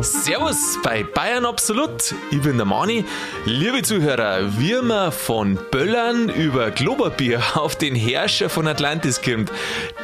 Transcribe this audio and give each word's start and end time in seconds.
Servus 0.00 0.78
bei 0.84 1.02
Bayern 1.02 1.44
Absolut. 1.44 2.14
Ich 2.30 2.40
bin 2.40 2.56
der 2.56 2.66
Mani. 2.66 3.04
Liebe 3.46 3.82
Zuhörer, 3.82 4.56
wie 4.60 4.80
man 4.80 5.10
von 5.10 5.58
Böllern 5.72 6.28
über 6.28 6.70
Globerbier 6.70 7.42
auf 7.54 7.74
den 7.74 7.96
Herrscher 7.96 8.48
von 8.48 8.68
Atlantis 8.68 9.22
kommt, 9.22 9.50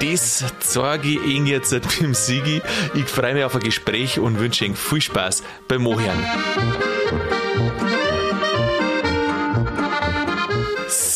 das 0.00 0.44
zeige 0.58 1.10
ich 1.10 1.24
Ihnen 1.24 1.46
jetzt 1.46 1.72
dem 2.00 2.14
Sigi. 2.14 2.60
Ich 2.94 3.04
freue 3.04 3.34
mich 3.34 3.44
auf 3.44 3.54
ein 3.54 3.60
Gespräch 3.62 4.18
und 4.18 4.40
wünsche 4.40 4.64
Ihnen 4.64 4.74
viel 4.74 5.00
Spaß 5.00 5.44
beim 5.68 5.82
Mohian. 5.82 6.18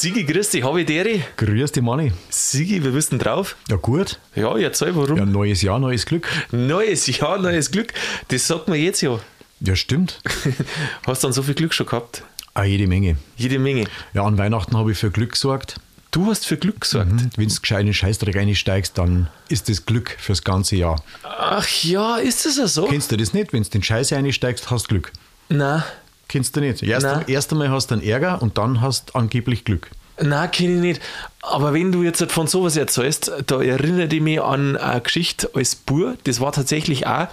Sigi, 0.05 0.25
grüß 0.25 0.50
dich, 0.50 0.62
habe 0.62 0.82
ich 0.82 0.86
Deri? 0.86 1.25
Grüß 1.39 1.73
dich, 1.73 1.82
Manni. 1.82 2.12
Sigi, 2.29 2.84
wir 2.84 2.93
wissen 2.93 3.18
drauf? 3.18 3.57
Ja, 3.70 3.77
gut. 3.77 4.20
Ja, 4.34 4.55
erzähl, 4.59 4.95
warum? 4.95 5.16
Ja, 5.16 5.25
neues 5.25 5.62
Jahr, 5.62 5.79
neues 5.79 6.05
Glück. 6.05 6.29
Neues 6.52 7.06
Jahr, 7.06 7.38
neues 7.38 7.70
Glück. 7.70 7.95
Das 8.28 8.47
sagt 8.47 8.69
man 8.69 8.78
jetzt 8.78 9.01
ja. 9.01 9.19
Ja, 9.61 9.75
stimmt. 9.75 10.20
Hast 11.06 11.23
du 11.23 11.28
dann 11.28 11.33
so 11.33 11.42
viel 11.42 11.55
Glück 11.55 11.73
schon 11.73 11.87
gehabt? 11.87 12.23
Ah, 12.52 12.64
jede 12.64 12.87
Menge. 12.87 13.16
Jede 13.38 13.59
Menge. 13.59 13.87
Ja, 14.12 14.25
an 14.25 14.37
Weihnachten 14.37 14.77
habe 14.77 14.92
ich 14.92 14.98
für 14.98 15.11
Glück 15.11 15.33
gesorgt. 15.33 15.77
Du 16.11 16.27
hast 16.27 16.47
für 16.47 16.59
Glück 16.59 16.83
gesorgt. 16.83 17.11
Mhm. 17.11 17.30
Wenn 17.36 17.48
du 17.48 17.55
gescheit 17.59 17.80
in 17.80 17.86
den 17.86 17.95
Scheißdreck 17.95 18.36
einsteigst, 18.36 18.98
dann 18.98 19.28
ist 19.48 19.70
das 19.70 19.86
Glück 19.86 20.19
fürs 20.19 20.45
ganze 20.45 20.77
Jahr. 20.77 21.02
Ach 21.23 21.66
ja, 21.83 22.19
ist 22.19 22.45
das 22.45 22.59
ja 22.59 22.66
so? 22.66 22.89
Kennst 22.89 23.11
du 23.11 23.16
das 23.16 23.33
nicht? 23.33 23.55
Wenn 23.55 23.62
du 23.62 23.70
den 23.70 23.83
Scheiß 23.83 24.12
einsteigst, 24.12 24.70
hast 24.70 24.84
du 24.84 24.89
Glück. 24.89 25.12
Nein, 25.48 25.83
Kennst 26.28 26.56
du 26.56 26.61
nicht? 26.61 26.83
Erst, 26.83 27.06
Nein. 27.06 27.25
erst 27.28 27.52
einmal 27.52 27.70
hast 27.70 27.91
du 27.91 27.95
einen 27.95 28.02
Ärger 28.02 28.42
und 28.42 28.59
dann 28.59 28.80
hast 28.80 29.11
du 29.11 29.19
angeblich 29.19 29.64
Glück. 29.64 29.91
Nein, 30.20 30.50
kenne 30.50 30.74
ich 30.74 30.80
nicht. 30.80 31.02
Aber 31.42 31.74
wenn 31.74 31.92
du 31.92 32.02
jetzt 32.02 32.22
von 32.30 32.46
sowas 32.46 32.77
erzählst, 32.77 33.32
da 33.46 33.60
erinnere 33.60 34.14
ich 34.14 34.20
mich 34.20 34.41
an 34.41 34.77
eine 34.77 35.00
Geschichte 35.00 35.50
als 35.55 35.74
Bur. 35.74 36.16
Das 36.24 36.41
war 36.41 36.52
tatsächlich 36.52 37.06
auch 37.06 37.28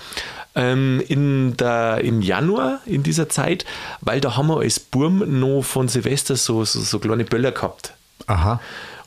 ähm, 0.56 1.02
in 1.08 1.56
der, 1.58 2.02
im 2.04 2.22
Januar 2.22 2.80
in 2.86 3.04
dieser 3.04 3.30
Zeit, 3.30 3.66
weil 4.02 4.22
da 4.22 4.36
haben 4.36 4.48
wir 4.48 4.60
als 4.60 4.80
Burm 4.80 5.40
noch 5.40 5.62
von 5.64 5.88
Silvester 5.88 6.36
so, 6.36 6.66
so, 6.66 6.80
so 6.82 7.00
kleine 7.00 7.24
Böller 7.24 7.52
gehabt. 7.52 7.94
Aha. 8.28 8.60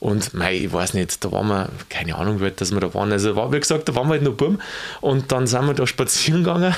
Und 0.04 0.34
mei, 0.34 0.54
ich 0.56 0.70
weiß 0.70 0.92
nicht, 0.92 1.24
da 1.24 1.32
waren 1.32 1.48
wir, 1.48 1.70
keine 1.88 2.16
Ahnung, 2.16 2.42
wie 2.42 2.50
dass 2.50 2.72
wir 2.72 2.80
da 2.80 2.92
waren. 2.92 3.10
Also 3.10 3.36
war, 3.36 3.50
wie 3.54 3.58
gesagt, 3.58 3.88
da 3.88 3.94
waren 3.94 4.08
wir 4.08 4.12
halt 4.12 4.22
noch 4.22 4.34
Burm 4.34 4.60
und 5.00 5.32
dann 5.32 5.46
sind 5.46 5.66
wir 5.66 5.72
da 5.72 5.86
spazieren 5.86 6.44
gegangen 6.44 6.74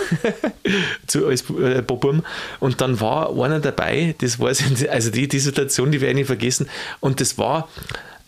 zu 1.09 1.27
als 1.27 1.43
äh, 1.51 1.83
und 2.61 2.81
dann 2.81 3.01
war 3.01 3.37
einer 3.37 3.59
dabei, 3.59 4.15
das 4.21 4.39
nicht, 4.61 4.89
also 4.89 5.11
die, 5.11 5.27
die 5.27 5.41
Situation, 5.41 5.91
die 5.91 6.01
ich 6.01 6.15
nicht 6.15 6.29
vergessen 6.29 6.69
und 7.01 7.21
das 7.21 7.37
war, 7.37 7.69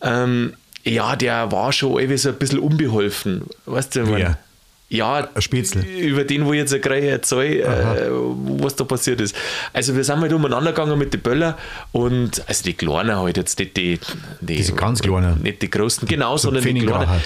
ähm, 0.01 0.55
ja, 0.83 1.15
der 1.15 1.49
war 1.49 1.71
schon 1.71 1.93
irgendwie 1.93 2.17
so 2.17 2.27
ein 2.27 2.35
bisschen 2.35 2.59
unbeholfen, 2.59 3.45
weißt 3.67 3.95
du, 3.95 4.01
ich 4.01 4.09
mein? 4.09 4.37
Ja, 4.91 5.29
über 6.01 6.23
den, 6.23 6.45
wo 6.45 6.53
ich 6.53 6.59
jetzt 6.59 6.81
gerade 6.81 7.07
erzähle, 7.07 7.61
äh, 7.61 8.09
was 8.57 8.75
da 8.75 8.83
passiert 8.85 9.21
ist. 9.21 9.35
Also 9.71 9.95
wir 9.95 10.03
sind 10.03 10.19
halt 10.19 10.33
umeinander 10.33 10.71
gegangen 10.71 10.97
mit 10.97 11.13
den 11.13 11.21
Böller 11.21 11.57
und 11.91 12.41
also 12.47 12.63
die 12.63 12.73
Kleinen 12.73 13.15
halt 13.15 13.37
jetzt 13.37 13.59
nicht 13.59 13.77
die, 13.77 13.99
die 14.41 14.55
Diese 14.55 14.73
ganz 14.73 15.01
Kleinen. 15.01 15.41
nicht 15.43 15.61
die 15.61 15.69
großen, 15.69 16.07
genau, 16.07 16.37
So 16.37 16.47
sondern 16.49 16.63
die. 16.63 16.79
Kleinen. 16.79 17.21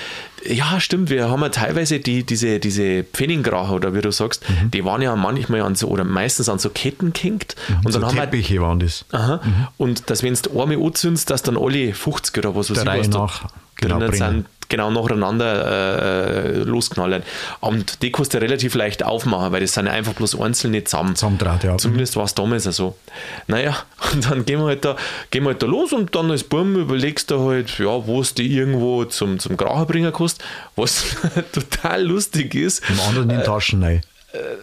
Ja, 0.45 0.77
stimmt. 0.81 1.09
Wir 1.09 1.29
haben 1.29 1.41
ja 1.41 1.47
teilweise 1.47 2.01
die, 2.01 2.23
diese, 2.25 2.59
diese 2.59 3.05
Pfenniggracher, 3.05 3.75
oder 3.75 3.95
wie 3.95 4.01
du 4.01 4.11
sagst, 4.11 4.43
Mhm. 4.49 4.71
die 4.71 4.83
waren 4.83 5.01
ja 5.01 5.15
manchmal 5.15 5.61
an 5.61 5.75
so, 5.75 5.87
oder 5.87 6.03
meistens 6.03 6.49
an 6.49 6.59
so 6.59 6.69
Ketten 6.69 7.13
gehängt. 7.13 7.55
Und 7.85 7.93
so 7.93 7.99
dann 7.99 8.09
haben 8.09 8.15
wir, 8.17 8.23
Teppiche 8.23 8.59
waren 8.59 8.77
das. 8.81 9.05
aha, 9.13 9.39
und 9.77 10.09
dass 10.09 10.21
wenn 10.21 10.33
du 10.33 10.61
einmal 10.61 10.85
anzündst, 10.85 11.29
dass 11.29 11.43
dann 11.43 11.55
alle 11.57 11.93
50 11.93 12.37
oder 12.39 12.55
was 12.57 12.69
weiß 12.71 12.79
ich 12.79 12.85
was 12.85 13.07
nach, 13.07 13.45
genau, 13.77 13.99
sind, 14.11 14.45
genau 14.73 14.89
nacheinander 14.89 16.45
äh, 16.45 16.57
losknallen. 16.63 17.21
Und 17.59 18.01
die 18.01 18.11
kannst 18.11 18.33
du 18.33 18.41
relativ 18.41 18.73
leicht 18.73 19.03
aufmachen, 19.03 19.51
weil 19.51 19.61
das 19.61 19.73
sind 19.73 19.85
ja 19.85 19.91
einfach 19.91 20.13
bloß 20.13 20.39
einzelne 20.39 20.83
zusammen. 20.83 21.15
Zusammendraht, 21.15 21.63
ja. 21.63 21.77
Zumindest 21.77 22.15
war 22.15 22.23
es 22.23 22.33
damals 22.33 22.63
so. 22.63 22.95
Naja, 23.47 23.77
und 24.13 24.29
dann 24.29 24.45
gehen 24.45 24.59
wir 24.59 24.65
halt 24.65 24.83
da, 24.83 24.95
gehen 25.29 25.43
wir 25.43 25.51
halt 25.51 25.61
da 25.61 25.67
los 25.67 25.93
und 25.93 26.15
dann 26.15 26.31
als 26.31 26.43
Burm 26.43 26.75
überlegst 26.75 27.29
du 27.29 27.47
halt, 27.47 27.77
ja, 27.77 28.07
wo 28.07 28.21
es 28.21 28.33
die 28.33 28.51
irgendwo 28.51 29.05
zum, 29.05 29.37
zum 29.37 29.57
Gracher 29.57 29.85
bringen 29.85 30.11
kannst, 30.11 30.43
was 30.75 31.05
total 31.51 32.03
lustig 32.03 32.55
ist. 32.55 32.81
Im 32.89 32.99
anderen 33.01 33.29
in 33.29 33.37
die 33.37 33.43
Taschen 33.43 33.83
rein. 33.83 34.01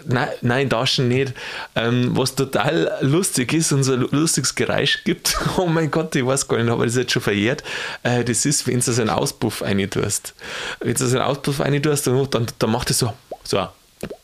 Nein, 0.06 0.28
nein, 0.42 0.70
Taschen 0.70 1.08
nicht. 1.08 1.32
Ähm, 1.74 2.16
was 2.16 2.34
total 2.34 2.98
lustig 3.00 3.52
ist 3.52 3.72
und 3.72 3.84
so 3.84 3.92
ein 3.92 4.00
lustiges 4.10 4.54
Geräusch 4.54 5.04
gibt, 5.04 5.36
oh 5.56 5.66
mein 5.66 5.90
Gott, 5.90 6.14
ich 6.16 6.26
weiß 6.26 6.48
gar 6.48 6.58
nicht, 6.62 6.72
ich 6.72 6.84
das 6.84 6.96
jetzt 6.96 7.12
schon 7.12 7.22
verjährt. 7.22 7.62
Äh, 8.02 8.24
das 8.24 8.44
ist, 8.46 8.66
wenn 8.66 8.80
du 8.80 8.92
so 8.92 9.00
einen 9.00 9.10
Auspuff 9.10 9.62
rein 9.62 9.88
tust. 9.88 10.34
Wenn 10.80 10.94
du 10.94 11.06
so 11.06 11.16
einen 11.16 11.26
Auspuff 11.26 11.60
rein 11.60 11.80
tust, 11.82 12.06
dann, 12.06 12.30
dann, 12.30 12.46
dann 12.58 12.70
macht 12.70 12.90
es 12.90 12.98
so, 12.98 13.12
so, 13.44 13.68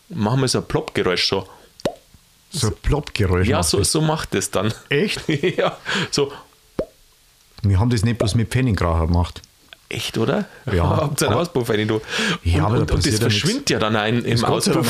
machen 0.09 0.41
wir 0.41 0.49
so 0.49 0.59
ein 0.59 0.67
Plopp-Geräusch 0.67 1.29
so. 1.29 1.47
So 2.51 2.69
ein 2.69 2.77
Ploppgeräusch. 2.83 3.49
Ja, 3.49 3.63
so, 3.63 3.83
so 3.83 4.01
macht 4.01 4.35
es 4.35 4.51
dann. 4.51 4.73
Echt? 4.89 5.29
ja, 5.29 5.77
so. 6.11 6.33
Wir 7.63 7.79
haben 7.79 7.91
das 7.91 8.05
nicht 8.05 8.19
bloß 8.19 8.35
mit 8.35 8.49
Pfenniggracher 8.49 9.07
gemacht. 9.07 9.43
Echt, 9.89 10.19
oder? 10.19 10.47
Ja. 10.71 10.85
Habt 10.97 11.23
ihr 11.23 11.29
einen 11.29 11.37
Auspuff 11.37 11.71
rein, 11.71 11.87
du? 11.87 12.01
Ja, 12.43 12.65
aber 12.67 12.81
und, 12.81 12.91
da 12.91 12.95
und, 12.95 13.05
und 13.05 13.13
das 13.13 13.21
verschwindet 13.21 13.71
ja 13.71 13.79
dann 13.79 13.97
ein, 13.97 14.25
im 14.25 14.45
Auspuff. 14.45 14.87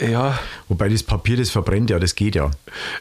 Ja. 0.00 0.38
Wobei 0.68 0.88
das 0.88 1.02
Papier, 1.02 1.36
das 1.36 1.50
verbrennt 1.50 1.90
ja, 1.90 1.98
das 1.98 2.14
geht 2.14 2.34
ja. 2.34 2.50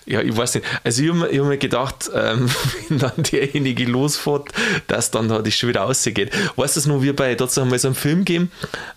Ja, 0.06 0.22
ich 0.22 0.35
weiß 0.35 0.56
nicht. 0.56 0.66
Also 0.84 1.03
ich 1.03 1.09
habe 1.09 1.19
mir, 1.19 1.40
hab 1.40 1.47
mir 1.47 1.57
gedacht, 1.57 2.09
ähm, 2.13 2.50
wenn 2.90 3.00
dann 3.00 3.24
derjenige 3.31 3.85
losfährt, 3.85 4.50
dass 4.88 5.12
dann 5.12 5.30
da 5.30 5.41
das 5.41 5.53
schon 5.53 5.69
wieder 5.69 5.81
rausgeht. 5.81 6.31
Weißt 6.56 6.75
du 6.75 6.80
es 6.80 6.85
noch, 6.88 7.02
wie 7.02 7.13
bei, 7.13 7.35
dazu 7.35 7.62
haben 7.62 7.72
wir 7.72 7.80
so 7.80 7.90
einen 7.90 7.96
Film 7.96 8.19
gegeben, 8.19 8.52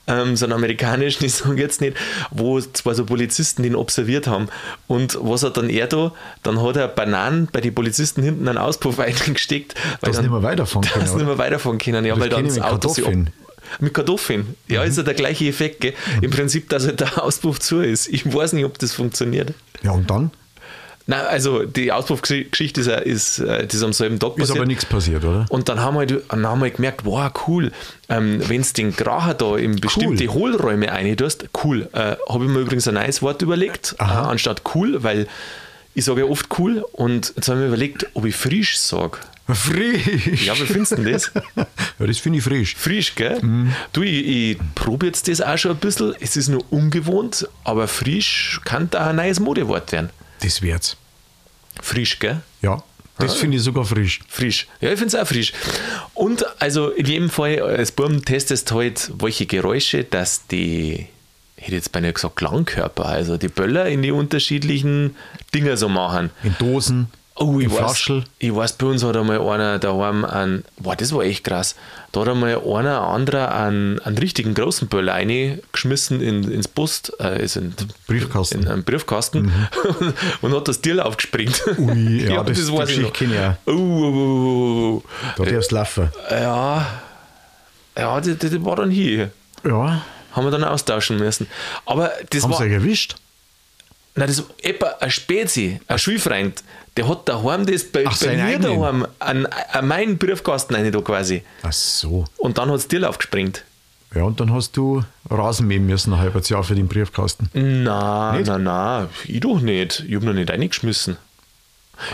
ähm, 0.07 0.37
so 0.37 0.47
einen 0.47 0.55
amerikanischen, 0.55 1.25
ich 1.27 1.35
sage 1.35 1.61
jetzt 1.61 1.81
nicht, 1.81 1.97
wo 2.31 2.61
zwei 2.61 2.95
so 2.95 3.05
Polizisten 3.05 3.63
den 3.63 3.77
observiert 3.77 4.27
haben. 4.27 4.49
Und 4.87 5.19
was 5.21 5.43
hat 5.43 5.57
dann 5.57 5.69
er 5.69 5.87
da? 5.87 6.13
Dann 6.43 6.63
hat 6.63 6.77
er 6.77 6.89
Bananen 6.89 7.49
bei 7.53 7.61
den 7.61 7.75
Polizisten 7.75 8.23
hinten 8.23 8.49
einen 8.49 8.59
Auspuff 8.59 8.99
eingesteckt. 8.99 9.75
weil 9.75 10.09
Dass 10.09 10.17
dann, 10.17 10.25
nicht 10.25 10.33
mehr 10.33 10.43
weiterfahren 10.43 10.89
können, 10.89 11.07
sie 11.07 11.17
nicht 11.17 11.27
mehr 11.27 11.39
weiterfahren 11.39 11.79
können, 11.79 12.05
ja, 12.05 12.15
Das 12.15 12.21
weil 12.21 12.29
dann 12.31 12.45
das 12.45 12.61
Auto. 12.61 12.95
Mit 13.81 13.95
Kartoffeln. 13.95 14.55
Ja, 14.69 14.83
ist 14.85 14.97
ja 14.97 15.03
der 15.03 15.15
gleiche 15.15 15.47
Effekt, 15.47 15.81
gell? 15.81 15.95
Im 16.21 16.31
Prinzip, 16.31 16.69
dass 16.69 16.87
halt 16.87 17.01
der 17.01 17.23
Auspuff 17.23 17.59
zu 17.61 17.81
ist. 17.81 18.09
Ich 18.09 18.33
weiß 18.33 18.53
nicht, 18.55 18.65
ob 18.65 18.79
das 18.79 18.93
funktioniert. 18.93 19.53
Ja, 19.83 19.93
und 19.93 20.11
dann 20.11 20.31
Nein, 21.09 21.23
also 21.29 21.65
die 21.65 21.91
Auspuffgeschichte 21.91 22.81
ist, 22.81 22.87
ist, 22.89 23.39
äh, 23.41 23.67
ist 23.67 23.83
am 23.83 23.93
selben 23.93 24.21
Tag 24.21 24.39
ist 24.39 24.53
aber 24.53 24.65
nichts 24.67 24.87
passiert, 24.87 25.25
oder? 25.25 25.47
Und 25.49 25.69
dann 25.69 25.81
haben 25.81 25.95
wir, 25.95 25.99
halt- 26.01 26.23
dann 26.29 26.47
haben 26.47 26.63
wir 26.63 26.71
gemerkt, 26.71 27.05
wow, 27.05 27.29
cool, 27.49 27.73
ähm, 28.09 28.41
wenn 28.49 28.63
du 28.63 28.69
den 28.73 28.95
Gracher 28.95 29.35
da 29.35 29.57
in 29.57 29.81
bestimmte 29.81 30.29
Hohlräume 30.29 30.87
reintust, 30.93 31.47
cool. 31.65 31.89
Äh, 31.93 32.15
Habe 32.29 32.45
ich 32.45 32.51
mir 32.53 32.61
übrigens 32.61 32.87
ein 32.87 32.95
neues 32.95 33.21
Wort 33.21 33.43
überlegt, 33.43 33.97
äh, 33.99 34.05
anstatt 34.05 34.63
cool, 34.77 35.03
weil 35.03 35.27
ich 35.95 36.05
sage 36.05 36.21
ja 36.21 36.27
oft 36.29 36.47
cool 36.61 36.85
und 36.93 37.33
jetzt 37.35 37.49
haben 37.49 37.59
wir 37.59 37.67
überlegt, 37.67 38.07
ob 38.15 38.25
ich 38.25 38.37
frisch 38.37 38.79
sage. 38.79 39.19
Frisch! 39.49 40.47
Ja, 40.47 40.55
wie 40.59 40.67
findest 40.67 40.93
du 40.93 40.97
denn 40.97 41.13
das? 41.13 41.31
ja, 41.57 42.07
das 42.07 42.19
finde 42.19 42.39
ich 42.39 42.45
frisch. 42.45 42.77
Frisch, 42.77 43.15
gell? 43.15 43.41
Du, 43.93 44.03
ich, 44.03 44.27
ich 44.27 44.59
probe 44.75 45.07
jetzt 45.07 45.29
das 45.29 45.41
auch 45.41 45.59
schon 45.59 45.73
ein 45.73 45.79
bisschen. 45.79 46.15
Es 46.21 46.37
ist 46.37 46.49
nur 46.49 46.65
ungewohnt, 46.71 47.49
aber 47.65 47.89
frisch 47.89 48.61
kann 48.65 48.89
da 48.91 49.09
ein 49.09 49.17
neues 49.17 49.41
Modewort 49.41 49.91
werden. 49.93 50.11
Das 50.41 50.63
wär's. 50.63 50.97
Frisch, 51.81 52.19
gell? 52.19 52.41
Ja, 52.61 52.83
das 53.19 53.35
finde 53.35 53.57
ich 53.57 53.63
sogar 53.63 53.85
frisch. 53.85 54.21
Frisch. 54.29 54.67
Ja, 54.81 54.91
ich 54.91 54.99
finde 54.99 55.17
es 55.17 55.23
auch 55.23 55.27
frisch. 55.27 55.53
Und 56.15 56.45
also 56.61 56.91
in 56.91 57.07
jedem 57.07 57.31
Fall, 57.31 57.61
als 57.61 57.93
Burm 57.93 58.25
testest 58.25 58.73
halt, 58.73 59.13
welche 59.19 59.47
Geräusche, 59.47 60.05
dass 60.05 60.47
die, 60.47 61.07
ich 61.57 61.65
hätte 61.65 61.77
jetzt 61.77 61.93
beinahe 61.93 62.13
gesagt, 62.13 62.37
Klangkörper, 62.37 63.07
also 63.07 63.37
die 63.37 63.49
Böller 63.49 63.87
in 63.87 64.03
die 64.03 64.11
unterschiedlichen 64.11 65.17
Dinger 65.55 65.77
so 65.77 65.89
machen. 65.89 66.31
In 66.43 66.57
Dosen, 66.59 67.09
Oh, 67.35 67.59
ich 67.61 67.71
weiß, 67.73 68.11
ich 68.39 68.55
weiß, 68.55 68.75
bei 68.75 68.87
uns 68.87 69.03
hat 69.03 69.17
einmal 69.17 69.41
einer 69.41 69.79
daheim 69.79 70.25
einen, 70.25 70.65
boah, 70.79 70.95
das 70.95 71.15
war 71.15 71.23
echt 71.25 71.45
krass, 71.45 71.75
da 72.13 72.21
hat 72.21 72.29
einmal 72.29 72.61
einer 72.63 73.01
anderer 73.01 73.55
einen, 73.55 73.99
einen 74.01 74.19
richtigen 74.19 74.53
großen 74.55 74.87
Böller 74.89 75.15
reingeschmissen 75.15 76.21
in, 76.21 76.51
ins 76.53 76.69
Bus, 76.69 77.03
äh, 77.19 77.23
also 77.25 77.61
in, 77.61 77.75
Briefkasten. 78.07 78.63
in 78.63 78.69
einen 78.69 78.85
Briefkasten 78.85 79.51
und 80.43 80.55
hat 80.55 80.69
das 80.69 80.83
Tier 80.83 81.05
aufgespringt. 81.05 81.63
Ui, 81.79 82.25
ja, 82.29 82.43
das- 82.45 82.59
die 82.59 82.65
weiß 82.73 82.91
ich 82.91 82.97
Geschichte 82.97 83.03
noch. 83.03 83.13
kenn 83.13 83.33
ich 83.33 83.39
auch. 83.39 83.55
Oh, 83.67 83.73
oh, 83.73 84.13
oh, 84.15 85.03
oh, 85.39 85.45
Da 85.45 85.51
darfst 85.51 85.71
du 85.71 85.75
laufen. 85.75 86.11
oh. 86.31 86.35
Ja, 86.35 86.87
ja, 87.99 88.21
das, 88.21 88.39
das 88.39 88.65
war 88.65 88.77
dann 88.77 88.91
hier. 88.91 89.31
Ja, 89.65 90.03
Haben 90.33 90.45
wir 90.47 90.51
dann 90.51 90.65
austauschen 90.65 91.17
müssen. 91.19 91.47
Aber 91.87 92.11
das 92.31 92.43
haben 92.43 92.51
war. 92.53 92.59
sie 92.59 92.65
euch 92.65 92.73
erwischt? 92.73 93.17
Nein, 94.15 94.29
das 94.29 94.39
war 94.41 94.55
etwa 94.63 94.87
ein 95.01 95.11
Spezi, 95.11 95.81
ein 95.89 95.99
Schulfreund, 95.99 96.63
der 96.97 97.09
hat 97.09 97.29
daheim 97.29 97.67
das 97.67 97.85
bei, 97.85 98.05
Ach, 98.07 98.19
bei 98.21 98.37
mir 98.37 98.45
eigenen? 98.45 98.81
daheim 98.81 99.07
an, 99.19 99.47
an 99.47 99.87
meinen 99.89 100.19
Briefkasten 100.19 100.75
rein 100.75 100.91
da 100.93 101.01
quasi. 101.01 101.43
Ach 101.63 101.73
so. 101.73 102.25
Und 102.39 102.59
dann 102.59 102.69
hat 102.69 102.77
das 102.77 102.89
Tier 102.89 103.09
aufgespringt. 103.09 103.65
Ja, 104.15 104.25
und 104.25 104.41
dann 104.41 104.53
hast 104.53 104.77
du 104.77 105.03
Rasen 105.31 105.67
mähen 105.67 105.87
müssen, 105.87 106.13
ein 106.13 106.19
halbes 106.19 106.51
Jahr 106.51 106.63
für 106.65 106.75
den 106.75 106.87
Briefkasten. 106.89 107.49
Na, 107.55 108.33
Nicht? 108.37 108.47
na, 108.47 108.59
na, 108.59 109.09
ich 109.27 109.41
doch 109.41 109.61
nicht. 109.61 110.05
Ich 110.07 110.15
habe 110.15 110.27
noch 110.27 110.35
nicht 110.35 110.51
reingeschmissen. 110.51 111.17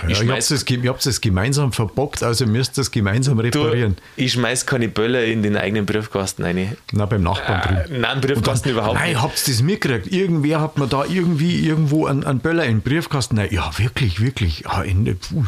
Ja, 0.02 0.08
ich 0.08 0.18
schmeiß- 0.18 0.32
hab's 0.32 0.48
das, 0.48 0.64
ge- 0.64 1.20
gemeinsam 1.20 1.72
verbockt, 1.72 2.22
also 2.22 2.46
müsst 2.46 2.72
ihr 2.72 2.82
das 2.82 2.90
gemeinsam 2.90 3.36
Du, 3.38 3.42
reparieren. 3.44 3.96
ich 4.16 4.32
schmeiß 4.32 4.66
keine 4.66 4.88
Böller 4.88 5.24
in 5.24 5.42
den 5.42 5.56
eigenen 5.56 5.86
Briefkasten 5.86 6.42
rein. 6.42 6.76
Na, 6.92 7.06
beim 7.06 7.22
Nachbarn 7.22 7.76
Äh, 7.76 7.84
drüben. 7.88 8.00
nein, 8.00 8.20
Briefkasten 8.20 8.70
überhaupt 8.70 8.94
Nein, 8.98 9.10
nicht. 9.12 9.22
habt 9.22 9.48
ihr 9.48 9.54
das 9.54 9.62
mitgekriegt? 9.62 10.06
Irgendwer 10.12 10.60
hat 10.60 10.78
mir 10.78 10.86
da 10.86 11.04
irgendwie 11.04 11.66
irgendwo 11.66 12.06
einen, 12.06 12.24
einen 12.24 12.40
Böller 12.40 12.64
in 12.64 12.78
den 12.78 12.82
Briefkasten. 12.82 13.36
Nein, 13.36 13.48
ja, 13.50 13.70
wirklich, 13.78 14.20
wirklich. 14.20 14.64
Ja, 14.64 14.82
in, 14.82 15.04
puh, 15.18 15.44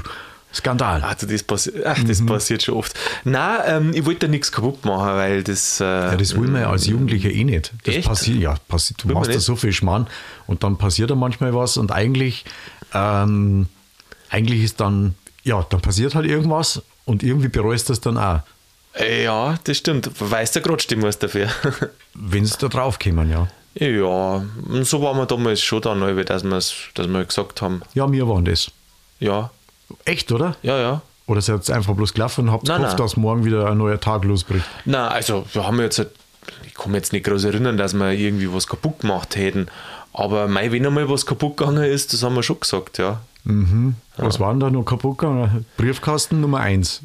Skandal. 0.53 1.03
Also 1.03 1.29
das, 1.29 1.45
passi 1.45 1.71
Ach, 1.85 1.97
Mhm. 1.99 2.09
das 2.09 2.27
passiert 2.27 2.63
schon 2.65 2.75
oft. 2.75 2.99
Nein, 3.23 3.59
ähm, 3.67 3.91
ich 3.95 4.05
wollte 4.05 4.27
da 4.27 4.29
nichts 4.29 4.51
kaputt 4.51 4.85
machen, 4.85 5.15
weil 5.15 5.45
das. 5.45 5.81
Äh, 5.81 5.85
Ja, 5.85 6.17
das 6.17 6.35
will 6.35 6.49
man 6.49 6.63
ja 6.63 6.71
als 6.71 6.87
Jugendlicher 6.87 7.31
eh 7.31 7.45
nicht. 7.45 7.73
Das 7.85 7.95
Echt? 7.95 8.09
passiert, 8.09 8.39
ja, 8.39 8.57
passiert, 8.67 9.01
du 9.05 9.09
Will 9.09 9.15
machst 9.15 9.33
da 9.33 9.39
so 9.39 9.55
viel 9.55 9.73
Schmarrn 9.73 10.09
und 10.49 10.65
dann 10.65 10.77
passiert 10.77 11.11
da 11.11 11.15
manchmal 11.15 11.55
was 11.55 11.77
und 11.77 11.93
eigentlich, 11.93 12.45
ähm, 12.93 13.67
eigentlich 14.31 14.62
ist 14.62 14.81
dann, 14.81 15.15
ja, 15.44 15.65
dann 15.69 15.81
passiert 15.81 16.15
halt 16.15 16.27
irgendwas 16.27 16.82
und 17.05 17.23
irgendwie 17.23 17.49
bereust 17.49 17.88
du 17.88 17.93
das 17.93 18.00
dann 18.00 18.17
auch, 18.19 18.41
äh, 18.99 19.25
ja, 19.25 19.59
das 19.65 19.77
stimmt. 19.79 20.11
Weiß 20.19 20.53
der 20.53 20.62
Grotsch, 20.62 20.88
muss 20.97 21.19
dafür. 21.19 21.49
wenn 22.15 22.44
sie 22.44 22.56
da 22.59 22.69
drauf 22.69 22.99
kommen, 22.99 23.31
ja. 23.31 23.47
ja, 23.75 24.43
so 24.82 25.03
waren 25.03 25.17
wir 25.17 25.27
damals 25.27 25.61
schon 25.62 25.81
dann, 25.82 26.00
neu, 26.00 26.23
dass, 26.25 26.43
wir's- 26.44 26.75
dass 26.94 27.06
wir 27.06 27.25
gesagt 27.25 27.62
haben, 27.62 27.82
Ja, 27.94 28.11
wir 28.11 28.29
waren 28.29 28.44
das. 28.44 28.71
ja, 29.21 29.50
Echt, 30.05 30.31
oder? 30.33 30.56
ja, 30.62 30.79
ja. 30.79 31.03
Oder 31.26 31.41
seid 31.41 31.69
ihr 31.69 31.76
einfach 31.76 31.94
bloß 31.94 32.12
gelaufen 32.15 32.49
und 32.49 32.53
habt 32.53 32.65
Nein, 32.67 32.79
gehofft, 32.79 32.99
nein. 32.99 33.06
dass 33.06 33.17
morgen 33.17 33.44
wieder 33.44 33.71
ein 33.71 33.79
neuer 33.79 34.00
Tag 34.00 34.25
losbricht? 34.25 34.65
Na, 34.85 35.09
also 35.09 35.47
wir 35.53 35.65
haben 35.67 35.79
jetzt, 35.81 35.99
halt- 35.99 36.11
ich 36.67 36.75
kann 36.75 36.91
mich 36.91 36.99
jetzt 37.03 37.12
nicht 37.12 37.25
groß 37.26 37.44
erinnern, 37.44 37.76
dass 37.76 37.93
wir 37.94 38.11
irgendwie 38.11 38.53
was 38.53 38.67
kaputt 38.67 39.00
gemacht 39.00 39.37
hätten. 39.37 39.69
Aber 40.12 40.49
mei, 40.49 40.73
wenn 40.73 40.85
einmal 40.85 41.09
was 41.09 41.26
kaputt 41.26 41.56
gegangen 41.56 41.85
ist, 41.85 42.12
das 42.12 42.25
haben 42.25 42.35
wir 42.35 42.43
schon 42.43 42.59
gesagt, 42.59 42.99
ja. 42.99 43.21
Was 44.17 44.39
war 44.41 44.53
denn 44.53 44.61
da 44.61 44.71
noch 44.71 44.85
kaputt 44.85 45.19
gegangen? 45.19 45.65
Briefkasten 45.77 46.41
Nummer 46.41 46.61
1. 46.61 47.03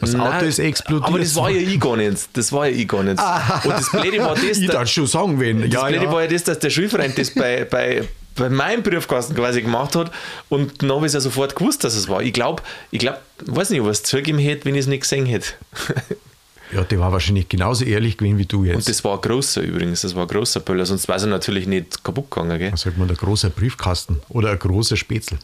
Das 0.00 0.14
Auto 0.14 0.24
Nein, 0.30 0.44
ist 0.46 0.58
explodiert. 0.60 1.08
Aber 1.08 1.18
das 1.18 1.34
war 1.34 1.50
ja 1.50 1.60
ich 1.60 1.80
gar 1.80 1.96
nicht. 1.96 2.28
Das 2.34 2.52
war 2.52 2.66
ja 2.68 2.76
ich 2.76 2.86
gar 2.86 3.02
nicht. 3.02 3.18
Und 3.20 3.70
das 3.72 3.90
Blöde 3.90 4.18
war 4.18 4.34
das, 4.34 4.42
ich 4.58 4.66
da- 4.68 4.74
darf 4.74 4.88
schon 4.88 5.06
sagen, 5.06 5.40
wen. 5.40 5.60
das 5.62 5.72
Ja, 5.72 5.86
Blöde 5.86 6.04
ja. 6.04 6.12
war 6.12 6.22
ja 6.22 6.28
das, 6.28 6.44
dass 6.44 6.58
der 6.60 6.70
Schulfreund 6.70 7.18
das 7.18 7.34
bei, 7.34 7.64
bei, 7.64 8.04
bei 8.36 8.48
meinem 8.48 8.82
Briefkasten 8.84 9.34
quasi 9.34 9.60
gemacht 9.62 9.96
hat 9.96 10.12
und 10.48 10.82
dann 10.82 10.92
habe 10.92 11.00
ich 11.00 11.06
es 11.10 11.14
ja 11.14 11.20
sofort 11.20 11.56
gewusst, 11.56 11.82
dass 11.82 11.96
es 11.96 12.08
war. 12.08 12.22
Ich 12.22 12.32
glaube, 12.32 12.62
ich 12.92 13.00
glaube, 13.00 13.18
weiß 13.46 13.70
nicht, 13.70 13.80
ob 13.80 13.86
er 13.86 13.90
es 13.90 14.04
zugegeben 14.04 14.38
hätte, 14.38 14.64
wenn 14.66 14.74
ich 14.76 14.80
es 14.82 14.86
nicht 14.86 15.00
gesehen 15.02 15.26
hätte. 15.26 15.48
ja, 16.72 16.82
der 16.84 17.00
war 17.00 17.12
wahrscheinlich 17.12 17.48
genauso 17.48 17.84
ehrlich 17.84 18.16
gewesen 18.16 18.38
wie 18.38 18.46
du 18.46 18.64
jetzt. 18.64 18.76
Und 18.76 18.88
das 18.88 19.04
war 19.04 19.14
ein 19.16 19.20
großer 19.20 19.62
übrigens, 19.62 20.02
das 20.02 20.14
war 20.14 20.22
ein 20.22 20.28
großer 20.28 20.60
Böller, 20.60 20.86
sonst 20.86 21.08
wäre 21.08 21.20
er 21.20 21.26
natürlich 21.26 21.66
nicht 21.66 22.02
kaputt 22.04 22.30
gegangen, 22.30 22.58
gell? 22.58 22.72
Was 22.72 22.82
sagt 22.82 22.98
man, 22.98 23.08
ein 23.08 23.16
großer 23.16 23.50
Briefkasten 23.50 24.20
oder 24.28 24.50
ein 24.50 24.58
großer 24.58 24.96
Spätzl? 24.96 25.38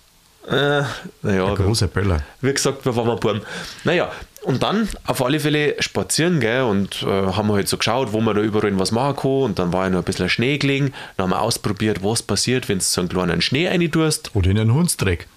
Äh, 0.47 0.83
naja, 1.23 1.47
Ein 1.47 1.55
großer 1.55 1.87
Böller. 1.89 2.23
wie 2.43 2.53
gesagt, 2.53 2.85
wir 2.85 2.95
waren 2.95 3.07
mal 3.07 3.17
Buben. 3.17 3.41
Naja, 3.85 4.13
und 4.43 4.63
dann 4.63 4.87
auf 5.07 5.25
alle 5.25 5.41
Fälle 5.41 5.75
spazieren, 5.81 6.39
gell, 6.39 6.65
und 6.65 7.03
äh, 7.03 7.07
haben 7.07 7.49
wir 7.49 7.55
halt 7.55 7.69
so 7.69 7.79
geschaut, 7.79 8.13
wo 8.13 8.21
man 8.21 8.37
da 8.37 8.43
überall 8.43 8.79
was 8.79 8.93
machen 8.93 9.17
kann. 9.17 9.31
Und 9.31 9.59
dann 9.59 9.73
war 9.73 9.85
ja 9.85 9.91
noch 9.91 10.01
ein 10.01 10.05
bisschen 10.05 10.29
Schnee 10.29 10.59
gelegen. 10.59 10.93
Dann 11.17 11.25
haben 11.25 11.31
wir 11.31 11.41
ausprobiert, 11.41 12.05
was 12.05 12.23
passiert, 12.23 12.69
wenn 12.69 12.77
du 12.79 12.85
so 12.85 13.01
einen 13.01 13.09
kleinen 13.09 13.41
Schnee 13.41 13.69
reintust. 13.69 14.33
Oder 14.35 14.51
in 14.51 14.59
einen 14.59 14.75
Hundsdreck. 14.75 15.29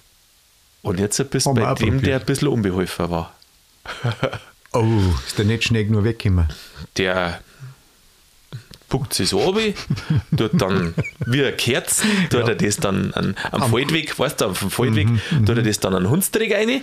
Und 0.82 1.00
jetzt 1.00 1.30
bist 1.30 1.46
du 1.46 1.54
bei 1.54 1.72
dem, 1.74 1.94
probiert. 1.94 2.06
der 2.06 2.20
ein 2.20 2.26
bisschen 2.26 2.48
unbeholfen 2.48 3.10
war. 3.10 3.32
Oh, 4.80 5.14
ist 5.26 5.38
der 5.38 5.44
nicht 5.44 5.64
schnell 5.64 5.84
nur 5.86 6.04
weggekommen? 6.04 6.48
Der 6.96 7.40
puckt 8.88 9.12
sich 9.12 9.28
so 9.28 9.40
runter, 9.40 9.72
tut 10.36 10.60
dann 10.62 10.94
wie 11.26 11.44
ein 11.44 11.56
Kerzen, 11.56 12.08
tut 12.30 12.48
er 12.48 12.54
das 12.54 12.76
dann 12.78 13.12
an, 13.14 13.36
am 13.52 13.70
Feldweg, 13.70 14.18
weißt 14.18 14.40
du, 14.40 14.46
auf 14.46 14.60
dem 14.60 14.70
Feldweg, 14.70 15.08
Mhm, 15.08 15.46
tut 15.46 15.56
er 15.58 15.62
das 15.62 15.80
dann 15.80 15.94
an 15.94 16.08
Hundsträg 16.08 16.54
rein 16.54 16.82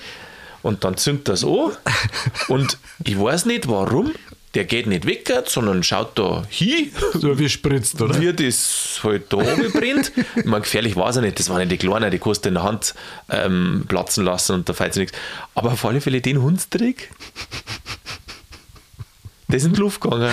und 0.61 0.83
dann 0.83 0.97
zündet 0.97 1.29
er 1.29 1.33
es 1.33 1.43
an 1.43 1.71
und 2.49 2.77
ich 3.03 3.19
weiß 3.19 3.45
nicht 3.45 3.67
warum, 3.67 4.11
der 4.53 4.65
geht 4.65 4.85
nicht 4.87 5.05
weg, 5.05 5.29
sondern 5.47 5.83
schaut 5.83 6.17
da 6.17 6.43
hin, 6.47 6.89
So 7.13 7.37
wie 7.39 7.49
spritzt, 7.49 7.99
oder? 8.01 8.21
wie 8.21 8.31
das 8.31 8.99
halt 9.03 9.33
da 9.33 9.37
oben 9.37 9.71
brennt. 9.73 10.11
Ich 10.37 10.45
meine, 10.45 10.61
gefährlich 10.61 10.95
war 10.95 11.09
es 11.09 11.15
ja 11.17 11.21
nicht, 11.23 11.39
das 11.39 11.49
waren 11.49 11.59
ja 11.59 11.65
die 11.65 11.75
Kleinen, 11.77 12.09
die 12.11 12.19
kannst 12.19 12.45
du 12.45 12.49
in 12.49 12.53
der 12.55 12.63
Hand 12.63 12.93
ähm, 13.29 13.83
platzen 13.87 14.23
lassen 14.23 14.53
und 14.53 14.69
da 14.69 14.73
fällt 14.73 14.95
nichts. 14.95 15.17
Aber 15.55 15.73
auf 15.73 15.83
alle 15.83 15.99
Fälle 15.99 16.21
den 16.21 16.41
Hundsträg, 16.41 17.09
der 19.47 19.57
ist 19.57 19.65
in 19.65 19.73
die 19.73 19.79
Luft 19.79 20.01
gegangen. 20.01 20.23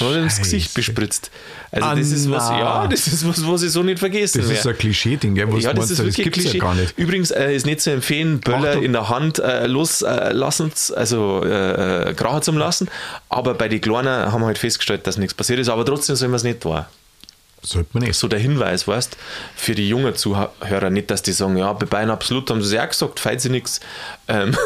Und 0.00 0.06
hat 0.08 0.16
ins 0.16 0.38
Gesicht 0.38 0.72
bespritzt. 0.74 1.30
Also 1.72 1.86
Ah, 1.88 1.94
das 1.96 2.10
ist 2.10 2.30
was, 2.30 2.48
ja, 2.50 2.86
das 2.86 3.06
ist 3.08 3.26
was, 3.26 3.44
was 3.46 3.62
ich 3.62 3.72
so 3.72 3.82
nicht 3.82 3.98
vergessen 3.98 4.40
Das 4.40 4.50
ist 4.50 4.56
werde. 4.64 4.70
ein 4.70 4.78
Klischee-Ding? 4.78 5.52
Was 5.52 5.62
Ja, 5.64 5.72
das 5.72 5.90
ist 5.90 5.98
wirklich 5.98 6.16
gibt's 6.24 6.38
Klischee. 6.40 6.58
ja 6.58 6.64
gar 6.64 6.74
nicht. 6.74 6.96
Übrigens 6.96 7.30
äh, 7.32 7.54
ist 7.54 7.66
nicht 7.66 7.80
zu 7.80 7.90
empfehlen, 7.90 8.38
Böller 8.40 8.68
Achtung. 8.70 8.82
in 8.84 8.92
der 8.92 9.08
Hand 9.08 9.38
äh, 9.40 9.66
loslassen, 9.66 10.72
also 10.94 11.42
äh, 11.44 12.10
äh, 12.10 12.14
krachen 12.14 12.42
zum 12.42 12.56
lassen. 12.58 12.88
Aber 13.28 13.54
bei 13.54 13.68
den 13.68 13.80
Kleinen 13.80 14.30
haben 14.30 14.40
wir 14.42 14.46
halt 14.46 14.58
festgestellt, 14.58 15.06
dass 15.06 15.16
nichts 15.16 15.34
passiert 15.34 15.58
ist. 15.58 15.68
Aber 15.68 15.84
trotzdem 15.84 16.14
soll 16.16 16.28
man 16.28 16.36
es 16.36 16.44
nicht 16.44 16.60
tun. 16.60 16.84
Sollte 17.62 17.90
man 17.92 18.04
nicht. 18.04 18.14
So 18.16 18.26
der 18.28 18.38
Hinweis, 18.38 18.86
weißt 18.88 19.16
für 19.56 19.74
die 19.74 19.88
jungen 19.88 20.14
Zuhörer, 20.14 20.88
nicht, 20.90 21.10
dass 21.10 21.22
die 21.22 21.32
sagen, 21.32 21.56
ja, 21.58 21.72
bei 21.72 21.84
Bayern 21.86 22.10
absolut 22.10 22.48
haben 22.50 22.62
sie 22.62 22.76
ja 22.76 22.84
auch 22.84 22.88
gesagt, 22.88 23.20
fällt 23.20 23.40
sie 23.40 23.50
nichts. 23.50 23.80
Ähm, 24.28 24.56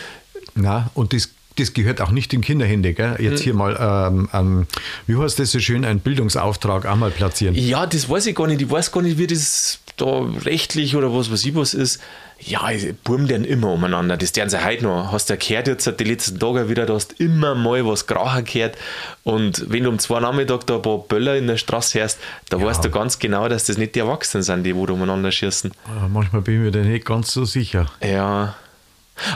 Na, 0.54 0.90
und 0.94 1.12
das, 1.12 1.30
das 1.56 1.72
gehört 1.72 2.00
auch 2.00 2.10
nicht 2.10 2.32
in 2.34 2.40
Kinderhände, 2.40 2.94
gell? 2.94 3.16
Jetzt 3.20 3.40
Hm. 3.40 3.44
hier 3.44 3.54
mal, 3.54 3.76
ähm, 4.10 4.28
ähm, 4.32 4.66
wie 5.06 5.16
heißt 5.16 5.38
das 5.38 5.52
so 5.52 5.60
schön, 5.60 5.84
einen 5.84 6.00
Bildungsauftrag 6.00 6.86
auch 6.86 6.96
mal 6.96 7.10
platzieren. 7.10 7.54
ja, 7.54 7.86
das 7.86 8.08
weiß 8.08 8.26
ich 8.26 8.34
gar 8.34 8.46
nicht. 8.46 8.60
Ich 8.60 8.70
weiß 8.70 8.90
gar 8.92 9.02
nicht, 9.02 9.18
wie 9.18 9.26
das 9.26 9.78
da 9.96 10.22
rechtlich 10.44 10.96
oder 10.96 11.14
was 11.14 11.30
weiß 11.30 11.44
ich 11.44 11.54
was 11.54 11.72
ist. 11.74 12.00
Ja, 12.40 12.68
Buben 13.04 13.28
deren 13.28 13.44
immer 13.44 13.70
umeinander. 13.70 14.16
Das 14.16 14.32
deren 14.32 14.50
sie 14.50 14.62
heute 14.62 14.82
noch. 14.82 15.12
Hast 15.12 15.30
du 15.30 15.34
ja 15.34 15.38
gehört 15.38 15.68
jetzt 15.68 15.88
die 16.00 16.04
letzten 16.04 16.38
Tage 16.40 16.68
wieder, 16.68 16.84
da 16.84 16.94
hast 16.94 17.12
immer 17.20 17.54
mal 17.54 17.86
was 17.86 18.06
Krachen 18.08 18.44
gehört. 18.44 18.76
Und 19.22 19.64
wenn 19.70 19.84
du 19.84 19.90
um 19.90 20.00
zwei 20.00 20.18
Nachmittag 20.18 20.66
da 20.66 20.74
ein 20.76 20.82
paar 20.82 20.98
Böller 20.98 21.36
in 21.36 21.46
der 21.46 21.56
Straße 21.56 22.00
hörst, 22.00 22.18
da 22.50 22.60
weißt 22.60 22.84
du 22.84 22.90
ganz 22.90 23.20
genau, 23.20 23.48
dass 23.48 23.66
das 23.66 23.78
nicht 23.78 23.94
die 23.94 24.00
Erwachsenen 24.00 24.42
sind, 24.42 24.64
die 24.64 24.74
wo 24.74 24.84
da 24.84 24.94
umeinander 24.94 25.30
schießen. 25.30 25.70
Ah, 25.86 26.08
Manchmal 26.08 26.42
bin 26.42 26.54
ich 26.56 26.60
mir 26.60 26.70
da 26.72 26.80
nicht 26.80 27.06
ganz 27.06 27.30
so 27.32 27.44
sicher. 27.44 27.86
Ja. 28.02 28.56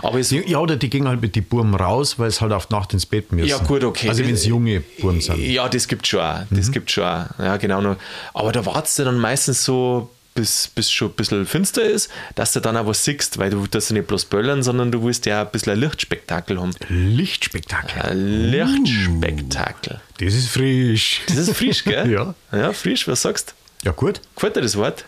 Aber 0.02 0.19
es, 0.19 0.30
ja, 0.30 0.58
oder 0.58 0.76
die 0.76 0.90
gehen 0.90 1.06
halt 1.06 1.20
mit 1.20 1.36
den 1.36 1.44
Burm 1.44 1.75
raus, 1.75 2.19
weil 2.19 2.28
es 2.28 2.40
halt 2.40 2.52
auf 2.52 2.69
Nacht 2.70 2.92
ins 2.92 3.06
Bett 3.06 3.32
müssen. 3.32 3.48
Ja, 3.48 3.58
gut, 3.58 3.84
okay. 3.84 4.08
Also 4.08 4.25
wenn 4.25 4.34
es 4.34 4.44
junge 4.44 4.80
Burm 5.00 5.20
sind. 5.20 5.38
Ja, 5.38 5.69
das 5.69 5.86
gibt 5.86 6.06
schon 6.06 6.20
auch. 6.20 6.40
Das 6.50 6.72
gibt 6.72 6.90
schon 6.90 7.04
auch. 7.04 7.26
Ja, 7.38 7.56
genau. 7.56 7.80
Noch. 7.80 7.96
Aber 8.34 8.52
da 8.52 8.66
wartest 8.66 8.98
du 8.98 9.04
dann 9.04 9.19
meistens 9.19 9.64
so, 9.64 10.10
bis, 10.38 10.69
bis 10.69 10.90
schon 10.90 11.08
ein 11.08 11.14
bisschen 11.14 11.46
finster 11.46 11.82
ist, 11.82 12.10
dass 12.36 12.52
du 12.52 12.60
dann 12.60 12.76
auch 12.76 12.86
was 12.86 13.04
siehst, 13.04 13.38
weil 13.38 13.50
du 13.50 13.66
das 13.66 13.90
nicht 13.90 14.06
bloß 14.06 14.26
böllern, 14.26 14.62
sondern 14.62 14.92
du 14.92 15.02
willst 15.02 15.26
ja 15.26 15.42
ein 15.42 15.50
bisschen 15.50 15.72
ein 15.72 15.80
Lichtspektakel 15.80 16.60
haben. 16.60 16.72
Lichtspektakel. 16.88 18.02
Ein 18.02 18.50
Lichtspektakel. 18.50 20.00
Das 20.19 20.35
ist 20.35 20.49
frisch. 20.49 21.23
Das 21.26 21.37
ist 21.37 21.56
frisch, 21.56 21.85
gell? 21.85 22.08
Ja. 22.11 22.35
Ja, 22.52 22.73
frisch, 22.73 23.08
was 23.08 23.23
sagst 23.23 23.54
du? 23.82 23.88
Ja, 23.88 23.92
gut. 23.92 24.20
Gefällt 24.35 24.56
dir 24.56 24.61
das 24.61 24.76
Wort? 24.76 25.04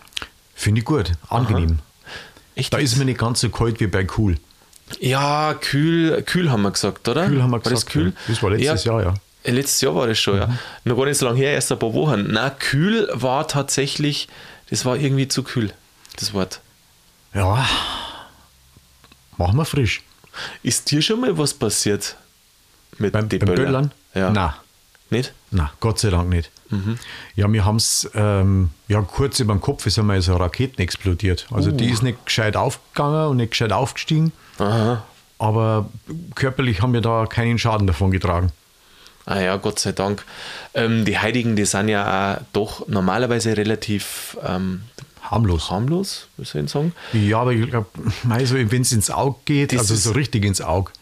Finde 0.54 0.80
ich 0.80 0.84
gut. 0.84 1.12
Angenehm. 1.28 1.78
Echt? 2.54 2.72
Da 2.72 2.78
ist 2.78 2.96
mir 2.96 3.04
nicht 3.04 3.18
ganz 3.18 3.40
so 3.40 3.48
kalt 3.50 3.80
wie 3.80 3.86
bei 3.86 4.06
Cool. 4.18 4.36
Ja, 4.98 5.54
kühl, 5.54 6.22
kühl 6.22 6.50
haben 6.50 6.62
wir 6.62 6.70
gesagt, 6.72 7.06
oder? 7.08 7.26
Kühl 7.26 7.42
haben 7.42 7.50
wir 7.50 7.52
war 7.52 7.60
gesagt. 7.60 7.86
Das 7.86 7.86
kühl? 7.86 8.06
ja. 8.08 8.12
Das 8.28 8.42
war 8.42 8.50
letztes 8.50 8.84
Jahr, 8.84 9.02
ja. 9.02 9.14
Äh, 9.42 9.52
Letztes 9.52 9.80
Jahr 9.80 9.94
war 9.94 10.06
das 10.06 10.18
schon, 10.18 10.34
Mhm. 10.34 10.40
ja. 10.40 10.48
Noch 10.84 10.96
gar 10.96 11.06
nicht 11.06 11.18
so 11.18 11.26
lange 11.26 11.38
her, 11.38 11.52
erst 11.52 11.70
ein 11.72 11.78
paar 11.78 11.94
Wochen. 11.94 12.26
Na, 12.28 12.50
kühl 12.50 13.08
war 13.12 13.46
tatsächlich, 13.48 14.28
das 14.68 14.84
war 14.84 14.96
irgendwie 14.96 15.28
zu 15.28 15.42
kühl, 15.42 15.72
das 16.18 16.34
Wort. 16.34 16.60
Ja. 17.34 17.66
Machen 19.36 19.56
wir 19.56 19.64
frisch. 19.64 20.02
Ist 20.62 20.90
dir 20.90 21.00
schon 21.02 21.20
mal 21.20 21.36
was 21.38 21.54
passiert 21.54 22.16
mit 22.98 23.12
Beim, 23.12 23.28
den 23.28 23.38
beim 23.40 23.54
Böllern? 23.54 23.64
Böllern? 23.64 23.92
Ja. 24.14 24.30
Nein. 24.30 24.52
Nicht? 25.10 25.32
Na, 25.50 25.72
Gott 25.80 25.98
sei 25.98 26.10
Dank 26.10 26.28
nicht. 26.28 26.50
Ja, 27.34 27.52
wir 27.52 27.64
haben 27.64 27.76
es, 27.76 28.08
ähm, 28.14 28.70
ja, 28.86 29.02
kurz 29.02 29.40
über 29.40 29.52
den 29.54 29.60
Kopf 29.60 29.86
ist 29.86 29.98
einmal 29.98 30.22
so 30.22 30.32
eine 30.32 30.40
Raketen 30.40 30.80
explodiert. 30.80 31.48
Also 31.50 31.72
die 31.72 31.90
ist 31.90 32.04
nicht 32.04 32.24
gescheit 32.24 32.56
aufgegangen 32.56 33.26
und 33.26 33.38
nicht 33.38 33.50
gescheit 33.50 33.72
aufgestiegen. 33.72 34.32
Aha. 34.58 35.02
Aber 35.38 35.88
körperlich 36.36 36.80
haben 36.80 36.92
wir 36.92 37.00
da 37.00 37.26
keinen 37.26 37.58
Schaden 37.58 37.88
davon 37.88 38.12
getragen. 38.12 38.52
Ah 39.26 39.40
ja, 39.40 39.56
Gott 39.56 39.80
sei 39.80 39.92
Dank. 39.92 40.24
Ähm, 40.74 41.04
die 41.04 41.18
Heiligen, 41.18 41.56
die 41.56 41.64
sind 41.64 41.88
ja 41.88 42.36
auch 42.36 42.42
doch 42.52 42.86
normalerweise 42.88 43.56
relativ 43.56 44.36
ähm, 44.46 44.82
Harmlos. 45.22 45.70
harmlos, 45.70 46.28
soll 46.38 46.64
ich 46.64 46.70
sagen? 46.70 46.92
Ja, 47.12 47.40
aber 47.40 47.52
ich 47.52 47.68
glaube, 47.68 47.86
also, 48.28 48.54
wenn 48.56 48.82
es 48.82 48.92
ins 48.92 49.10
Auge 49.10 49.38
geht, 49.44 49.72
Das 49.72 49.80
also 49.80 49.94
so 49.94 50.12
richtig 50.12 50.44
ins 50.44 50.60
Auge, 50.60 50.92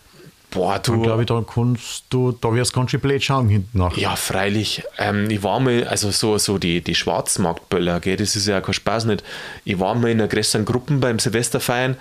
Boah, 0.50 0.78
du. 0.78 1.02
glaube 1.02 1.22
ich, 1.22 1.26
da 1.26 1.42
kannst 1.42 2.04
du, 2.08 2.32
da 2.32 2.54
wirst 2.54 2.74
du 2.74 2.80
ganz 2.80 2.90
schön 2.90 3.00
blöd 3.00 3.22
schauen 3.22 3.48
hinten 3.48 3.78
nach. 3.78 3.96
Ja, 3.96 4.16
freilich. 4.16 4.82
Ähm, 4.96 5.28
ich 5.30 5.42
war 5.42 5.60
mal, 5.60 5.84
also 5.84 6.10
so, 6.10 6.38
so 6.38 6.58
die, 6.58 6.80
die 6.80 6.94
Schwarzmarktböller, 6.94 8.00
gell, 8.00 8.16
das 8.16 8.34
ist 8.34 8.46
ja 8.46 8.60
kein 8.60 8.74
Spaß 8.74 9.04
nicht. 9.04 9.22
Ich 9.64 9.78
war 9.78 9.94
mal 9.94 10.10
in 10.10 10.20
einer 10.20 10.28
größeren 10.28 10.64
Gruppe 10.64 10.94
beim 10.94 11.18
Silvesterfeiern 11.18 11.96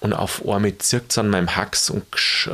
und 0.00 0.12
auf 0.12 0.48
einmal 0.48 0.78
zirkt 0.78 1.10
es 1.10 1.18
an 1.18 1.28
meinem 1.28 1.56
Hax 1.56 1.90
und, 1.90 2.04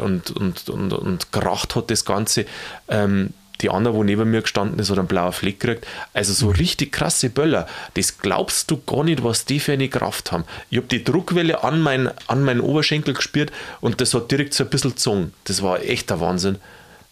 und, 0.00 0.30
und, 0.30 0.68
und, 0.68 0.92
und 0.92 1.32
kracht 1.32 1.76
hat 1.76 1.90
das 1.90 2.06
Ganze. 2.06 2.46
Ähm, 2.88 3.34
die 3.64 3.70
andere, 3.70 3.94
wo 3.94 4.04
neben 4.04 4.30
mir 4.30 4.42
gestanden 4.42 4.78
ist, 4.78 4.90
hat 4.90 4.98
einen 4.98 5.08
blauen 5.08 5.32
Fleck 5.32 5.58
gekriegt. 5.58 5.86
Also 6.12 6.34
so 6.34 6.50
richtig 6.50 6.92
krasse 6.92 7.30
Böller. 7.30 7.66
Das 7.94 8.18
glaubst 8.18 8.70
du 8.70 8.80
gar 8.84 9.04
nicht, 9.04 9.24
was 9.24 9.46
die 9.46 9.58
für 9.58 9.72
eine 9.72 9.88
Kraft 9.88 10.32
haben. 10.32 10.44
Ich 10.68 10.76
habe 10.76 10.86
die 10.86 11.02
Druckwelle 11.02 11.64
an, 11.64 11.80
mein, 11.80 12.10
an 12.26 12.44
meinen 12.44 12.60
Oberschenkel 12.60 13.14
gespürt 13.14 13.50
und 13.80 14.00
das 14.00 14.12
hat 14.12 14.30
direkt 14.30 14.52
so 14.52 14.64
ein 14.64 14.70
bisschen 14.70 14.90
gezogen. 14.90 15.32
Das 15.44 15.62
war 15.62 15.80
echt 15.82 16.10
der 16.10 16.20
Wahnsinn. 16.20 16.58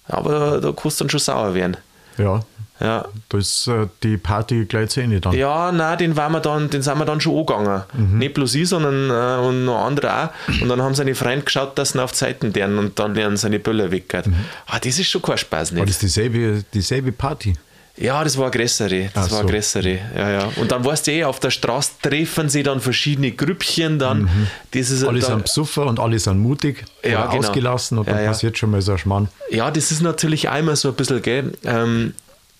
Aber 0.07 0.61
da 0.61 0.73
kannst 0.73 1.01
du 1.01 1.05
dann 1.05 1.11
schon 1.11 1.21
sauer 1.21 1.55
werden. 1.55 1.79
Ja, 2.19 2.41
Ja, 2.81 3.07
da 3.29 3.39
ist 3.39 3.69
äh, 3.69 3.87
die 4.03 4.17
Party 4.17 4.65
gleich 4.65 4.91
zu 4.91 5.01
Ende 5.01 5.21
dann. 5.21 5.33
ja, 5.35 5.71
nein, 5.71 5.99
den, 5.99 6.17
waren 6.17 6.33
wir 6.33 6.41
dann, 6.41 6.69
den 6.69 6.83
sind 6.83 6.99
wir 6.99 7.05
dann 7.05 7.21
schon 7.21 7.39
angegangen. 7.39 7.83
Nicht 8.19 8.35
bloß 8.35 8.55
ich, 8.57 8.69
sondern 8.69 9.09
äh, 9.11 9.47
und 9.47 9.65
noch 9.65 9.85
andere 9.87 10.13
auch. 10.25 10.29
Und 10.61 10.69
dann 10.69 10.83
haben 10.83 10.95
seine 10.95 11.15
Freunde 11.15 11.45
geschaut, 11.45 11.79
dass 11.79 11.91
sie 11.93 12.03
auf 12.03 12.11
die 12.13 12.19
Seiten 12.19 12.53
deren 12.53 12.79
und 12.79 12.99
dann 12.99 13.15
werden 13.15 13.37
seine 13.37 13.59
Böller 13.61 13.91
weggehört. 13.93 14.27
Ah, 14.67 14.79
das 14.81 14.99
ist 14.99 15.09
schon 15.09 15.23
kein 15.23 15.39
Spaß, 15.39 15.73
War 15.73 15.81
nicht? 15.81 15.91
das 15.91 15.99
dieselbe, 15.99 16.65
dieselbe 16.75 17.13
Party? 17.13 17.55
Ja, 18.03 18.25
das 18.25 18.37
war 18.37 18.51
größere. 18.51 19.11
Das 19.15 19.27
Ach 19.29 19.31
war 19.33 19.41
so. 19.43 19.47
größere. 19.47 19.99
Ja, 20.17 20.31
ja. 20.31 20.53
Und 20.57 20.73
dann 20.73 20.85
weißt 20.85 21.07
du 21.07 21.13
eh, 21.13 21.25
auf 21.25 21.39
der 21.41 21.51
Straße 21.51 21.93
treffen 22.03 22.49
sie 22.49 22.63
dann 22.63 22.81
verschiedene 22.81 23.31
Grüppchen 23.33 23.99
dann. 23.99 24.29
Das 24.73 24.91
ist 24.91 25.05
Alle 25.05 25.21
dann, 25.21 25.31
sind 25.31 25.43
besoffen 25.45 25.85
und 25.85 26.01
alle 26.01 26.19
sind 26.19 26.39
mutig 26.41 26.85
Ja, 27.05 27.21
oder 27.25 27.29
genau. 27.37 27.49
ausgelassen 27.49 27.99
und 27.99 28.09
dann 28.09 28.17
Ja, 28.17 28.23
ja. 28.23 28.29
passiert 28.29 28.59
schon 28.59 28.71
mal 28.73 28.83
so 28.83 28.93
ein 28.93 28.99
Schmarrn. 28.99 29.29
Ja, 29.51 29.71
das 29.71 29.93
ist 29.93 30.03
natürlich 30.03 30.49
einmal 30.49 30.75
so 30.77 30.89
ein 30.89 30.95
bisschen, 30.95 31.23
gell, 31.23 31.53
ähm, 31.65 32.15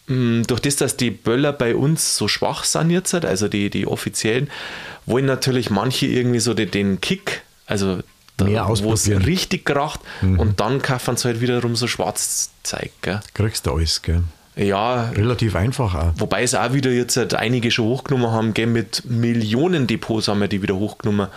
mh, 0.07 0.45
durch 0.47 0.61
das, 0.61 0.77
dass 0.77 0.97
die 0.97 1.11
Böller 1.11 1.53
bei 1.53 1.75
uns 1.75 2.17
so 2.17 2.29
schwach 2.29 2.63
sind 2.65 2.91
jetzt, 2.91 3.13
also 3.15 3.49
die, 3.49 3.69
die 3.69 3.87
offiziellen, 3.87 4.49
wollen 5.07 5.27
natürlich 5.27 5.71
manche 5.71 6.07
irgendwie 6.07 6.39
so 6.41 6.55
den, 6.55 6.71
den 6.71 7.01
Kick, 7.01 7.43
also 7.67 7.99
da, 8.37 8.47
wo 8.69 8.93
es 8.93 9.09
richtig 9.09 9.65
kracht 9.67 10.01
und 10.23 10.61
dann 10.61 10.81
kaufen 10.81 11.17
sie 11.17 11.29
halt 11.29 11.41
wiederum 11.41 11.75
so 11.77 11.87
Schwarzzeug. 11.87 12.91
Gell. 13.03 13.21
Kriegst 13.35 13.67
du 13.67 13.73
alles, 13.73 14.01
gell? 14.03 14.23
Ja, 14.55 15.09
Relativ 15.11 15.57
einfach 15.57 15.95
auch. 15.95 16.13
Wobei 16.17 16.43
es 16.43 16.55
auch 16.55 16.75
wieder 16.75 16.91
jetzt 16.91 17.17
halt 17.17 17.35
einige 17.35 17.71
schon 17.71 17.87
hochgenommen 17.87 18.31
haben, 18.31 18.53
gell, 18.53 18.67
mit 18.67 19.03
Millionen 19.07 19.87
Depots 19.87 20.29
haben 20.29 20.41
wir 20.41 20.49
die 20.49 20.61
wieder 20.61 20.77
hochgenommen, 20.77 21.29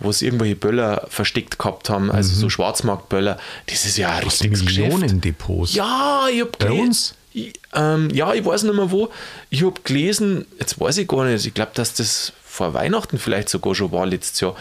wo 0.00 0.10
es 0.10 0.22
irgendwelche 0.22 0.56
Böller 0.56 1.06
versteckt 1.08 1.58
gehabt 1.58 1.88
haben, 1.88 2.10
also 2.10 2.34
so 2.34 2.50
Schwarzmarktböller. 2.50 3.38
Das 3.66 3.84
ist 3.86 3.96
ja 3.96 4.10
ein 4.16 4.24
richtiges 4.24 4.64
Geschäft. 4.66 4.92
Millionen-Depots. 4.92 5.74
Ja, 5.74 6.26
ich 6.32 6.40
hab 6.40 6.58
Bei 6.58 6.66
gele- 6.66 6.80
uns? 6.82 7.14
Ich, 7.32 7.52
ähm, 7.74 8.10
ja, 8.12 8.32
ich 8.34 8.44
weiß 8.44 8.62
nicht 8.64 8.74
mehr 8.74 8.90
wo. 8.90 9.08
Ich 9.50 9.62
habe 9.64 9.80
gelesen, 9.84 10.46
jetzt 10.58 10.80
weiß 10.80 10.98
ich 10.98 11.06
gar 11.08 11.24
nicht, 11.24 11.46
ich 11.46 11.54
glaube, 11.54 11.72
dass 11.74 11.94
das 11.94 12.32
vor 12.44 12.74
Weihnachten 12.74 13.18
vielleicht 13.18 13.48
sogar 13.48 13.74
schon 13.74 13.90
war 13.92 14.06
letztes 14.06 14.40
Jahr. 14.40 14.54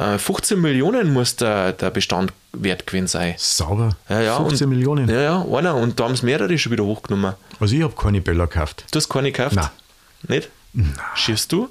Äh, 0.00 0.18
15 0.18 0.58
Millionen 0.60 1.12
muss 1.12 1.36
der, 1.36 1.72
der 1.74 1.90
Bestand 1.90 2.32
wert 2.52 2.86
gewesen 2.86 3.06
sein. 3.06 3.34
Sauber. 3.36 3.96
Ja, 4.08 4.20
ja, 4.22 4.36
15 4.36 4.64
und, 4.66 4.70
Millionen. 4.74 5.08
Ja, 5.08 5.20
ja, 5.20 5.44
einer. 5.44 5.74
Und 5.74 6.00
da 6.00 6.04
haben 6.04 6.14
es 6.14 6.22
mehrere 6.22 6.56
schon 6.58 6.72
wieder 6.72 6.84
hochgenommen. 6.84 7.34
Also 7.60 7.76
ich 7.76 7.82
habe 7.82 7.94
keine 7.94 8.20
Böller 8.22 8.46
gekauft. 8.46 8.84
Du 8.90 8.96
hast 8.96 9.08
keine 9.10 9.30
gekauft? 9.30 9.56
Nein. 9.56 9.68
Nicht? 10.26 10.48
Schießt 11.14 11.52
du? 11.52 11.68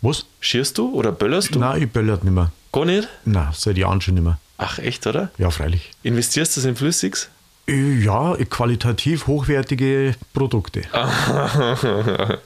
Was? 0.00 0.26
Schießt 0.40 0.78
du 0.78 0.94
oder 0.94 1.10
böllerst 1.12 1.54
du? 1.54 1.58
Nein, 1.58 1.82
ich 1.82 1.90
böllert 1.90 2.22
nicht 2.24 2.32
mehr. 2.32 2.52
Gar 2.72 2.84
nicht? 2.84 3.08
Nein, 3.24 3.48
seit 3.52 3.76
Jahren 3.78 4.00
schon 4.00 4.14
nicht 4.14 4.24
mehr. 4.24 4.38
Ach, 4.58 4.78
echt, 4.78 5.06
oder? 5.06 5.30
Ja, 5.38 5.50
freilich. 5.50 5.90
Investierst 6.04 6.56
du 6.56 6.60
das 6.60 6.68
in 6.68 6.76
Flüssiges? 6.76 7.28
Äh, 7.66 8.00
Ja, 8.04 8.36
qualitativ 8.48 9.26
hochwertige 9.26 10.14
Produkte. 10.34 10.82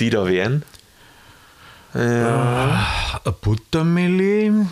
Die 0.00 0.10
da 0.10 0.26
wären? 0.26 0.62
Ein 1.92 3.34
Buttermilch, 3.40 4.66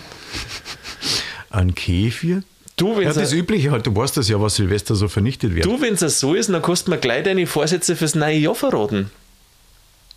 ein 1.50 1.74
Kefir. 1.74 2.42
Du, 2.76 2.96
wenn 2.96 3.04
Ja, 3.04 3.10
es 3.10 3.16
das 3.16 3.32
Übliche 3.32 3.72
halt. 3.72 3.86
Du 3.86 3.94
weißt 3.96 4.16
das 4.16 4.28
ja, 4.28 4.40
was 4.40 4.54
Silvester 4.54 4.94
so 4.94 5.08
vernichtet 5.08 5.54
wird. 5.54 5.66
du, 5.66 5.80
wenn's 5.80 6.00
so 6.20 6.34
ist, 6.34 6.48
dann 6.48 6.62
kannst 6.62 6.86
du 6.86 6.92
mir 6.92 6.98
gleich 6.98 7.24
deine 7.24 7.46
Vorsätze 7.46 7.96
fürs 7.96 8.14
neue 8.14 8.36
Jahr 8.38 8.54
verraten. 8.54 9.10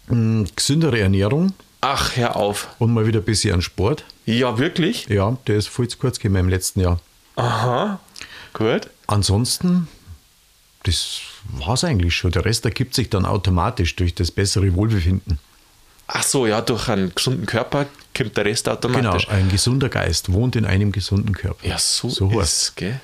Mm, 0.08 0.44
Gesündere 0.56 1.00
Ernährung 1.00 1.54
Ach, 1.82 2.16
hör 2.16 2.36
auf. 2.36 2.68
und 2.78 2.94
mal 2.94 3.08
wieder 3.08 3.20
ein 3.22 3.26
bisschen 3.26 3.56
an 3.56 3.62
Sport. 3.64 4.04
Ja, 4.28 4.60
wirklich? 4.60 5.08
Ja, 5.08 5.36
der 5.48 5.56
ist 5.58 5.70
viel 5.70 5.88
zu 5.88 5.98
kurz 5.98 6.20
gekommen 6.20 6.36
im 6.42 6.50
letzten 6.50 6.82
Jahr. 6.82 7.00
Aha. 7.36 8.00
Gut. 8.54 8.90
Ansonsten, 9.08 9.88
das 10.84 11.22
war 11.44 11.74
es 11.74 11.84
eigentlich 11.84 12.14
schon. 12.16 12.32
Der 12.32 12.46
Rest 12.46 12.66
ergibt 12.66 12.94
sich 12.94 13.10
dann 13.10 13.26
automatisch 13.26 13.96
durch 13.96 14.14
das 14.14 14.30
bessere 14.30 14.76
Wohlbefinden. 14.76 15.40
Ach 16.08 16.24
so, 16.24 16.46
ja, 16.46 16.62
durch 16.62 16.90
einen 16.90 17.14
gesunden 17.16 17.46
Körper 17.46 17.86
kommt 18.16 18.36
der 18.36 18.46
Rest 18.46 18.66
Genau, 18.66 18.76
automatisch. 18.78 19.30
ein 19.30 19.50
gesunder 19.50 19.88
Geist 19.90 20.32
wohnt 20.34 20.56
in 20.56 20.66
einem 20.66 20.92
gesunden 20.92 21.34
Körper. 21.34 21.66
Ja, 21.68 21.78
so, 21.78 22.10
So 22.10 22.30
ist 22.32 22.38
heißt's. 22.38 22.76
gell? 22.76 23.00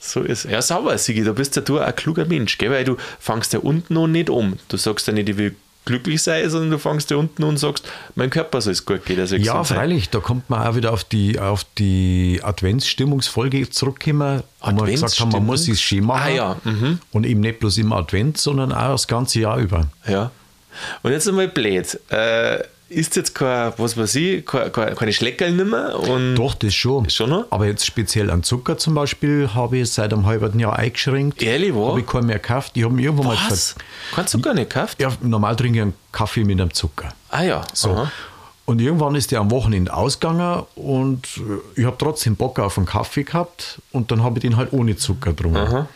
So 0.00 0.20
ist 0.22 0.44
Ja, 0.44 0.60
sauber, 0.62 0.96
Sigi, 0.98 1.22
da 1.24 1.32
bist 1.32 1.54
ja 1.56 1.62
du 1.62 1.78
ein 1.78 1.94
kluger 1.94 2.24
Mensch, 2.24 2.58
gell? 2.58 2.70
Weil 2.70 2.84
du 2.84 2.96
fangst 3.20 3.52
ja 3.52 3.60
unten 3.60 3.94
noch 3.94 4.06
nicht 4.08 4.30
um. 4.30 4.54
Du 4.68 4.76
sagst 4.76 5.06
ja 5.06 5.12
nicht, 5.12 5.28
ich 5.28 5.36
will 5.36 5.54
glücklich 5.84 6.20
sein, 6.22 6.50
sondern 6.50 6.70
du 6.72 6.78
fangst 6.78 7.10
ja 7.10 7.16
unten 7.16 7.42
und 7.44 7.56
sagst, 7.56 7.84
mein 8.14 8.28
Körper 8.30 8.60
soll 8.60 8.72
es 8.74 8.84
gut 8.84 9.04
gehen. 9.06 9.24
Soll 9.26 9.38
Ja, 9.40 9.52
gesund 9.52 9.66
sein. 9.68 9.76
freilich, 9.78 10.10
da 10.10 10.18
kommt 10.20 10.50
man 10.50 10.66
auch 10.66 10.74
wieder 10.76 10.92
auf 10.92 11.02
die, 11.04 11.38
auf 11.40 11.64
die 11.78 12.40
Adventsstimmungsfolge 12.42 13.70
zurückkommen, 13.70 14.42
wo 14.60 14.84
wir 14.86 14.92
gesagt 14.92 15.18
haben, 15.20 15.30
man 15.30 15.46
muss 15.46 15.66
es 15.68 15.80
schön 15.80 16.04
machen. 16.04 16.22
Ah, 16.26 16.28
ja, 16.28 16.56
mhm. 16.64 16.98
Und 17.12 17.24
eben 17.24 17.40
nicht 17.40 17.60
bloß 17.60 17.78
im 17.78 17.92
Advent, 17.92 18.38
sondern 18.38 18.72
auch 18.72 18.92
das 18.92 19.06
ganze 19.06 19.40
Jahr 19.40 19.58
über. 19.58 19.86
Ja. 20.06 20.30
Und 21.02 21.12
jetzt 21.12 21.28
einmal 21.28 21.48
blöd. 21.48 21.98
Äh, 22.10 22.62
ist 22.90 23.16
jetzt 23.16 23.34
kein, 23.34 23.72
was 23.76 23.98
weiß 23.98 24.14
ich, 24.14 24.46
kein, 24.46 24.72
kein, 24.72 24.94
keine 24.96 25.12
Schleckerl 25.12 25.52
nimmer? 25.52 25.98
Und 26.08 26.36
Doch, 26.36 26.54
das 26.54 26.74
schon. 26.74 27.10
Schon 27.10 27.28
noch? 27.30 27.44
Aber 27.50 27.66
jetzt 27.66 27.84
speziell 27.84 28.30
an 28.30 28.42
Zucker 28.42 28.78
zum 28.78 28.94
Beispiel 28.94 29.50
habe 29.52 29.76
ich 29.78 29.90
seit 29.90 30.10
einem 30.12 30.24
halben 30.24 30.58
Jahr 30.58 30.78
eingeschränkt. 30.78 31.42
Ehrlich, 31.42 31.74
wo? 31.74 31.88
Habe 31.90 32.00
ich 32.00 32.06
keinen 32.06 32.26
mehr 32.26 32.38
gekauft. 32.38 32.72
Ich 32.76 32.84
habe 32.84 32.94
mir 32.94 33.02
irgendwann 33.02 33.26
mal 33.26 33.36
was? 33.50 33.72
ver- 33.72 33.80
Kannst 34.14 34.32
du 34.32 34.40
gar 34.40 34.54
nicht 34.54 34.70
gekauft? 34.70 35.00
Ja, 35.02 35.12
normal 35.20 35.54
trinke 35.56 35.78
ich 35.78 35.82
einen 35.82 35.94
Kaffee 36.12 36.44
mit 36.44 36.58
einem 36.58 36.72
Zucker. 36.72 37.10
Ah 37.28 37.42
ja. 37.42 37.62
So. 37.74 37.90
Aha. 37.90 38.10
Und 38.64 38.80
irgendwann 38.80 39.14
ist 39.14 39.32
der 39.32 39.40
am 39.40 39.50
Wochenende 39.50 39.92
ausgegangen 39.94 40.62
und 40.74 41.26
äh, 41.76 41.80
ich 41.80 41.84
habe 41.86 41.96
trotzdem 41.98 42.36
Bock 42.36 42.58
auf 42.58 42.76
einen 42.78 42.86
Kaffee 42.86 43.22
gehabt 43.24 43.80
und 43.92 44.10
dann 44.10 44.22
habe 44.22 44.38
ich 44.38 44.42
den 44.42 44.56
halt 44.56 44.72
ohne 44.72 44.96
Zucker 44.96 45.30
getrunken. 45.32 45.56
Aha. 45.58 45.88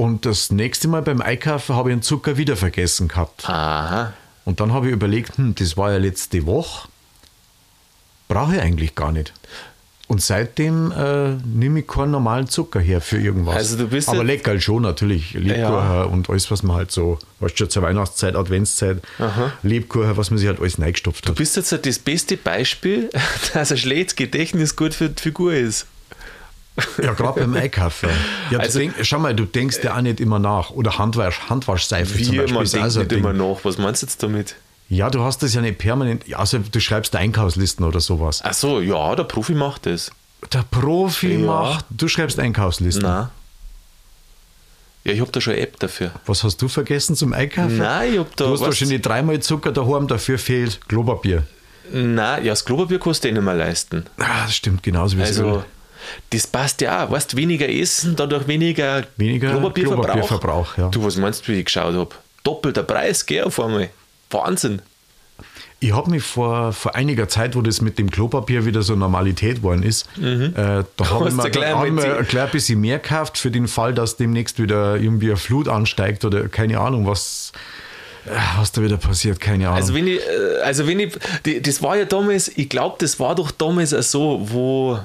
Und 0.00 0.24
das 0.24 0.50
nächste 0.50 0.88
Mal 0.88 1.02
beim 1.02 1.20
Einkaufen 1.20 1.74
habe 1.76 1.90
ich 1.90 1.96
den 1.96 2.02
Zucker 2.02 2.38
wieder 2.38 2.56
vergessen 2.56 3.06
gehabt. 3.08 3.46
Aha. 3.48 4.14
Und 4.46 4.60
dann 4.60 4.72
habe 4.72 4.86
ich 4.86 4.92
überlegt, 4.94 5.36
hm, 5.36 5.54
das 5.56 5.76
war 5.76 5.92
ja 5.92 5.98
letzte 5.98 6.46
Woche, 6.46 6.88
brauche 8.28 8.56
ich 8.56 8.62
eigentlich 8.62 8.94
gar 8.94 9.12
nicht. 9.12 9.32
Und 10.08 10.20
seitdem 10.22 10.90
äh, 10.90 11.34
nehme 11.46 11.80
ich 11.80 11.86
keinen 11.86 12.10
normalen 12.12 12.48
Zucker 12.48 12.80
her 12.80 13.00
für 13.00 13.18
irgendwas. 13.20 13.54
Also 13.54 13.76
du 13.76 13.86
bist 13.88 14.08
Aber 14.08 14.18
ja- 14.18 14.24
lecker 14.24 14.58
schon 14.58 14.82
natürlich. 14.82 15.34
Lebkuchen 15.34 16.04
und 16.06 16.30
alles, 16.30 16.50
was 16.50 16.62
man 16.64 16.76
halt 16.76 16.90
so, 16.90 17.18
weißt 17.38 17.54
du, 17.54 17.58
schon 17.58 17.70
zur 17.70 17.82
Weihnachtszeit, 17.82 18.34
Adventszeit, 18.34 19.02
Lebkuchen, 19.62 20.16
was 20.16 20.30
man 20.30 20.38
sich 20.38 20.48
halt 20.48 20.58
alles 20.60 20.80
reingestopft 20.80 21.26
Du 21.26 21.28
hat. 21.30 21.36
bist 21.36 21.56
jetzt 21.56 21.70
halt 21.70 21.86
das 21.86 21.98
beste 22.00 22.36
Beispiel, 22.36 23.10
dass 23.54 23.70
ein 23.70 23.78
schlechtes 23.78 24.16
Gedächtnis 24.16 24.74
gut 24.74 24.94
für 24.94 25.10
die 25.10 25.22
Figur 25.22 25.52
ist. 25.52 25.86
Ja, 27.02 27.12
gerade 27.14 27.40
beim 27.40 27.54
Einkaufen. 27.62 28.08
Ja, 28.50 28.58
Also- 28.60 28.78
denk, 28.78 28.94
schau 29.02 29.18
mal, 29.18 29.34
du 29.34 29.44
denkst 29.44 29.78
ja 29.82 29.96
auch 29.96 30.00
nicht 30.00 30.20
immer 30.20 30.38
nach. 30.38 30.70
Oder 30.70 30.98
Handwasch, 30.98 31.40
Handwaschseife 31.48 32.12
zum 32.22 32.32
Wie 32.32 32.38
Beispiel. 32.38 32.54
man 32.54 32.64
denkt 32.66 32.90
so 32.92 33.00
ein 33.00 33.06
nicht 33.06 33.16
immer 33.18 33.32
nach. 33.32 33.58
Was 33.64 33.78
meinst 33.78 34.02
du 34.02 34.06
jetzt 34.06 34.22
damit? 34.22 34.56
Ja, 34.88 35.08
du 35.10 35.22
hast 35.22 35.42
das 35.42 35.54
ja 35.54 35.60
nicht 35.60 35.78
permanent. 35.78 36.26
Ja, 36.26 36.38
also 36.38 36.58
du 36.58 36.80
schreibst 36.80 37.14
Einkaufslisten 37.14 37.84
oder 37.84 38.00
sowas. 38.00 38.40
Ach 38.44 38.54
so, 38.54 38.80
ja, 38.80 39.14
der 39.14 39.24
Profi 39.24 39.54
macht 39.54 39.86
das. 39.86 40.10
Der 40.52 40.64
Profi 40.70 41.34
Ja. 41.34 41.46
macht, 41.46 41.84
du 41.90 42.08
schreibst 42.08 42.38
Einkaufslisten. 42.40 43.02
Nein. 43.04 43.28
Ja, 45.04 45.12
ich 45.12 45.20
habe 45.20 45.30
da 45.32 45.40
schon 45.40 45.54
eine 45.54 45.62
App 45.62 45.78
dafür. 45.80 46.10
Was 46.26 46.44
hast 46.44 46.58
du 46.60 46.68
vergessen 46.68 47.16
zum 47.16 47.32
Einkaufen? 47.32 47.78
Nein, 47.78 48.12
ich 48.14 48.18
hab 48.18 48.36
da 48.36 48.46
Du 48.46 48.52
hast 48.52 48.60
wahrscheinlich 48.60 49.00
dreimal 49.00 49.40
Zucker 49.40 49.72
daheim, 49.72 50.08
dafür 50.08 50.38
fehlt 50.38 50.80
Klopapier. 50.88 51.44
Nein, 51.92 52.44
ja, 52.44 52.52
das 52.52 52.64
Klopapier 52.64 52.98
kannst 53.00 53.24
du 53.24 53.28
eh 53.28 53.32
nicht 53.32 53.42
mehr 53.42 53.54
leisten. 53.54 54.04
Ah, 54.18 54.44
das 54.44 54.54
stimmt 54.56 54.82
genauso 54.82 55.16
wie 55.16 55.22
Also, 55.22 55.44
Öl. 55.44 55.64
Das 56.30 56.46
passt 56.46 56.80
ja 56.80 57.04
auch. 57.04 57.10
Weißt 57.10 57.36
weniger 57.36 57.68
essen, 57.68 58.16
dadurch 58.16 58.46
weniger, 58.46 59.04
Weniger 59.16 59.50
Klopapierverbrauch. 59.50 60.04
Klopapierverbrauch, 60.04 60.78
ja. 60.78 60.88
Du, 60.88 61.04
was 61.04 61.16
meinst 61.16 61.46
du, 61.46 61.52
wie 61.52 61.60
ich 61.60 61.64
geschaut 61.64 61.94
habe? 61.94 62.14
Doppelter 62.42 62.82
Preis, 62.82 63.24
gell, 63.26 63.44
auf 63.44 63.60
einmal. 63.60 63.90
Wahnsinn. 64.30 64.80
Ich 65.82 65.94
habe 65.94 66.10
mich 66.10 66.22
vor, 66.22 66.74
vor 66.74 66.94
einiger 66.94 67.26
Zeit, 67.26 67.56
wo 67.56 67.62
das 67.62 67.80
mit 67.80 67.98
dem 67.98 68.10
Klopapier 68.10 68.66
wieder 68.66 68.82
so 68.82 68.94
Normalität 68.94 69.56
geworden 69.56 69.82
ist, 69.82 70.06
äh, 70.18 70.84
da 70.96 71.10
habe 71.10 71.28
ich 71.28 71.34
mir, 71.34 71.50
gleich 71.50 71.74
ein 71.74 72.26
klein 72.26 72.50
bisschen 72.50 72.80
mehr 72.82 72.98
gekauft 72.98 73.38
für 73.38 73.50
den 73.50 73.66
Fall, 73.66 73.94
dass 73.94 74.18
demnächst 74.18 74.58
wieder 74.58 74.96
irgendwie 74.96 75.28
eine 75.28 75.38
Flut 75.38 75.68
ansteigt 75.68 76.26
oder 76.26 76.48
keine 76.48 76.80
Ahnung, 76.80 77.06
was, 77.06 77.52
äh, 78.26 78.30
was 78.58 78.72
da 78.72 78.82
wieder 78.82 78.98
passiert, 78.98 79.40
keine 79.40 79.68
Ahnung. 79.68 79.78
Also 79.78 79.94
wenn 79.94 80.06
ich, 80.06 80.20
äh, 80.20 80.60
also 80.62 80.86
wenn 80.86 81.00
ich, 81.00 81.18
das 81.62 81.82
war 81.82 81.96
ja 81.96 82.04
damals, 82.04 82.48
ich 82.48 82.68
glaube, 82.68 82.96
das 82.98 83.18
war 83.18 83.34
doch 83.34 83.50
damals 83.50 83.94
auch 83.94 84.02
so, 84.02 84.40
wo, 84.50 84.98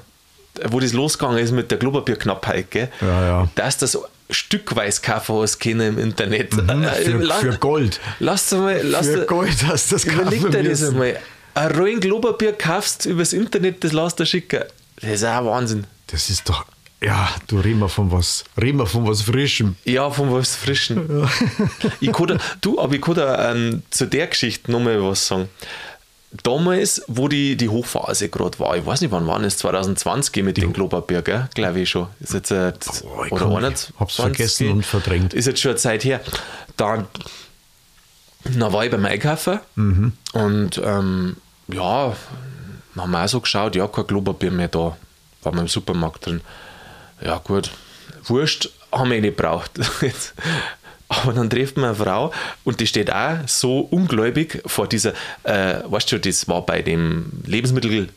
wo 0.70 0.80
das 0.80 0.94
losgegangen 0.94 1.40
ist 1.40 1.52
mit 1.52 1.70
der 1.72 1.80
Klopapierknappheit, 1.80 2.72
gell? 2.72 2.90
Ja, 3.02 3.26
ja. 3.28 3.50
Dass 3.56 3.78
das 3.78 3.98
stückweise 4.30 5.02
kaufen 5.02 5.36
hast 5.38 5.60
können 5.60 5.98
im 5.98 6.00
Internet. 6.00 6.54
Äh, 6.54 6.62
Mhm, 6.76 6.84
für, 7.04 7.18
la- 7.20 7.36
für 7.36 7.58
Gold. 7.58 8.00
Lass 8.20 8.52
mal, 8.52 8.80
lass 8.84 9.08
Für 9.08 9.26
Gold 9.26 9.66
hast 9.68 9.92
du 9.92 9.96
das 9.96 10.06
Überleg 10.06 10.50
dir 10.52 10.64
das 10.64 10.84
einmal. 10.84 11.18
Ein 11.54 11.72
rollen 11.76 12.00
Klopapier 12.00 12.54
kaufst 12.54 13.06
übers 13.06 13.34
Internet, 13.34 13.84
das 13.84 13.94
lässt 13.94 14.20
du 14.20 14.26
schicken. 14.26 14.64
Das 15.02 15.10
ist 15.12 15.24
auch 15.26 15.46
Wahnsinn. 15.46 15.86
Das 16.08 16.30
ist 16.30 16.50
doch 16.50 16.66
Ja, 17.02 17.30
du 17.48 17.60
reden 17.60 17.80
wir 17.80 17.90
von 17.90 18.12
was, 18.12 18.44
reden 18.60 18.80
wir 18.80 18.86
von 18.88 19.08
was 19.08 19.22
Frischem. 19.22 19.76
Ja, 19.86 20.10
von 20.10 20.34
was 20.34 20.56
Frischen. 20.56 21.28
ich 22.02 22.12
kann 22.12 22.28
da, 22.28 22.38
du, 22.62 22.80
aber 22.80 22.94
ich 22.96 23.02
kann 23.02 23.16
da 23.16 23.52
ähm, 23.52 23.84
zu 23.90 24.06
der 24.08 24.28
Geschichte 24.28 24.72
nochmal 24.72 25.02
was 25.04 25.28
sagen. 25.28 25.50
Damals, 26.44 27.02
wo 27.08 27.28
die, 27.28 27.56
die 27.56 27.70
Hochphase 27.70 28.30
gerade 28.30 28.60
war, 28.60 28.76
ich 28.76 28.86
weiß 28.86 29.02
nicht, 29.02 29.12
wann 29.12 29.26
war 29.28 29.40
es, 29.42 29.58
2020 29.58 30.44
mit 30.44 30.58
dem 30.58 30.74
Klopapier, 30.74 31.22
gell? 31.22 31.48
glaube 31.54 31.80
ich 31.82 31.90
schon. 31.90 32.08
Ist 32.20 32.34
jetzt, 32.34 32.52
äh, 32.52 32.74
Boah, 33.04 33.26
ich 33.26 33.32
oder 33.32 33.46
kann- 33.46 33.56
21, 33.58 33.94
hab's 34.00 34.16
vergessen 34.16 34.72
und 34.72 34.86
verdrängt. 34.86 35.34
Ist 35.34 35.46
jetzt 35.46 35.62
schon 35.62 35.72
eine 35.72 35.78
Zeit 35.80 36.04
her. 36.04 36.22
Dann, 36.78 37.08
dann 38.44 38.74
war 38.74 38.86
ich 38.86 38.92
beim 38.92 39.06
Einkaufen 39.06 39.60
Mhm. 39.76 40.14
und 40.34 40.82
ähm, 40.84 41.38
ja, 41.68 42.16
dann 42.96 43.04
haben 43.04 43.12
wir 43.12 43.24
auch 43.24 43.28
so 43.30 43.42
geschaut, 43.42 43.76
ja, 43.76 43.88
kein 43.88 44.08
Klopapier 44.08 44.52
mehr 44.52 44.68
da. 44.68 44.98
War 45.44 45.54
wir 45.54 45.62
im 45.62 45.68
Supermarkt 45.68 46.26
drin. 46.26 46.42
Ja, 47.22 47.38
gut, 47.44 47.72
Wurscht 48.26 48.70
haben 48.92 49.10
wir 49.12 49.18
eh 49.18 49.22
nicht 49.22 49.38
gebraucht. 49.38 49.72
Aber 51.24 51.34
dann 51.34 51.50
trifft 51.50 51.78
man 51.78 51.86
eine 51.86 51.96
Frau 51.96 52.32
und 52.64 52.80
die 52.80 52.88
steht 52.88 53.12
auch 53.12 53.38
so 53.48 53.80
ungläubig 53.80 54.62
vor 54.66 54.88
dieser, 54.88 55.14
äh, 55.44 55.76
weißt 55.86 56.12
du, 56.12 56.20
das 56.20 56.48
war 56.48 56.66
bei 56.66 56.82
dem 56.82 57.32
Lebensmittel. 57.46 58.10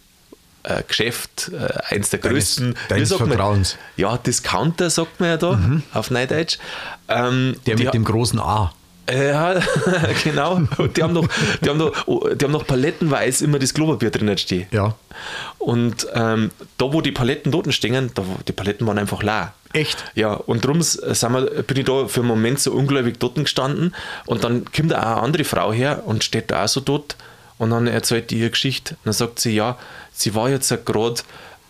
äh, 0.64 0.82
Geschäft, 0.86 1.50
äh, 1.52 1.94
eins 1.94 2.10
der 2.10 2.18
Deines- 2.18 2.34
größten 2.56 2.74
deines 2.88 3.08
wie 3.08 3.14
sagt 3.14 3.20
man? 3.20 3.28
Vertrauens. 3.30 3.76
Ja, 3.96 4.16
Discounter 4.18 4.90
sagt 4.90 5.18
man 5.20 5.28
ja 5.30 5.36
da 5.36 5.58
auf 5.94 6.10
Neudeutsch. 6.10 6.58
Ähm, 7.08 7.56
Der 7.64 7.78
mit 7.78 7.94
dem 7.94 8.04
großen 8.04 8.38
A. 8.40 8.72
ja, 9.10 9.54
genau. 10.24 10.60
Und 10.76 10.96
die 10.96 11.02
haben 11.02 11.14
noch, 11.14 11.26
die 11.64 11.68
haben 11.70 11.78
noch, 11.78 11.92
die 12.34 12.44
haben 12.44 12.52
noch 12.52 12.66
palettenweise 12.66 13.44
immer 13.44 13.58
das 13.58 13.72
Klopapier 13.72 14.10
drin 14.10 14.36
stehen. 14.36 14.66
Ja. 14.70 14.94
Und 15.58 16.06
ähm, 16.12 16.50
da, 16.76 16.92
wo 16.92 17.00
die 17.00 17.12
Paletten 17.12 17.50
dort 17.52 17.72
stehen, 17.72 18.10
da, 18.14 18.22
die 18.46 18.52
Paletten 18.52 18.86
waren 18.86 18.98
einfach 18.98 19.22
leer. 19.22 19.54
Echt? 19.72 20.02
Ja, 20.14 20.32
und 20.32 20.64
darum 20.64 20.80
sind 20.82 21.32
wir, 21.32 21.62
bin 21.62 21.76
ich 21.76 21.84
da 21.84 22.06
für 22.06 22.20
einen 22.20 22.28
Moment 22.28 22.58
so 22.58 22.72
ungläubig 22.72 23.18
dort 23.18 23.34
gestanden. 23.34 23.94
Und 24.26 24.44
dann 24.44 24.64
kommt 24.72 24.92
da 24.92 24.98
auch 24.98 25.16
eine 25.16 25.22
andere 25.22 25.44
Frau 25.44 25.72
her 25.72 26.02
und 26.06 26.24
steht 26.24 26.50
da 26.50 26.64
auch 26.64 26.68
so 26.68 26.80
dort. 26.80 27.16
Und 27.58 27.70
dann 27.70 27.86
erzählt 27.86 28.30
die 28.30 28.38
ihre 28.38 28.50
Geschichte. 28.50 28.94
Und 28.94 29.06
dann 29.06 29.12
sagt 29.12 29.40
sie, 29.40 29.54
ja, 29.54 29.76
sie 30.12 30.34
war 30.34 30.48
jetzt 30.48 30.72
gerade. 30.86 31.20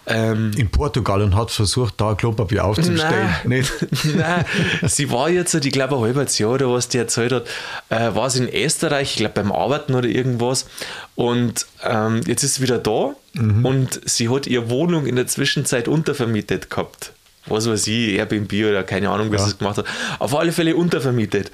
Ähm, 0.06 0.52
In 0.56 0.70
Portugal 0.70 1.22
und 1.22 1.34
hat 1.34 1.50
versucht, 1.50 1.94
da 1.98 2.14
Klopapier 2.14 2.64
aufzustellen. 2.64 3.28
Nein, 3.44 3.48
Nicht? 3.48 3.72
Nein, 4.16 4.44
sie 4.86 5.10
war 5.10 5.28
jetzt, 5.28 5.52
ich 5.54 5.72
glaube, 5.72 5.96
ein 5.96 6.00
halbes 6.00 6.38
Jahr 6.38 6.52
oder 6.52 6.72
was 6.72 6.88
die 6.88 6.96
erzählt 6.96 7.32
hat, 7.32 7.46
äh, 7.90 8.14
war 8.14 8.30
sie 8.30 8.44
in 8.44 8.48
Österreich, 8.48 9.10
ich 9.10 9.16
glaube 9.16 9.34
beim 9.34 9.52
Arbeiten 9.52 9.94
oder 9.94 10.08
irgendwas. 10.08 10.66
Und 11.14 11.66
ähm, 11.82 12.22
jetzt 12.26 12.42
ist 12.42 12.54
sie 12.54 12.62
wieder 12.62 12.78
da 12.78 13.14
und 13.34 14.00
sie 14.04 14.30
hat 14.30 14.46
ihre 14.46 14.70
Wohnung 14.70 15.06
in 15.06 15.16
der 15.16 15.26
Zwischenzeit 15.26 15.88
untervermietet 15.88 16.70
gehabt. 16.70 17.12
Was 17.48 17.68
weiß 17.68 17.86
ich, 17.86 18.14
Airbnb 18.14 18.52
oder 18.68 18.82
keine 18.84 19.10
Ahnung, 19.10 19.30
was 19.32 19.40
Ja. 19.40 19.44
sie 19.46 19.50
es 19.52 19.58
gemacht 19.58 19.78
hat. 19.78 19.86
Auf 20.18 20.34
alle 20.36 20.52
Fälle 20.52 20.74
untervermietet. 20.76 21.50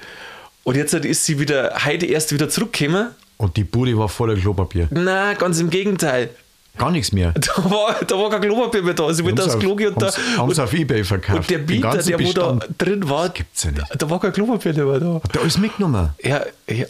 Und 0.63 0.75
jetzt 0.75 0.93
ist 0.93 1.25
sie 1.25 1.39
wieder, 1.39 1.73
heute 1.85 2.05
erst 2.07 2.31
wieder 2.33 2.49
zurückgekommen. 2.49 3.09
Und 3.37 3.57
die 3.57 3.63
Bude 3.63 3.97
war 3.97 4.09
voller 4.09 4.35
Klopapier. 4.35 4.87
Nein, 4.91 5.37
ganz 5.37 5.59
im 5.59 5.69
Gegenteil. 5.69 6.29
Gar 6.77 6.91
nichts 6.91 7.11
mehr. 7.13 7.33
Da 7.39 7.63
war, 7.69 7.95
da 8.05 8.15
war 8.17 8.29
kein 8.29 8.41
Klopapier 8.41 8.81
mehr 8.83 8.93
da. 8.93 9.13
Sie 9.13 9.23
wollte 9.23 9.45
aufs 9.45 9.57
Klo 9.59 9.75
gehen 9.75 9.93
und 9.93 10.01
da. 10.01 10.11
haben's 10.37 10.57
und- 10.57 10.63
auf 10.63 10.73
Ebay 10.73 11.03
verkauft. 11.05 11.39
Und 11.39 11.49
der 11.49 11.59
Bieter, 11.59 11.97
der 11.97 12.19
wo 12.19 12.33
da 12.33 12.59
drin 12.77 13.07
war, 13.09 13.27
Das 13.29 13.33
gibt's 13.35 13.63
ja 13.63 13.71
nicht. 13.71 13.85
Da, 13.89 13.95
da 13.95 14.09
war 14.09 14.19
kein 14.19 14.33
Klopapier 14.33 14.73
mehr 14.73 14.99
da. 14.99 15.21
Der 15.33 15.41
alles 15.41 15.57
mitgenommen? 15.57 16.09
Ja, 16.21 16.41
ja 16.69 16.85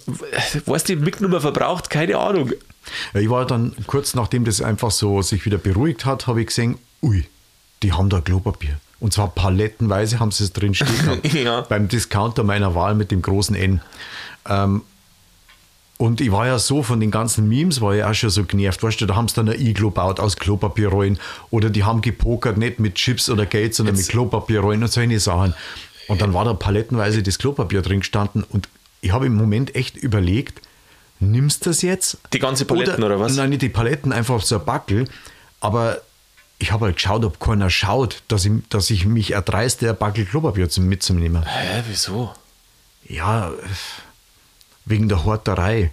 was 0.65 0.85
die 0.85 0.95
Mitnummer 0.95 1.39
verbraucht, 1.41 1.89
keine 1.91 2.17
Ahnung. 2.17 2.51
Ja, 3.13 3.19
ich 3.19 3.29
war 3.29 3.45
dann 3.45 3.75
kurz 3.85 4.15
nachdem 4.15 4.45
das 4.45 4.62
einfach 4.62 4.89
so 4.91 5.21
sich 5.21 5.45
wieder 5.45 5.57
beruhigt 5.57 6.05
hat, 6.05 6.25
habe 6.27 6.41
ich 6.41 6.47
gesehen, 6.47 6.77
ui, 7.03 7.25
die 7.83 7.93
haben 7.93 8.09
da 8.09 8.21
Klopapier. 8.21 8.79
Und 8.99 9.13
zwar 9.13 9.27
palettenweise 9.29 10.19
haben 10.19 10.31
sie 10.31 10.43
es 10.45 10.53
drin 10.53 10.73
stehen. 10.73 11.19
Ja. 11.33 11.61
Beim 11.61 11.87
Discounter 11.87 12.43
meiner 12.43 12.75
Wahl 12.75 12.95
mit 12.95 13.11
dem 13.11 13.21
großen 13.21 13.55
N. 13.55 13.81
Ähm, 14.47 14.83
und 15.97 16.19
ich 16.19 16.31
war 16.31 16.45
ja 16.45 16.59
so 16.59 16.83
von 16.83 16.99
den 16.99 17.09
ganzen 17.11 17.47
Memes, 17.47 17.79
war 17.79 17.95
ich 17.95 18.03
auch 18.03 18.13
schon 18.13 18.29
so 18.29 18.43
genervt. 18.43 18.83
Weißt 18.83 18.99
du, 18.99 19.05
da 19.05 19.15
haben 19.15 19.27
sie 19.29 19.35
dann 19.35 19.47
ein 19.49 19.59
Iglo 19.59 19.89
gebaut 19.89 20.19
aus 20.19 20.35
Klopapierrollen. 20.35 21.19
Oder 21.51 21.69
die 21.69 21.83
haben 21.85 22.01
gepokert, 22.01 22.57
nicht 22.57 22.79
mit 22.79 22.95
Chips 22.95 23.29
oder 23.29 23.45
Geld, 23.45 23.75
sondern 23.75 23.95
Jetzt- 23.95 24.07
mit 24.07 24.11
Klopapierrollen 24.11 24.83
und 24.83 24.91
solche 24.91 25.19
Sachen. 25.19 25.53
Und 26.07 26.21
dann 26.21 26.33
war 26.33 26.43
da 26.45 26.53
palettenweise 26.53 27.23
das 27.23 27.37
Klopapier 27.37 27.81
drin 27.81 27.99
gestanden. 27.99 28.43
Und 28.43 28.67
ich 29.01 29.11
habe 29.11 29.25
im 29.25 29.35
Moment 29.35 29.73
echt 29.75 29.95
überlegt, 29.95 30.62
nimmst 31.19 31.65
du 31.65 31.69
das 31.69 31.81
jetzt? 31.81 32.17
Die 32.34 32.39
ganze 32.39 32.65
Paletten 32.65 33.03
oder 33.03 33.19
was? 33.19 33.36
Nein, 33.36 33.49
nicht 33.51 33.62
die 33.62 33.69
Paletten, 33.69 34.12
einfach 34.12 34.41
so 34.41 34.60
ein 34.60 34.65
Backel. 34.65 35.05
Aber 35.62 36.01
ich 36.60 36.72
habe 36.72 36.86
halt 36.86 36.96
geschaut, 36.96 37.24
ob 37.26 37.39
keiner 37.39 37.70
schaut, 37.70 38.24
dass 38.28 38.46
ich, 38.46 38.52
dass 38.70 38.89
ich 38.89 39.06
mich 39.06 39.32
erdreiste, 39.34 39.89
ein 39.89 39.98
Backel 39.98 40.26
Klopapier 40.26 40.68
mitzunehmen. 40.80 41.44
Hä, 41.46 41.84
wieso? 41.88 42.34
Ja, 43.08 43.52
wegen 44.86 45.10
der 45.10 45.24
Horterei. 45.26 45.91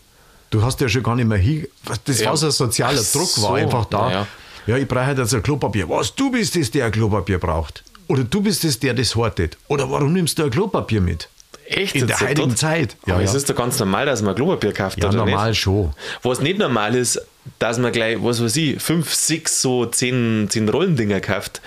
Du 0.51 0.63
hast 0.63 0.81
ja 0.81 0.89
schon 0.89 1.03
gar 1.03 1.17
nicht 1.17 1.27
mehr 1.27 1.39
hin. 1.39 1.67
Das 2.05 2.21
Ja. 2.21 2.31
war 2.31 2.37
so 2.37 2.47
ein 2.47 2.53
sozialer 2.53 3.01
Ach 3.03 3.13
Druck, 3.13 3.29
so, 3.29 3.43
war 3.43 3.55
einfach 3.57 3.87
da. 3.87 4.11
ja. 4.11 4.27
Ja, 4.67 4.77
ich 4.77 4.87
brauche 4.87 5.11
jetzt 5.13 5.35
ein 5.35 5.43
Klopapier. 5.43 5.89
Was, 5.89 6.15
du 6.15 6.31
bist 6.31 6.55
es, 6.55 6.71
der 6.71 6.87
ein 6.87 6.93
Klopapier 6.93 7.39
braucht? 7.39 7.83
Oder 8.07 8.23
du 8.23 8.43
bist 8.43 8.63
es, 8.65 8.79
der 8.79 8.95
das 8.95 9.17
hortet? 9.17 9.57
Oder 9.69 9.91
warum 9.91 10.13
nimmst 10.13 10.39
du 10.39 10.45
ein 10.45 10.51
Klopapier 10.51 11.01
mit? 11.01 11.29
Echt? 11.67 11.97
In 11.97 12.07
der 12.07 12.21
heutigen? 12.21 12.55
Zeit. 12.55 12.97
Ja, 13.07 13.15
Aber 13.15 13.25
es 13.25 13.33
ja. 13.33 13.39
ist 13.39 13.51
doch 13.51 13.57
ganz 13.57 13.79
normal, 13.81 14.07
dass 14.07 14.23
man 14.23 14.35
Klopapier 14.37 14.73
kauft, 14.73 15.03
Ja, 15.03 15.11
normal 15.11 15.51
nicht? 15.51 15.61
schon. 15.61 15.93
Was 16.23 16.41
nicht 16.41 16.59
normal 16.59 16.95
ist, 16.95 17.21
dass 17.59 17.79
man 17.79 17.93
gleich, 17.93 18.19
was 18.23 18.43
weiß 18.43 18.57
ich, 18.57 18.81
fünf, 18.83 19.13
sechs, 19.15 19.61
so 19.63 19.87
zehn, 19.87 20.47
zehn 20.51 20.69
Rollendinger 20.69 21.21
kauft, 21.21 21.61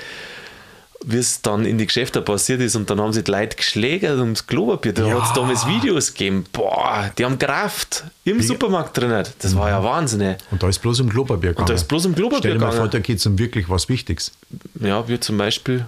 wie 1.08 1.18
es 1.18 1.42
dann 1.42 1.66
in 1.66 1.78
die 1.78 1.86
Geschäfte 1.86 2.22
passiert 2.22 2.62
ist 2.62 2.76
und 2.76 2.90
dann 2.90 3.00
haben 3.00 3.14
sie 3.14 3.24
die 3.24 3.30
Leute 3.30 3.56
geschlägert 3.58 4.18
ums 4.20 4.48
Klopapier. 4.48 4.94
Da 4.94 5.06
Ja. 5.06 5.22
hat 5.22 5.28
es 5.30 5.34
damals 5.34 5.68
Videos 5.68 6.14
gegeben. 6.14 6.46
Boah, 6.52 7.12
die 7.18 7.26
haben 7.26 7.38
Kraft 7.38 8.06
im 8.24 8.42
Supermarkt 8.42 8.98
drin. 8.98 9.24
Das 9.40 9.56
war 9.56 9.70
ja 9.70 9.84
Wahnsinn. 9.84 10.22
ey. 10.22 10.38
Und 10.50 10.64
da 10.64 10.70
ist 10.70 10.80
bloß 10.80 11.02
um 11.02 11.10
Klopapier 11.10 11.50
gegangen. 11.52 11.68
da 11.68 11.74
ist 11.74 11.88
bloß 11.88 12.08
um 12.08 12.16
Klopapier 12.16 12.40
Stell 12.40 12.54
dir 12.54 12.60
mal 12.60 12.72
vor, 12.72 12.88
da 12.88 13.00
geht 13.00 13.20
es 13.20 13.26
um 13.26 13.38
wirklich 13.38 13.70
was 13.70 13.88
Wichtiges. 13.90 14.32
Ja, 14.80 15.08
wie 15.08 15.20
zum 15.20 15.38
Beispiel 15.38 15.86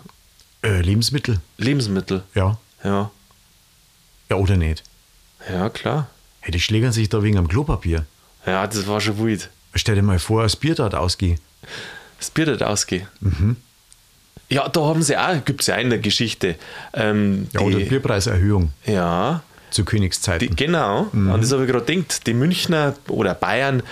Äh, 0.63 0.81
Lebensmittel. 0.81 1.39
Lebensmittel. 1.57 2.23
Ja. 2.35 2.57
Ja, 2.83 3.09
Ja, 4.29 4.35
oder 4.35 4.57
nicht? 4.57 4.83
ja 5.49 5.69
klar. 5.69 6.09
Hey, 6.41 6.51
die 6.51 6.59
schlägern 6.59 6.91
sich 6.91 7.09
da 7.09 7.23
wegen 7.23 7.37
am 7.37 7.47
Klopapier. 7.47 8.05
Ja, 8.45 8.67
das 8.67 8.85
war 8.87 9.01
schon 9.01 9.17
wild. 9.23 9.49
Stell 9.77 9.95
dir 9.95 10.01
mal 10.01 10.19
vor, 10.19 10.43
das 10.43 10.55
Bier 10.55 10.75
dort 10.75 10.95
ausgeht. 10.95 11.39
Das 12.19 12.29
Bier 12.31 12.47
nicht 12.47 12.63
ausgehen. 12.63 13.07
Mhm. 13.19 13.55
Ja, 14.49 14.67
da 14.69 14.81
haben 14.81 15.01
sie 15.03 15.17
auch, 15.17 15.43
gibt 15.43 15.61
es 15.61 15.67
ja 15.67 15.75
auch 15.75 15.79
in 15.81 15.89
der 15.89 15.99
Geschichte. 15.99 16.55
Ähm, 16.93 17.47
Ja, 17.51 17.61
oder 17.61 17.77
die, 17.79 17.83
Bierpreiserhöhung 17.85 18.71
ja, 18.85 19.43
zu 19.71 19.81
die, 19.81 19.85
Königszeiten. 19.85 20.55
genau. 20.55 21.07
An 21.11 21.41
das 21.41 21.51
habe 21.51 21.65
ich 21.65 21.69
gerade 21.71 21.85
gedacht. 21.85 22.25
Die 22.27 22.33
Münchner 22.33 22.95
oder 23.09 23.33
Bayern, 23.33 23.83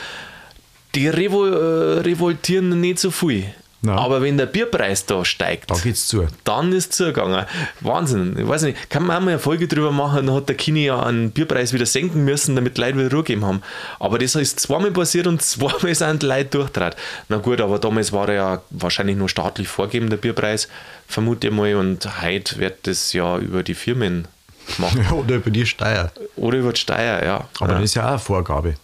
die 0.96 1.10
revol 1.10 1.52
äh, 1.54 2.00
revoltieren 2.02 2.80
nicht 2.80 3.00
so 3.00 3.12
viel. 3.12 3.46
Nein. 3.86 4.00
Aber 4.00 4.22
wenn 4.24 4.38
der 4.38 4.48
Bierpreis 4.48 5.06
da 5.06 5.24
steigt, 5.24 5.70
da 5.70 5.76
geht's 5.76 6.08
zu. 6.08 6.26
dann 6.44 6.72
ist 6.72 6.92
es 6.92 6.98
zugegangen. 6.98 7.46
Wahnsinn. 7.82 8.36
Ich 8.38 8.48
weiß 8.48 8.64
nicht, 8.64 8.90
kann 8.90 9.06
man 9.06 9.18
auch 9.18 9.22
mal 9.22 9.32
eine 9.32 9.40
Folge 9.40 9.68
drüber 9.68 9.92
machen, 9.92 10.26
dann 10.26 10.36
hat 10.36 10.50
der 10.50 10.56
Kini 10.56 10.86
ja 10.86 11.04
einen 11.04 11.30
Bierpreis 11.32 11.72
wieder 11.72 11.86
senken 11.86 12.26
müssen, 12.26 12.56
damit 12.56 12.78
die 12.78 12.82
Leute 12.82 12.98
wieder 12.98 13.12
Ruhe 13.12 13.22
gegeben 13.22 13.46
haben. 13.46 13.62
Aber 14.00 14.18
das 14.18 14.34
ist 14.34 14.60
zweimal 14.60 14.92
passiert 14.92 15.28
und 15.28 15.42
zweimal 15.44 15.94
sind 15.94 16.24
die 16.24 16.26
Leute 16.26 16.58
durchtrat. 16.58 16.96
Na 17.30 17.38
gut, 17.38 17.62
aber 17.62 17.78
damals 17.78 18.12
war 18.12 18.28
er 18.30 18.36
ja 18.36 18.62
wahrscheinlich 18.72 19.18
nur 19.18 19.30
staatlich 19.30 19.68
vorgegeben, 19.68 20.10
der 20.10 20.18
Bierpreis, 20.18 20.68
vermute 21.08 21.48
ich 21.48 21.54
mal. 21.54 21.76
Und 21.76 22.24
heute 22.24 22.58
wird 22.58 22.88
das 22.88 23.14
ja 23.14 23.38
über 23.38 23.62
die 23.62 23.76
Firmen 23.76 24.28
gemacht. 24.76 24.98
oder 25.12 25.36
über 25.36 25.52
die 25.52 25.66
Steuer. 25.68 26.12
Oder 26.36 26.58
über 26.58 26.74
die 26.74 26.82
Steuer, 26.82 27.24
ja. 27.24 27.48
Aber 27.60 27.74
ja. 27.74 27.80
das 27.80 27.84
ist 27.84 27.96
ja 27.96 28.06
auch 28.06 28.10
eine 28.10 28.20
Vorgabe. 28.20 28.76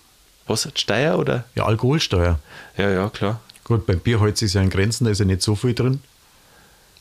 Was, 0.45 0.67
Steuer 0.75 1.17
oder? 1.17 1.45
Ja, 1.55 1.65
Alkoholsteuer. 1.65 2.37
Ja, 2.77 2.89
ja, 2.89 3.09
klar. 3.09 3.39
Gut, 3.63 3.85
beim 3.85 3.99
Bier 3.99 4.19
hält 4.19 4.37
sich 4.37 4.53
ja 4.53 4.61
in 4.61 4.69
Grenzen, 4.69 5.05
da 5.05 5.11
ist 5.11 5.19
ja 5.19 5.25
nicht 5.25 5.41
so 5.41 5.55
viel 5.55 5.73
drin. 5.73 6.01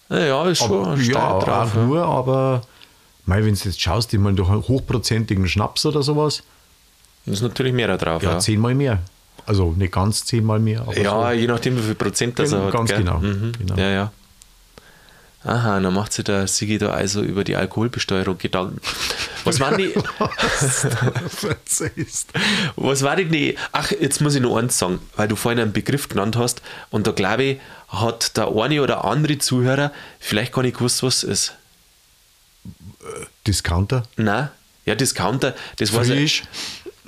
Ja, 0.09 0.44
ist 0.46 0.59
schon 0.59 0.85
Aber, 0.85 0.96
ja, 1.01 1.38
drauf. 1.38 1.70
auch 1.73 1.75
Ja. 1.77 1.85
nur, 1.87 2.05
aber 2.05 2.62
mei, 3.27 3.44
wenn 3.44 3.55
du 3.55 3.61
jetzt 3.64 3.81
schaust, 3.81 4.12
ich 4.12 4.18
meine, 4.20 4.37
durch 4.37 4.49
einen 4.51 4.62
hochprozentigen 4.66 5.46
Schnaps 5.49 5.87
oder 5.87 6.03
sowas, 6.03 6.42
Da 7.27 7.33
ist 7.33 7.42
natürlich 7.42 7.73
mehr 7.73 7.87
da 7.88 7.96
drauf. 7.96 8.23
ja, 8.23 8.33
Ja, 8.33 8.38
zehnmal 8.38 8.75
mehr. 8.75 8.99
Also 9.46 9.73
nicht 9.77 9.92
ganz 9.92 10.25
zehnmal 10.25 10.59
mehr, 10.59 10.85
Ja, 10.96 11.27
so. 11.29 11.31
je 11.38 11.46
nachdem, 11.46 11.77
wie 11.77 11.83
viel 11.83 11.94
Prozent 11.94 12.38
das 12.38 12.53
er 12.53 12.64
hat. 12.64 12.73
ganz 12.73 12.90
genau, 12.90 13.18
Mhm. 13.18 13.53
genau. 13.59 13.75
Ja, 13.77 13.90
ja. 13.90 14.12
Aha, 15.42 15.81
dann 15.81 15.94
macht 15.94 16.12
sich 16.12 16.24
der 16.24 16.46
Sigi 16.46 16.76
da 16.76 16.90
also 16.90 17.22
über 17.22 17.44
die 17.44 17.57
Alkoholbesteuerung 17.57 18.37
Gedanken. 18.37 18.79
Was 19.44 19.59
waren 19.59 19.79
die? 19.79 19.94
Verzeihst. 21.29 22.29
was 22.76 23.03
war 23.03 23.16
denn 23.16 23.33
die? 23.33 23.57
Ach, 23.72 23.90
jetzt 23.90 24.20
muss 24.20 24.35
ich 24.35 24.42
noch 24.42 24.57
eins 24.57 24.79
sagen, 24.79 24.98
weil 25.16 25.29
du 25.29 25.37
vorhin 25.37 25.59
einen 25.59 25.72
Begriff 25.72 26.09
genannt 26.09 26.37
hast 26.37 26.61
und 26.90 27.07
da 27.07 27.12
glaube 27.12 27.42
ich, 27.44 27.61
hat 27.88 28.37
der 28.37 28.48
eine 28.55 28.83
oder 28.83 29.05
andere 29.07 29.38
Zuhörer 29.38 29.92
vielleicht 30.18 30.53
gar 30.53 30.62
nicht 30.62 30.76
gewusst, 30.76 31.03
was 31.03 31.22
es 31.22 31.24
ist. 31.24 31.55
Discounter, 33.46 34.03
Nein, 34.16 34.50
ja, 34.85 34.94
Discounter, 34.94 35.55
das 35.76 35.92
war 35.94 36.05
frisch. 36.05 36.42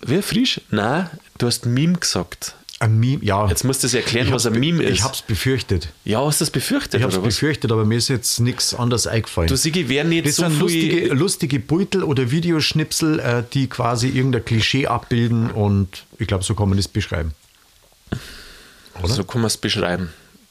Wie 0.05 0.23
frisch? 0.23 0.61
Nein, 0.71 1.11
du 1.37 1.47
hast 1.47 1.67
Meme 1.67 1.99
gesagt. 1.99 2.55
Ein 2.83 2.99
Meme, 2.99 3.25
ja. 3.25 3.47
Jetzt 3.49 3.63
musst 3.63 3.85
du 3.85 3.87
es 3.87 3.95
erklären, 3.95 4.33
was 4.33 4.45
hab's 4.45 4.55
ein 4.55 4.59
Meme 4.61 4.83
ist. 4.83 4.95
Ich 4.99 5.03
habe 5.05 5.15
es 5.15 5.23
befürchtet. 5.23 5.91
ja, 6.05 6.21
hast 6.25 6.41
du 6.41 6.45
das 6.45 6.51
befürchtet, 6.51 6.95
Ich 6.95 7.03
habe 7.03 7.13
es 7.13 7.17
oder 7.19 7.27
was? 7.29 7.35
befürchtet, 7.35 7.71
aber 7.71 7.85
mir 7.85 7.97
ist 7.99 8.09
jetzt 8.09 8.41
nichts 8.41 8.75
anderes 8.75 9.07
eingefallen. 9.07 9.49
Du, 9.49 9.57
Sigi, 9.57 9.89
wären 9.89 10.09
nicht 10.09 10.27
das 10.27 10.35
so 10.35 10.49
sind 10.49 10.59
lustige, 10.59 11.15
lustige 11.15 11.61
Beutel 11.61 12.03
oder 12.03 12.33
Videoschnipsel, 12.33 13.21
äh, 13.21 13.45
die 13.53 13.69
quasi 13.69 14.09
irgendein 14.09 14.45
Klischee 14.45 14.89
abbilden 14.89 15.53
und 15.53 16.07
ich 16.19 16.27
glaube, 16.27 16.43
so 16.43 16.57
kann 16.57 16.69
man 16.71 16.77
das 16.77 16.89
beschreiben. 16.89 17.35
So 19.05 19.23
kann 19.25 19.43
man 19.43 19.47
es 19.47 19.57
beschreiben. 19.57 20.09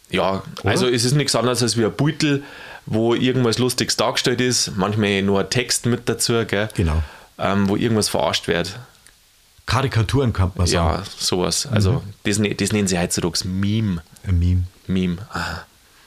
Ja, 0.10 0.44
also 0.64 0.88
es 0.88 1.04
ist 1.04 1.14
nichts 1.16 1.36
anderes 1.36 1.62
als 1.62 1.78
wie 1.78 1.84
ein 1.86 1.92
Beutel, 1.94 2.44
wo 2.86 3.14
irgendwas 3.14 3.60
Lustiges 3.60 3.98
dargestellt 3.98 4.40
ist, 4.40 4.72
manchmal 4.78 5.22
nur 5.22 5.42
ein 5.42 5.50
Text 5.50 5.86
mit 5.86 6.08
dazu, 6.08 6.46
gell? 6.46 6.70
Genau. 6.76 7.04
Ähm, 7.38 7.68
wo 7.68 7.76
irgendwas 7.76 8.08
verarscht 8.10 8.48
wird. 8.48 8.80
Karikaturen 9.66 10.34
kann 10.34 10.52
man 10.56 10.68
sagen. 10.68 11.00
Ja, 11.00 11.04
sowas. 11.18 11.66
Also 11.66 12.04
das, 12.24 12.40
ne- 12.40 12.54
das 12.56 12.72
nennen 12.72 12.88
sie 12.88 13.00
heutzutage 13.00 13.48
Meme. 13.48 14.04
Ein 14.26 14.40
Meme, 14.40 14.64
Meme. 14.88 15.18
Ah, 15.32 15.60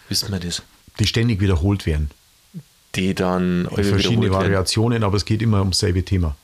wissen 0.09 0.31
wir 0.33 0.41
das? 0.41 0.63
die 1.01 1.07
ständig 1.07 1.41
wiederholt 1.41 1.87
werden. 1.87 2.11
Die 2.95 3.15
dann 3.15 3.67
Verschiedene 3.73 4.01
wiederholt 4.01 4.23
werden. 4.23 4.33
Variationen, 4.33 5.03
aber 5.03 5.17
es 5.17 5.25
geht 5.25 5.43
immer 5.43 5.59
ums 5.61 5.79
selbe 5.81 6.05
Thema. 6.05 6.37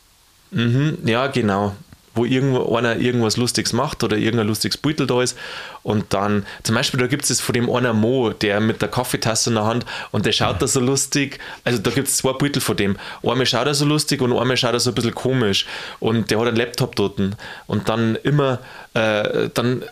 Mhm, 0.50 0.98
ja, 1.04 1.28
genau. 1.28 1.76
Wo 2.14 2.24
irgendwo 2.24 2.74
einer 2.76 2.96
irgendwas 2.96 3.36
Lustiges 3.36 3.72
macht 3.72 4.02
oder 4.02 4.16
irgendein 4.16 4.48
lustiges 4.48 4.76
Beutel 4.76 5.06
da 5.06 5.22
ist 5.22 5.38
und 5.82 6.12
dann, 6.12 6.44
zum 6.64 6.74
Beispiel, 6.74 6.98
da 6.98 7.06
gibt 7.06 7.28
es 7.28 7.40
von 7.40 7.52
dem 7.52 7.70
einer 7.70 7.92
Mo, 7.92 8.30
der 8.30 8.60
mit 8.60 8.82
der 8.82 8.88
Kaffeetasse 8.88 9.50
in 9.50 9.54
der 9.54 9.64
Hand 9.64 9.86
und 10.10 10.26
der 10.26 10.32
schaut 10.32 10.60
da 10.60 10.66
so 10.66 10.80
lustig, 10.80 11.38
also 11.64 11.78
da 11.78 11.90
gibt 11.90 12.08
es 12.08 12.16
zwei 12.16 12.32
Beutel 12.32 12.60
von 12.60 12.76
dem. 12.76 12.96
Einmal 13.22 13.46
schaut 13.46 13.66
er 13.66 13.74
so 13.74 13.84
lustig 13.84 14.20
und 14.22 14.36
einmal 14.36 14.56
schaut 14.56 14.72
er 14.72 14.80
so 14.80 14.90
ein 14.90 14.94
bisschen 14.94 15.14
komisch 15.14 15.66
und 16.00 16.30
der 16.30 16.40
hat 16.40 16.48
einen 16.48 16.56
Laptop 16.56 16.96
dort 16.96 17.20
und 17.66 17.88
dann 17.88 18.16
immer, 18.16 18.58
äh, 18.94 19.48
dann 19.54 19.84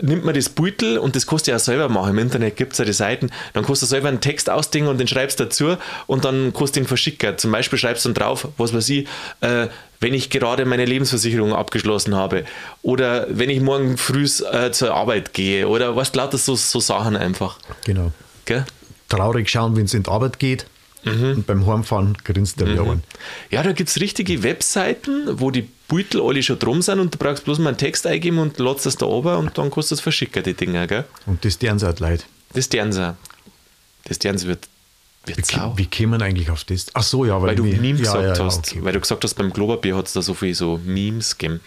nimmt 0.00 0.24
man 0.24 0.34
das 0.34 0.48
Beutel 0.48 0.98
und 0.98 1.16
das 1.16 1.26
kannst 1.26 1.46
du 1.46 1.52
ja 1.52 1.58
selber 1.58 1.88
machen. 1.88 2.10
Im 2.10 2.18
Internet 2.18 2.56
gibt 2.56 2.72
es 2.72 2.78
ja 2.78 2.84
die 2.84 2.92
Seiten. 2.92 3.30
Dann 3.52 3.64
kannst 3.64 3.82
du 3.82 3.86
selber 3.86 4.08
einen 4.08 4.20
Text 4.20 4.50
ausdenken 4.50 4.88
und 4.88 4.98
den 4.98 5.08
schreibst 5.08 5.38
dazu 5.40 5.76
und 6.06 6.24
dann 6.24 6.52
kannst 6.52 6.76
du 6.76 6.80
ihn 6.80 6.86
verschicken. 6.86 7.38
Zum 7.38 7.52
Beispiel 7.52 7.78
schreibst 7.78 8.04
du 8.04 8.10
dann 8.10 8.14
drauf, 8.14 8.48
was 8.56 8.74
weiß 8.74 8.88
ich, 8.88 9.06
äh, 9.40 9.68
wenn 10.04 10.12
ich 10.12 10.28
gerade 10.28 10.66
meine 10.66 10.84
Lebensversicherung 10.84 11.54
abgeschlossen 11.54 12.14
habe 12.14 12.44
oder 12.82 13.26
wenn 13.30 13.48
ich 13.48 13.62
morgen 13.62 13.96
früh 13.96 14.28
äh, 14.52 14.70
zur 14.70 14.92
Arbeit 14.92 15.32
gehe 15.32 15.66
oder 15.66 15.96
was 15.96 16.14
lauter 16.14 16.36
so, 16.36 16.56
so 16.56 16.78
Sachen 16.78 17.16
einfach. 17.16 17.58
Genau. 17.86 18.12
Gell? 18.44 18.66
Traurig 19.08 19.48
schauen, 19.48 19.76
wenn 19.76 19.86
es 19.86 19.94
in 19.94 20.02
die 20.02 20.10
Arbeit 20.10 20.38
geht. 20.38 20.66
Mhm. 21.04 21.36
Und 21.36 21.46
beim 21.46 21.66
Heimfahren 21.66 22.18
grinst 22.22 22.60
der 22.60 22.68
wieder 22.68 22.82
an. 22.82 23.02
Ja, 23.50 23.62
da 23.62 23.72
gibt 23.72 23.88
es 23.88 23.98
richtige 23.98 24.42
Webseiten, 24.42 25.40
wo 25.40 25.50
die 25.50 25.70
Beutel 25.88 26.20
alle 26.20 26.42
schon 26.42 26.58
drum 26.58 26.82
sind 26.82 27.00
und 27.00 27.14
du 27.14 27.18
brauchst 27.18 27.44
bloß 27.44 27.58
mal 27.58 27.70
einen 27.70 27.78
Text 27.78 28.06
eingeben 28.06 28.38
und 28.38 28.58
lädst 28.58 28.84
das 28.84 28.98
da 28.98 29.06
oben 29.06 29.36
und 29.36 29.56
dann 29.56 29.70
kannst 29.70 29.90
du 29.90 29.94
es 29.94 30.02
verschicken, 30.02 30.42
die 30.42 30.52
Dinger. 30.52 30.86
Gell? 30.86 31.04
Und 31.24 31.46
das 31.46 31.56
deren 31.56 31.80
halt 31.80 32.00
leid. 32.00 32.26
Das 32.52 32.68
deren 32.68 32.92
sie. 32.92 33.16
Das 34.04 34.18
deren 34.18 34.36
sie 34.36 34.48
wird 34.48 34.68
Wie, 35.26 35.34
wie 35.76 35.86
käme 35.86 36.12
man 36.12 36.22
eigentlich 36.22 36.50
auf 36.50 36.64
das? 36.64 36.86
Ach 36.92 37.02
so, 37.02 37.24
ja, 37.24 37.40
weil, 37.40 37.48
Weil 37.50 37.56
du 37.56 37.64
Meme 37.64 37.88
ja, 37.88 37.96
gesagt 37.96 38.22
ja, 38.22 38.34
ja, 38.34 38.44
hast. 38.44 38.70
okay. 38.70 38.84
Weil 38.84 38.92
du 38.92 39.00
gesagt 39.00 39.24
hast, 39.24 39.34
beim 39.34 39.52
Klopapier 39.52 39.96
hat 39.96 40.06
es 40.06 40.12
da 40.12 40.22
so 40.22 40.34
viel 40.34 40.54
so 40.54 40.80
Memes 40.84 41.38
gegeben. 41.38 41.60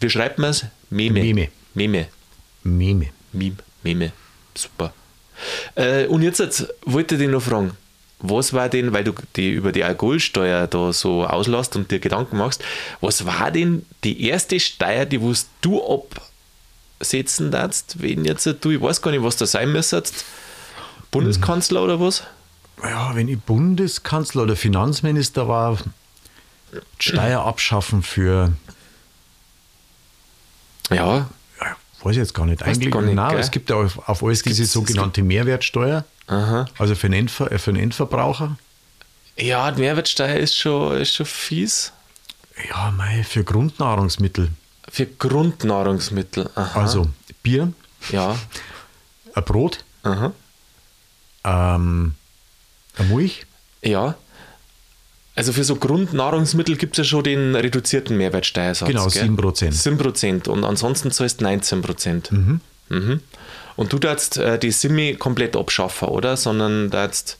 Wie 0.00 0.08
schreibt 0.08 0.38
man 0.38 0.50
es? 0.50 0.64
Meme. 0.88 1.20
Meme. 1.20 1.48
Meme. 1.74 2.08
Meme. 2.62 3.08
Meme. 3.32 3.56
Meme. 3.82 4.12
Super. 4.54 4.92
Äh, 5.74 6.06
und 6.06 6.22
jetzt, 6.22 6.40
jetzt 6.40 6.68
wollte 6.84 7.14
ich 7.14 7.20
dich 7.20 7.30
noch 7.30 7.42
fragen, 7.42 7.72
was 8.18 8.52
war 8.52 8.68
denn, 8.68 8.92
weil 8.92 9.04
du 9.04 9.14
die 9.36 9.52
über 9.52 9.72
die 9.72 9.84
Alkoholsteuer 9.84 10.66
da 10.66 10.92
so 10.92 11.24
auslässt 11.24 11.76
und 11.76 11.90
dir 11.90 12.00
Gedanken 12.00 12.36
machst, 12.36 12.62
was 13.00 13.24
war 13.24 13.50
denn 13.50 13.86
die 14.04 14.26
erste 14.26 14.60
Steuer, 14.60 15.06
die 15.06 15.22
was 15.22 15.48
du 15.62 15.82
absetzen 16.98 17.50
darfst, 17.50 18.02
wenn 18.02 18.24
jetzt 18.24 18.46
du, 18.60 18.70
ich 18.70 18.80
weiß 18.80 19.00
gar 19.00 19.10
nicht, 19.10 19.22
was 19.22 19.36
da 19.36 19.46
sein 19.46 19.72
müsste, 19.72 20.02
Bundeskanzler 21.10 21.82
oder 21.82 21.98
was? 21.98 22.24
Ja, 22.82 23.14
wenn 23.14 23.28
ich 23.28 23.38
Bundeskanzler 23.40 24.42
oder 24.44 24.56
Finanzminister 24.56 25.48
war, 25.48 25.78
Steuer 26.98 27.44
abschaffen 27.44 28.02
für, 28.02 28.52
Ja, 30.90 31.28
ja, 31.60 31.76
weiß 32.02 32.12
ich 32.12 32.16
jetzt 32.18 32.34
gar 32.34 32.46
nicht. 32.46 32.62
Eigentlich, 32.62 32.92
gar 32.92 33.02
nicht, 33.02 33.14
nein, 33.14 33.36
es 33.38 33.50
gibt 33.50 33.70
ja 33.70 33.76
auf, 33.76 34.08
auf 34.08 34.22
alles 34.22 34.42
diese 34.42 34.64
sogenannte 34.66 35.22
Mehrwertsteuer, 35.22 36.04
aha. 36.26 36.66
also 36.78 36.94
für 36.94 37.08
den, 37.08 37.20
Endver, 37.20 37.50
äh, 37.52 37.58
für 37.58 37.72
den 37.72 37.82
Endverbraucher. 37.82 38.56
Ja, 39.36 39.70
die 39.72 39.80
Mehrwertsteuer 39.80 40.36
ist 40.36 40.56
schon, 40.56 40.96
ist 40.98 41.14
schon 41.14 41.26
fies. 41.26 41.92
Ja, 42.68 42.90
mei, 42.90 43.24
für 43.24 43.42
Grundnahrungsmittel. 43.44 44.50
Für 44.88 45.06
Grundnahrungsmittel. 45.06 46.50
Aha. 46.54 46.80
Also 46.80 47.08
Bier, 47.42 47.72
Ja. 48.10 48.36
ein 49.34 49.44
Brot, 49.44 49.84
Aha. 50.02 50.32
ähm, 51.44 52.14
Milch, 53.04 53.46
Ja. 53.82 54.16
Also 55.36 55.52
für 55.52 55.64
so 55.64 55.76
Grundnahrungsmittel 55.76 56.76
gibt 56.76 56.98
es 56.98 56.98
ja 56.98 57.04
schon 57.04 57.24
den 57.24 57.54
reduzierten 57.54 58.16
Mehrwertsteuersatz. 58.16 58.88
Genau, 58.88 59.06
gell? 59.06 59.24
7%. 59.24 59.72
7% 59.72 60.48
und 60.48 60.64
ansonsten 60.64 61.10
zahlst 61.10 61.40
19%. 61.40 62.34
Mhm. 62.90 63.20
Und 63.76 63.92
du 63.92 63.98
darfst 63.98 64.36
äh, 64.36 64.58
die 64.58 64.72
Simi 64.72 65.14
komplett 65.14 65.56
abschaffen, 65.56 66.08
oder? 66.08 66.36
Sondern 66.36 66.90
darfst. 66.90 67.38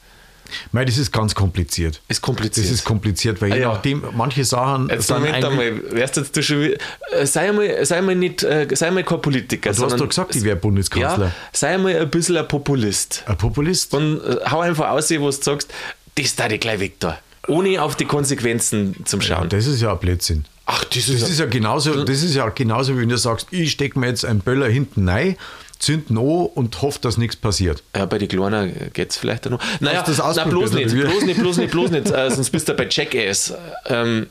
Mei, 0.73 0.85
das 0.85 0.99
ist 0.99 1.13
ganz 1.13 1.35
kompliziert. 1.35 2.01
Ist 2.09 2.21
kompliziert. 2.23 2.67
Das 2.67 2.73
ist 2.73 2.85
kompliziert, 2.85 3.41
weil 3.43 3.53
Ah, 3.53 3.55
je 3.57 3.61
ja. 3.63 3.73
nachdem, 3.73 4.05
manche 4.15 4.45
Sachen 4.45 4.89
Jetzt 4.89 5.07
sind 5.09 5.19
Moment 5.19 5.45
einmal, 5.45 5.83
wärst 5.93 6.17
jetzt 6.17 6.37
du 6.37 6.43
schon 6.43 6.61
wieder, 6.63 6.77
äh, 7.13 7.27
sei 7.27 7.53
mal, 7.53 7.85
sei 7.85 8.01
mal 8.03 8.15
nicht, 8.15 8.43
äh, 8.43 8.67
sei 8.75 8.91
mal 8.91 9.05
kein 9.05 9.21
Politiker, 9.21 9.73
Du 9.73 9.85
hast 9.85 9.99
doch 10.01 10.09
gesagt, 10.09 10.35
ich 10.37 10.43
wäre 10.45 10.57
Bundeskanzler. 10.57 11.27
ja, 11.27 11.33
sei 11.53 11.79
mal 11.79 11.97
ein 11.97 12.11
bisschen 12.11 12.37
ein 12.37 12.49
Populist. 12.49 13.23
Ein 13.27 13.37
Populist? 13.37 13.95
Und 13.95 14.21
äh, 14.25 14.37
hau 14.51 14.61
einfach 14.61 14.91
aus, 14.91 15.11
wo 15.11 15.27
du 15.27 15.31
sagst, 15.33 15.69
das 16.17 16.35
da 16.37 16.49
ich 16.49 16.61
gleich 16.61 16.81
weg 16.81 16.95
da. 17.01 17.19
Ohne 17.49 17.81
auf 17.83 17.97
die 17.97 18.05
Konsequenzen 18.05 18.95
Ja, 19.11 19.21
Schauen. 19.21 19.49
das 19.49 19.67
ist 19.67 19.81
ja 19.81 19.93
ein 19.93 19.99
Blödsinn. 19.99 20.45
Ach, 20.67 20.85
das 20.85 21.07
Das 21.07 21.29
ist 21.29 21.41
ja 21.41 21.47
genauso, 21.47 22.05
das 22.05 22.23
ist 22.23 22.35
ja 22.35 22.49
genauso, 22.51 22.97
wie 22.97 23.01
wenn 23.03 23.09
du 23.09 23.17
sagst, 23.19 23.49
ich 23.51 23.73
stecke 23.73 23.99
mir 23.99 24.07
jetzt 24.09 24.25
einen 24.25 24.41
Böller 24.41 24.69
hinten 24.69 25.09
rein, 25.09 25.37
zünd 25.81 26.11
ihn 26.11 26.19
an 26.19 26.25
und 26.25 26.81
hoffe, 26.83 27.01
dass 27.01 27.16
nichts 27.16 27.35
passiert. 27.37 27.83
Ja, 27.97 28.07
bei 28.07 28.19
den 28.19 28.29
Kleinen 28.29 28.93
geht 28.93 29.11
es 29.11 29.16
vielleicht 29.16 29.47
noch. 29.51 29.61
Naja, 29.81 30.03
das 30.07 30.19
nein, 30.19 30.49
bloß 30.49 30.73
nicht, 30.73 30.95
bloß 30.95 31.25
nicht, 31.25 31.40
bloß 31.40 31.57
nicht, 31.57 31.71
bloß 31.73 31.90
nicht, 31.90 32.11
äh, 32.11 32.31
sonst 32.31 32.51
bist 32.51 32.69
du 32.69 32.75
bei 32.75 32.87
Jackass. 32.88 33.55
Ähm, 33.87 34.27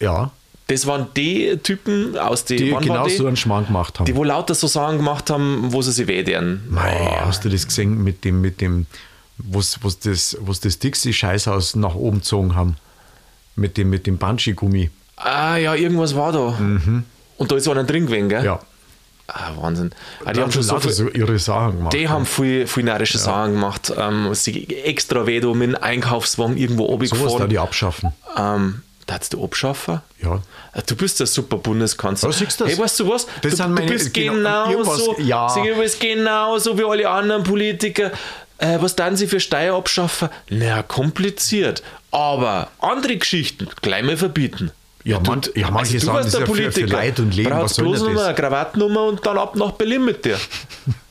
Ja, 0.00 0.32
das 0.66 0.86
waren 0.86 1.08
die 1.16 1.58
Typen 1.62 2.16
aus 2.16 2.44
den, 2.44 2.56
die 2.58 2.70
genau 2.70 3.06
die? 3.06 3.16
so 3.16 3.26
einen 3.26 3.36
Schmarrn 3.36 3.66
gemacht 3.66 3.98
haben. 3.98 4.06
die 4.06 4.14
wo 4.14 4.24
lauter 4.24 4.54
so 4.54 4.66
Sachen 4.66 4.98
gemacht 4.98 5.28
haben, 5.28 5.72
wo 5.72 5.82
sie 5.82 5.92
sich 5.92 6.06
wehdern. 6.06 6.62
Mei, 6.68 6.94
hast 7.24 7.44
du 7.44 7.48
das 7.48 7.66
gesehen 7.66 8.02
mit 8.02 8.24
dem, 8.24 8.40
mit 8.40 8.60
dem, 8.60 8.86
was, 9.36 9.80
was 9.82 9.98
das, 9.98 10.36
was 10.40 10.60
das 10.60 10.78
dickste 10.78 11.12
Scheißhaus 11.12 11.74
nach 11.76 11.94
oben 11.94 12.18
gezogen 12.18 12.54
haben? 12.54 12.76
Mit 13.56 13.76
dem, 13.76 13.90
mit 13.90 14.06
dem 14.06 14.16
Bungee-Gummi. 14.16 14.90
Ah, 15.16 15.56
ja, 15.56 15.74
irgendwas 15.74 16.14
war 16.14 16.32
da. 16.32 16.56
Und 17.36 17.52
da 17.52 17.56
ist 17.56 17.68
einer 17.68 17.84
drin 17.84 18.06
gewesen, 18.06 18.28
gell? 18.28 18.40
Mhm. 18.40 18.46
Ja. 18.46 18.60
Ah, 19.32 19.52
Wahnsinn. 19.56 19.92
Ah, 20.24 20.32
die 20.32 20.40
haben 20.40 20.50
schon 20.52 20.62
so 20.62 20.80
viel, 20.80 20.90
so 20.92 21.08
ihre 21.08 21.38
Sachen 21.38 21.76
gemacht. 21.78 21.92
Die 21.92 22.08
haben 22.08 22.26
viel, 22.26 22.66
viel 22.66 22.82
närrische 22.84 23.18
Sachen 23.18 23.52
gemacht. 23.52 23.92
Ähm, 23.96 24.34
sie 24.34 24.66
extra 24.84 25.20
da 25.24 25.54
mit 25.54 25.70
dem 25.70 25.76
Einkaufswagen 25.80 26.56
irgendwo 26.56 26.86
oben 26.86 27.08
da 27.08 27.16
gefahren. 27.16 27.48
die 27.48 27.58
abschaffen. 27.58 28.12
Ähm, 28.36 28.82
darfst 29.06 29.32
du 29.32 29.44
abschaffen? 29.44 30.00
Ja. 30.22 30.40
Ah, 30.72 30.80
Du 30.86 30.96
bist 30.96 31.20
der 31.20 31.26
super 31.26 31.56
Bundeskanzler. 31.58 32.30
Ja, 32.30 32.32
siehst 32.36 32.60
du 32.60 32.64
das? 32.64 32.72
Hey, 32.74 32.82
weißt 32.82 33.00
du 33.00 33.08
was? 33.08 33.26
Das 33.42 33.56
du, 33.56 33.62
meine- 33.68 33.86
du 33.86 33.92
bist 33.92 34.12
genau, 34.14 34.68
genauso, 34.68 35.16
ja. 35.18 35.54
Du 35.54 35.76
bist 35.80 36.00
genauso 36.00 36.76
wie 36.78 36.84
alle 36.84 37.08
anderen 37.08 37.42
Politiker. 37.44 38.10
Äh, 38.58 38.78
was 38.80 38.94
dann 38.94 39.16
sie 39.16 39.26
für 39.26 39.40
Steuer 39.40 39.74
abschaffen? 39.76 40.28
Na, 40.50 40.82
kompliziert. 40.82 41.82
Aber 42.10 42.68
andere 42.80 43.16
Geschichten 43.16 43.68
gleich 43.80 44.02
mal 44.02 44.16
verbieten. 44.16 44.70
Ja, 45.02 45.18
du- 45.18 45.30
man- 45.30 45.40
ja, 45.54 45.70
manche 45.70 45.94
du 45.98 46.04
sagen, 46.06 46.18
das 46.24 46.32
der 46.32 46.42
ist 46.42 46.48
ja 46.48 46.54
für- 46.54 46.62
für 46.62 46.70
Politiker. 46.70 46.92
Leid 46.96 47.20
und 47.20 47.34
Leben, 47.34 47.50
was 47.50 47.58
Brauchst 47.60 47.74
soll 47.76 47.84
bloß 47.86 48.00
noch 48.14 48.22
eine 48.24 48.34
Krawattennummer 48.34 49.04
und 49.04 49.24
dann 49.24 49.38
ab 49.38 49.56
nach 49.56 49.70
Berlin 49.72 50.04
mit 50.04 50.24
dir. 50.24 50.36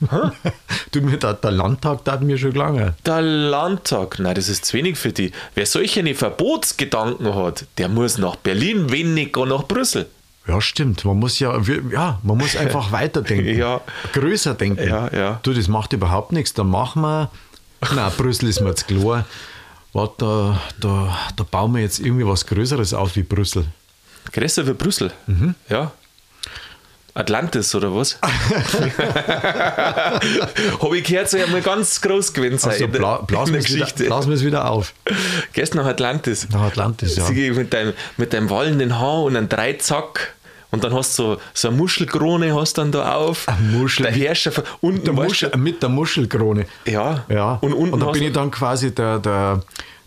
Du, 0.92 1.00
mir 1.00 1.16
da, 1.18 1.32
der 1.34 1.50
Landtag 1.52 2.04
tat 2.04 2.22
mir 2.22 2.36
schon 2.38 2.52
lange. 2.52 2.94
Der 3.06 3.20
Landtag, 3.22 4.18
nein, 4.18 4.34
das 4.34 4.48
ist 4.48 4.64
zu 4.64 4.76
wenig 4.76 4.96
für 4.98 5.12
die. 5.12 5.30
Wer 5.54 5.66
solche 5.66 6.02
Verbotsgedanken 6.14 7.32
hat, 7.34 7.66
der 7.78 7.88
muss 7.88 8.18
nach 8.18 8.36
Berlin, 8.36 8.90
wenn 8.90 9.14
nicht 9.14 9.32
gar 9.32 9.46
nach 9.46 9.64
Brüssel. 9.64 10.06
Ja, 10.48 10.60
stimmt. 10.60 11.04
Man 11.04 11.18
muss 11.18 11.38
ja, 11.38 11.56
ja, 11.92 12.18
man 12.22 12.38
muss 12.38 12.56
einfach 12.56 12.90
weiterdenken. 12.92 13.56
Ja. 13.56 13.80
Größer 14.12 14.54
denken. 14.54 14.86
Ja, 14.88 15.08
ja. 15.14 15.40
Du, 15.42 15.52
das 15.52 15.68
macht 15.68 15.92
überhaupt 15.92 16.32
nichts. 16.32 16.54
Dann 16.54 16.68
machen 16.70 17.02
wir. 17.02 17.30
Na, 17.94 18.08
Brüssel 18.08 18.48
ist 18.48 18.60
mir 18.60 18.74
zu 18.74 18.84
klar. 18.86 19.24
Warte, 19.92 20.16
da, 20.18 20.60
da, 20.80 21.18
da 21.36 21.44
bauen 21.44 21.74
wir 21.74 21.82
jetzt 21.82 21.98
irgendwie 21.98 22.26
was 22.26 22.46
Größeres 22.46 22.94
auf 22.94 23.16
wie 23.16 23.22
Brüssel. 23.22 23.66
Größer 24.32 24.66
wie 24.66 24.74
Brüssel. 24.74 25.12
Mhm. 25.26 25.54
Ja. 25.68 25.92
Atlantis 27.12 27.74
oder 27.74 27.92
was? 27.94 28.18
Habe 30.80 30.96
ich 30.96 31.04
gehört, 31.04 31.28
soll 31.28 31.40
ja 31.40 31.48
mal 31.48 31.60
ganz 31.60 32.00
groß 32.00 32.32
gewesen 32.32 32.58
sein 32.58 32.72
Also 32.72 32.86
bla, 32.86 33.18
blasen 33.18 33.54
wir 33.54 33.60
es 33.60 34.44
wieder, 34.44 34.70
auf. 34.70 34.94
Gehst 35.52 35.74
nach 35.74 35.86
Atlantis. 35.86 36.48
Nach 36.50 36.62
Atlantis, 36.62 37.16
ja. 37.16 37.24
Sieh, 37.24 37.50
mit, 37.50 37.72
deinem, 37.72 37.94
mit 38.16 38.32
deinem 38.32 38.48
wallenden 38.48 38.96
Haar 38.98 39.24
und 39.24 39.36
einem 39.36 39.48
Dreizack 39.48 40.34
Und 40.70 40.84
dann 40.84 40.94
hast 40.94 41.18
du 41.18 41.22
so, 41.22 41.40
so 41.52 41.68
eine 41.68 41.76
Muschelkrone 41.76 42.54
hast 42.54 42.78
dann 42.78 42.92
da 42.92 43.14
auf. 43.14 43.48
Eine 43.48 43.78
Muschel. 43.78 44.04
Der 44.04 44.12
Herrscher 44.12 44.52
von 44.52 44.64
unten. 44.80 45.04
Der 45.04 45.12
Muschel, 45.12 45.50
mit 45.56 45.82
der 45.82 45.88
Muschelkrone. 45.88 46.66
Ja. 46.86 47.24
Ja. 47.28 47.54
Und 47.60 47.72
unten 47.72 47.98
da 47.98 48.06
hast 48.06 48.12
bin 48.12 48.22
ich 48.22 48.32
dann 48.32 48.50
quasi 48.50 48.94
der, 48.94 49.18
der, 49.18 49.62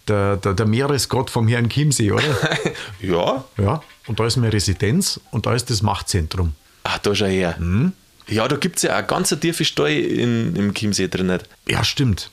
der, 0.07 0.37
der, 0.37 0.53
der 0.53 0.65
Meeresgott 0.65 1.29
vom 1.29 1.47
Herrn 1.47 1.69
Chiemsee, 1.69 2.11
oder? 2.11 2.23
ja. 3.01 3.43
ja. 3.57 3.81
Und 4.07 4.19
da 4.19 4.25
ist 4.25 4.37
meine 4.37 4.53
Residenz 4.53 5.19
und 5.31 5.45
da 5.45 5.53
ist 5.53 5.69
das 5.69 5.81
Machtzentrum. 5.81 6.53
Ach, 6.83 6.97
da 6.99 7.13
schau 7.15 7.25
her. 7.25 7.57
Hm? 7.57 7.93
Ja, 8.27 8.47
da 8.47 8.55
gibt 8.55 8.77
es 8.77 8.83
ja 8.83 8.99
auch 8.99 9.07
ganz 9.07 9.31
eine 9.31 9.41
tiefe 9.41 9.65
Steu 9.65 9.97
in, 9.97 10.55
im 10.55 10.73
Chiemsee 10.73 11.07
drin. 11.07 11.27
Nicht? 11.27 11.49
Ja, 11.67 11.83
stimmt. 11.83 12.29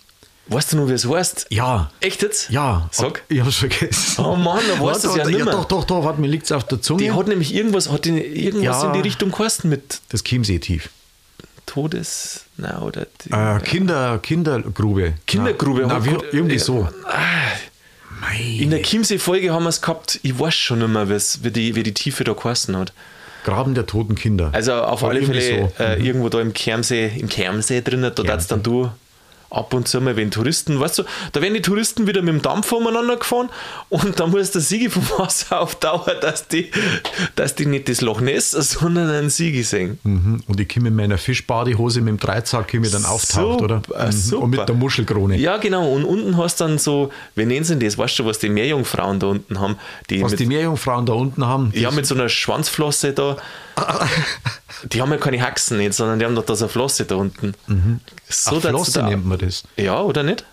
Weißt 0.53 0.73
du 0.73 0.79
noch, 0.79 0.89
wie 0.89 0.93
es 0.95 1.09
heißt? 1.09 1.47
Ja. 1.51 1.91
Echt 2.01 2.23
jetzt? 2.23 2.51
Ja. 2.51 2.89
Sag. 2.91 3.23
Ich 3.29 3.41
hab's 3.41 3.57
vergessen. 3.57 4.25
Oh 4.25 4.35
Mann, 4.35 4.61
da 4.69 4.85
weißt 4.85 5.05
du's 5.05 5.13
ja 5.17 5.19
Warte, 5.25 5.31
nimmer. 5.31 5.53
Doch, 5.53 5.65
doch, 5.67 5.85
doch, 5.85 6.05
warte, 6.05 6.21
mir 6.21 6.27
liegt's 6.27 6.51
auf 6.51 6.65
der 6.67 6.83
Zunge. 6.83 7.03
Die 7.05 7.13
hat 7.13 7.29
nämlich 7.29 7.55
irgendwas, 7.55 7.89
hat 7.89 8.05
die 8.05 8.19
irgendwas 8.19 8.83
Ja. 8.83 8.89
in 8.89 8.93
die 8.95 9.01
Richtung 9.01 9.31
geheißen 9.31 9.71
mit 9.71 10.01
das 10.09 10.25
Chiemsee-Tief. 10.25 10.91
Todes. 11.67 12.47
Na, 12.57 12.83
oder 12.83 13.07
die, 13.25 13.31
Äh, 13.31 13.61
Kinder, 13.61 14.19
Kindergrube. 14.19 15.15
Kindergrube. 15.27 15.85
Na, 15.87 16.05
wie, 16.05 16.11
gut- 16.11 16.25
irgendwie 16.33 16.57
äh, 16.57 16.59
so. 16.59 16.89
Ah, 17.05 18.33
in 18.37 18.71
der 18.71 18.83
Chiemsee-Folge 18.83 19.53
haben 19.53 19.63
wir 19.63 19.69
es 19.71 19.81
gehabt, 19.81 20.19
ich 20.23 20.39
weiß 20.39 20.53
schon 20.55 20.81
nicht 20.81 20.89
mehr, 20.89 21.09
wie 21.09 21.51
die, 21.53 21.75
wie 21.77 21.83
die 21.85 21.95
Tiefe 21.95 22.25
da 22.25 22.33
geheißen 22.33 22.77
hat. 22.77 22.93
Graben 23.45 23.75
der 23.75 23.87
toten 23.87 24.17
Kinder. 24.17 24.51
Also 24.53 24.75
auf 24.75 25.03
Oder 25.03 25.13
alle 25.13 25.23
Fälle 25.23 25.41
so. 25.41 25.63
Mhm. 25.85 25.91
äh, 25.91 25.95
irgendwo 26.05 26.29
da 26.29 26.41
im 26.41 26.53
Kermsee, 26.53 27.11
im 27.17 27.29
Kermsee 27.29 27.81
drin, 27.81 28.03
da 28.03 28.11
darfst 28.11 28.51
dann 28.51 28.63
du 28.63 28.91
ab 29.51 29.75
und 29.75 29.89
zu 29.89 30.01
mal, 30.01 30.17
wenn 30.17 30.31
Touristen, 30.31 30.79
weißt 30.79 31.01
du, 31.01 31.03
da 31.33 31.43
werden 31.43 31.55
die 31.55 31.63
Touristen 31.63 32.07
wieder 32.07 32.23
mit 32.23 32.35
dem 32.35 32.43
Dampf 32.43 32.71
umeinander 32.73 33.17
gefahren 33.17 33.49
und 33.89 34.19
da 34.21 34.27
muss 34.27 34.53
der 34.53 34.61
Sigi 34.61 34.89
vom 34.89 35.03
Wasser 35.19 35.61
auf 35.61 35.75
Dauer, 35.75 36.15
dass 36.21 36.49
die, 36.49 36.71
dass 37.37 37.55
die 37.55 37.67
nicht 37.67 37.89
das 37.89 38.01
Loch 38.01 38.21
Ness, 38.21 38.53
sondern 38.53 39.11
einen 39.11 39.31
Sigi 39.31 39.63
sehen. 39.63 39.99
Mhm. 40.05 40.43
Und 40.47 40.61
ich 40.61 40.69
komme 40.69 40.89
in 40.89 40.97
meiner 40.97 41.19
Fischbadehose 41.19 42.01
mit 42.01 42.09
dem 42.09 42.19
Dreizack, 42.19 42.73
mir 42.75 42.91
dann 42.91 43.05
auftaucht, 43.05 43.63
oder? 43.63 43.77
Mhm. 43.79 44.13
super. 44.13 44.43
Und 44.45 44.51
mit 44.51 44.69
der 44.69 44.77
Muschelkrone. 44.77 45.37
Ja, 45.37 45.57
genau. 45.57 45.93
Und 45.93 46.05
unten 46.05 46.37
hast 46.37 46.61
du 46.61 46.65
dann 46.65 46.79
so, 46.79 47.11
wie 47.35 47.45
nennen 47.45 47.65
sie 47.65 47.79
das? 47.79 47.99
Weißt 47.99 48.19
du, 48.19 48.25
was 48.25 48.39
die 48.39 48.49
Meerjungfrauen 48.49 49.19
da 49.19 49.29
unten 49.29 49.61
haben? 49.61 49.77
Die 50.09 50.23
Was 50.23 50.33
mit, 50.33 50.41
die 50.41 50.47
Meerjungfrauen 50.47 51.07
da 51.07 51.13
unten 51.15 51.47
haben. 51.47 51.73
ja, 51.75 51.91
mit 51.91 52.07
so 52.07 52.15
einer 52.15 52.29
Schwanzflosse 52.29 53.13
da. 53.13 53.37
Die 54.85 55.01
haben 55.03 55.11
ja 55.11 55.19
keine 55.19 55.41
Haxen 55.43 55.79
nicht, 55.79 55.95
sondern 55.95 56.19
die 56.19 56.25
haben 56.25 56.35
doch 56.35 56.45
da 56.47 56.55
so 56.57 56.65
eine 56.65 56.73
Flosse 56.73 57.05
da 57.05 57.17
unten. 57.17 57.55
So, 57.67 57.75
Mhm. 57.75 58.01
Ach, 58.29 58.29
dass 58.29 58.51
du 58.51 58.61
Flosse 58.61 58.93
da, 59.01 59.09
nennt 59.09 59.27
man 59.27 59.39
das. 59.39 59.63
Ja, 59.77 60.01
oder 60.01 60.23
nicht? 60.23 60.45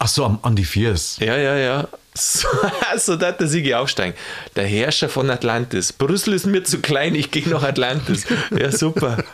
Ach 0.00 0.08
so, 0.08 0.38
an 0.42 0.56
die 0.56 0.64
Viers. 0.64 1.16
Ja, 1.20 1.36
ja, 1.36 1.56
ja. 1.56 1.88
So, 2.14 2.48
so 2.96 3.16
darf 3.16 3.36
der 3.36 3.48
Sigi 3.48 3.74
aufsteigen. 3.74 4.14
Der 4.56 4.66
Herrscher 4.66 5.08
von 5.08 5.30
Atlantis. 5.30 5.92
Brüssel 5.92 6.34
ist 6.34 6.46
mir 6.46 6.62
zu 6.64 6.80
klein, 6.80 7.14
ich 7.14 7.30
gehe 7.30 7.48
nach 7.48 7.62
Atlantis. 7.62 8.24
Ja, 8.56 8.70
super. 8.72 9.18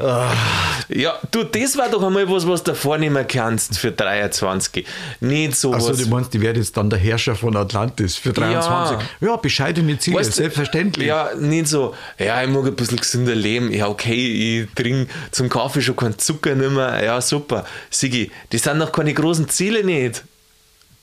ja, 0.00 1.18
du, 1.32 1.42
das 1.42 1.76
war 1.76 1.88
doch 1.88 2.02
einmal 2.02 2.30
was, 2.30 2.46
was 2.46 2.62
du 2.62 2.72
vornehmen 2.74 3.26
kannst 3.26 3.78
für 3.78 3.90
23. 3.90 4.86
Nicht 5.20 5.56
sowas. 5.56 5.88
Also 5.88 6.04
du 6.04 6.08
meinst, 6.08 6.32
die 6.32 6.40
werden 6.40 6.58
jetzt 6.58 6.76
dann 6.76 6.88
der 6.88 7.00
Herrscher 7.00 7.34
von 7.34 7.56
Atlantis 7.56 8.16
für 8.16 8.32
23. 8.32 8.98
Ja, 9.20 9.34
bescheidene 9.36 9.98
Ziele, 9.98 10.18
Weißt 10.18 10.30
du, 10.30 10.34
selbstverständlich. 10.34 11.08
Ja, 11.08 11.30
nicht 11.36 11.66
so, 11.66 11.94
ja, 12.16 12.40
ich 12.42 12.48
mag 12.48 12.64
ein 12.66 12.76
bisschen 12.76 12.98
gesünder 12.98 13.34
leben. 13.34 13.72
Ja, 13.72 13.88
okay, 13.88 14.62
ich 14.62 14.74
trinke 14.74 15.10
zum 15.32 15.48
Kaffee 15.48 15.82
schon 15.82 15.96
keinen 15.96 16.18
Zucker 16.18 16.54
nicht 16.54 16.70
mehr. 16.70 17.02
Ja, 17.02 17.20
super. 17.20 17.64
Sigi, 17.90 18.30
das 18.50 18.62
sind 18.62 18.78
noch 18.78 18.92
keine 18.92 19.12
großen 19.12 19.48
Ziele 19.48 19.82
nicht. 19.82 20.22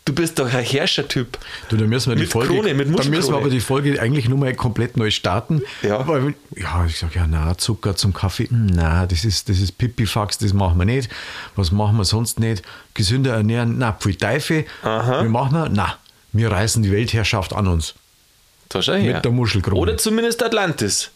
Du 0.06 0.14
bist 0.14 0.38
doch 0.38 0.54
ein 0.54 0.64
Herrschertyp. 0.64 1.40
Du, 1.68 1.78
da 1.78 1.86
müssen 1.86 2.12
wir 2.12 2.16
die 2.16 2.22
Mit 2.22 2.32
Folge, 2.32 2.54
Krone, 2.54 2.76
mit 2.76 2.88
da 2.88 3.04
müssen 3.06 3.34
wir 3.34 3.38
aber 3.38 3.50
die 3.50 3.60
Folge 3.60 4.00
eigentlich 4.00 4.30
nur 4.30 4.38
mal 4.38 4.54
komplett 4.54 4.98
neu 4.98 5.10
starten. 5.10 5.64
Ja. 5.82 6.08
Weil, 6.08 6.36
ja, 6.56 6.86
ich 6.86 7.00
sage 7.00 7.14
ja, 7.16 7.26
na, 7.28 7.58
Zucker 7.58 7.96
zum 7.96 8.14
Kaffee, 8.14 8.48
hm, 8.48 8.68
na, 8.68 9.08
das 9.08 9.26
ist, 9.26 9.50
das 9.50 9.60
ist 9.60 9.80
Pipifax, 9.80 10.38
das 10.38 10.54
machen 10.54 10.78
wir 10.78 10.86
nicht. 10.86 11.10
Was 11.56 11.72
machen 11.72 11.98
wir 11.98 12.06
sonst 12.06 12.40
nicht? 12.40 12.62
Gesünder 12.94 13.34
ernähren, 13.34 13.80
na, 13.80 13.94
pfui 13.94 14.16
Teufel. 14.16 14.66
Aha. 14.84 15.24
Wie 15.24 15.30
machen 15.30 15.54
wir? 15.54 15.70
Na, 15.70 15.98
wir 16.34 16.52
reißen 16.52 16.84
die 16.84 16.92
Weltherrschaft 16.92 17.54
an 17.54 17.68
uns. 17.68 17.96
Da 18.70 18.84
schau 18.84 18.94
her. 18.94 19.16
Mit 19.16 19.26
der 19.26 19.32
Muschelkrone. 19.32 19.80
Oder 19.80 19.98
zumindest 19.98 20.44
Atlantis. 20.44 21.10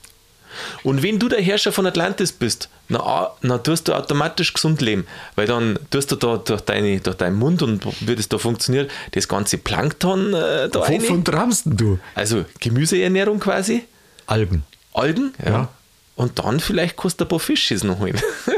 Und 0.84 1.04
wenn 1.04 1.20
du 1.20 1.30
der 1.30 1.42
Herrscher 1.42 1.72
von 1.72 1.86
Atlantis 1.86 2.32
bist, 2.32 2.70
na, 2.88 3.32
na 3.42 3.58
tust 3.58 3.88
du 3.88 3.94
automatisch 3.94 4.54
gesund 4.54 4.82
leben, 4.82 5.06
weil 5.36 5.48
dann 5.48 5.78
tust 5.92 6.12
du 6.12 6.16
da 6.16 6.38
durch, 6.38 6.62
deine, 6.62 7.00
durch 7.00 7.18
deinen 7.18 7.38
Mund 7.38 7.62
und 7.62 7.86
wie 8.08 8.16
das 8.16 8.30
da 8.30 8.38
funktioniert, 8.38 8.92
das 9.12 9.28
ganze 9.28 9.58
Plankton 9.58 10.34
äh, 10.34 10.70
da 10.70 10.82
rein. 10.82 11.02
Wovon 11.02 11.24
du? 11.66 12.00
Also 12.16 12.46
Gemüseernährung 12.60 13.40
quasi, 13.40 13.84
Algen. 14.26 14.64
Algen, 14.94 15.34
ja. 15.44 15.52
Ja. 15.52 15.68
Und 16.16 16.40
dann 16.40 16.60
vielleicht 16.60 16.98
kannst 16.98 17.20
du 17.20 17.26
ein 17.26 17.30
paar 17.30 17.40
Fischis 17.40 17.84
noch 17.84 18.00
holen. 18.00 18.20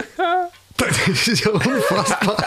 Das 0.78 1.28
ist 1.28 1.46
ja 1.46 1.52
unfassbar. 1.52 2.44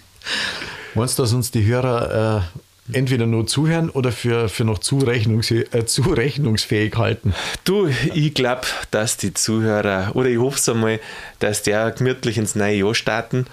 Meinst 0.94 1.18
du, 1.18 1.22
dass 1.22 1.32
uns 1.32 1.50
die 1.50 1.64
Hörer 1.66 2.44
äh, 2.54 2.58
entweder 2.92 3.26
nur 3.26 3.46
zuhören 3.46 3.90
oder 3.90 4.12
für, 4.12 4.48
für 4.48 4.64
noch 4.64 4.78
zurechnungs 4.78 5.50
äh, 5.50 5.86
zurechnungsfähig 5.86 6.96
halten? 6.96 7.34
Du, 7.64 7.88
ich 8.14 8.34
glaube, 8.34 8.62
dass 8.90 9.16
die 9.16 9.34
Zuhörer, 9.34 10.12
oder 10.14 10.28
ich 10.28 10.38
hoffe 10.38 10.58
es 10.58 10.68
einmal, 10.68 11.00
dass 11.38 11.62
der 11.62 11.90
gemütlich 11.90 12.38
ins 12.38 12.54
neue 12.54 12.76
Jahr 12.76 12.94
starten 12.94 13.46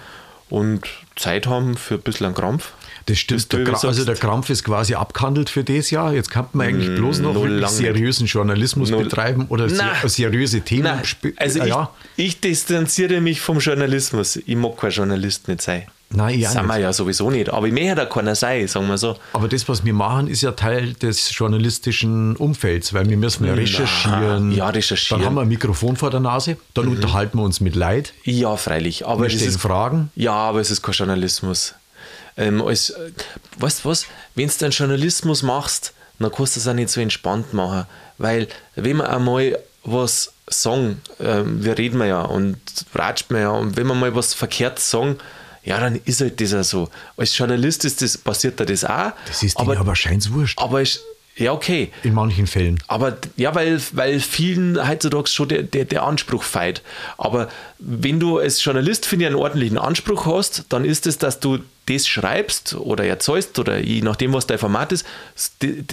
und 0.48 0.82
Zeit 1.16 1.46
haben 1.46 1.76
für 1.76 1.94
ein 1.94 2.02
bisschen 2.02 2.26
einen 2.26 2.34
Krampf. 2.34 2.72
Das 3.06 3.18
stimmt. 3.18 3.52
Der, 3.52 3.60
Kra- 3.60 3.70
sagst- 3.72 3.84
also 3.84 4.04
der 4.04 4.16
Krampf 4.16 4.50
ist 4.50 4.64
quasi 4.64 4.94
abgehandelt 4.94 5.48
für 5.48 5.62
das 5.64 5.90
Jahr. 5.90 6.12
Jetzt 6.12 6.30
kann 6.30 6.46
man 6.52 6.66
eigentlich 6.66 6.94
bloß 6.96 7.20
noch 7.20 7.34
nicht. 7.44 7.68
seriösen 7.68 8.26
Journalismus 8.26 8.90
betreiben 8.90 9.46
oder 9.48 9.68
se 9.68 9.76
Na. 10.02 10.08
seriöse 10.08 10.60
Themen. 10.62 10.84
Nein, 10.84 11.04
sp- 11.06 11.32
also 11.36 11.60
Ah, 11.60 11.64
ich, 11.64 11.68
ja. 11.70 11.90
ich 12.16 12.40
distanziere 12.40 13.20
mich 13.20 13.40
vom 13.40 13.58
Journalismus. 13.60 14.36
Ich 14.36 14.56
mag 14.56 14.76
kein 14.76 14.90
Journalist 14.90 15.46
nicht 15.48 15.62
sein. 15.62 15.84
Nein, 16.10 16.38
ich 16.38 16.46
auch 16.46 16.52
Sind 16.52 16.66
wir 16.66 16.78
ja 16.78 16.92
sowieso 16.92 17.30
nicht. 17.30 17.50
Aber 17.50 17.66
ich 17.66 17.72
möchte 17.72 17.96
da 17.96 18.06
keiner 18.06 18.34
sein, 18.36 18.68
sagen 18.68 18.86
wir 18.88 18.96
so. 18.96 19.16
Aber 19.32 19.48
das, 19.48 19.68
was 19.68 19.84
wir 19.84 19.92
machen, 19.92 20.28
ist 20.28 20.40
ja 20.42 20.52
Teil 20.52 20.92
des 20.94 21.36
journalistischen 21.36 22.36
Umfelds, 22.36 22.94
weil 22.94 23.08
wir 23.08 23.16
müssen 23.16 23.44
ja 23.44 23.54
recherchieren. 23.54 24.52
ja, 24.52 24.68
recherchieren. 24.68 25.20
Mhm. 25.20 25.24
Dann 25.24 25.26
haben 25.30 25.34
wir 25.36 25.42
ein 25.42 25.48
Mikrofon 25.48 25.96
vor 25.96 26.10
der 26.10 26.20
Nase, 26.20 26.56
dann 26.74 26.88
unterhalten 26.88 27.38
wir 27.38 27.42
uns 27.44 27.60
mit 27.60 27.74
Leid. 27.74 28.12
Ja, 28.24 28.56
freilich. 28.56 29.06
Aber 29.06 29.22
Wir 29.22 29.26
es 29.28 29.34
stellen 29.34 29.50
ist, 29.50 29.60
Fragen. 29.60 30.10
Ja, 30.14 30.32
aber 30.32 30.60
es 30.60 30.70
ist 30.70 30.82
kein 30.82 30.94
Journalismus. 30.94 31.74
Ähm, 32.36 32.62
als, 32.62 32.90
äh, 32.90 33.12
weißt 33.58 33.84
du 33.84 33.88
was? 33.88 34.06
Wenn 34.34 34.48
du 34.48 34.64
einen 34.64 34.72
Journalismus 34.72 35.42
machst, 35.42 35.92
dann 36.18 36.30
kannst 36.32 36.56
du 36.56 36.60
es 36.60 36.68
auch 36.68 36.74
nicht 36.74 36.90
so 36.90 37.00
entspannt 37.00 37.52
machen. 37.54 37.86
Weil, 38.18 38.48
wenn 38.74 38.96
man 38.96 39.06
einmal 39.06 39.58
was 39.84 40.32
sagen, 40.48 41.00
ähm, 41.20 41.64
wir 41.64 41.78
reden 41.78 42.00
ja 42.00 42.22
und 42.22 42.58
ratscht 42.94 43.30
man 43.30 43.40
ja, 43.40 43.50
und 43.50 43.76
wenn 43.76 43.86
man 43.86 43.98
mal 43.98 44.14
was 44.14 44.34
verkehrt 44.34 44.78
sagen, 44.78 45.18
ja, 45.64 45.80
dann 45.80 46.00
ist 46.04 46.20
halt 46.20 46.40
das 46.40 46.54
auch 46.54 46.62
so. 46.62 46.88
Als 47.16 47.36
Journalist 47.36 47.84
ist 47.84 48.00
das, 48.00 48.16
passiert 48.16 48.60
da 48.60 48.64
das 48.64 48.84
auch. 48.84 49.12
Das 49.26 49.42
ist 49.42 49.56
aber, 49.56 49.76
aber, 49.78 49.96
scheint's 49.96 50.30
wurscht. 50.30 50.58
aber 50.60 50.80
ist, 50.80 51.00
ja, 51.36 51.52
okay. 51.52 51.90
In 52.04 52.14
manchen 52.14 52.46
Fällen. 52.46 52.78
Aber 52.86 53.18
ja, 53.36 53.54
weil, 53.54 53.80
weil 53.92 54.20
vielen 54.20 54.88
heutzutage 54.88 55.28
schon 55.28 55.48
der, 55.48 55.64
der, 55.64 55.84
der 55.84 56.04
Anspruch 56.04 56.44
feit. 56.44 56.82
Aber 57.18 57.48
wenn 57.78 58.20
du 58.20 58.38
als 58.38 58.62
Journalist, 58.64 59.06
finde 59.06 59.24
ich, 59.24 59.26
einen 59.26 59.36
ordentlichen 59.36 59.76
Anspruch 59.76 60.24
hast, 60.24 60.64
dann 60.68 60.84
ist 60.84 61.06
es, 61.06 61.18
dass 61.18 61.40
du 61.40 61.58
das 61.86 62.06
schreibst 62.06 62.74
oder 62.74 63.04
erzählst 63.04 63.58
oder 63.58 63.78
je 63.78 64.00
nachdem, 64.02 64.32
was 64.32 64.46
dein 64.46 64.58
Format 64.58 64.92
ist, 64.92 65.06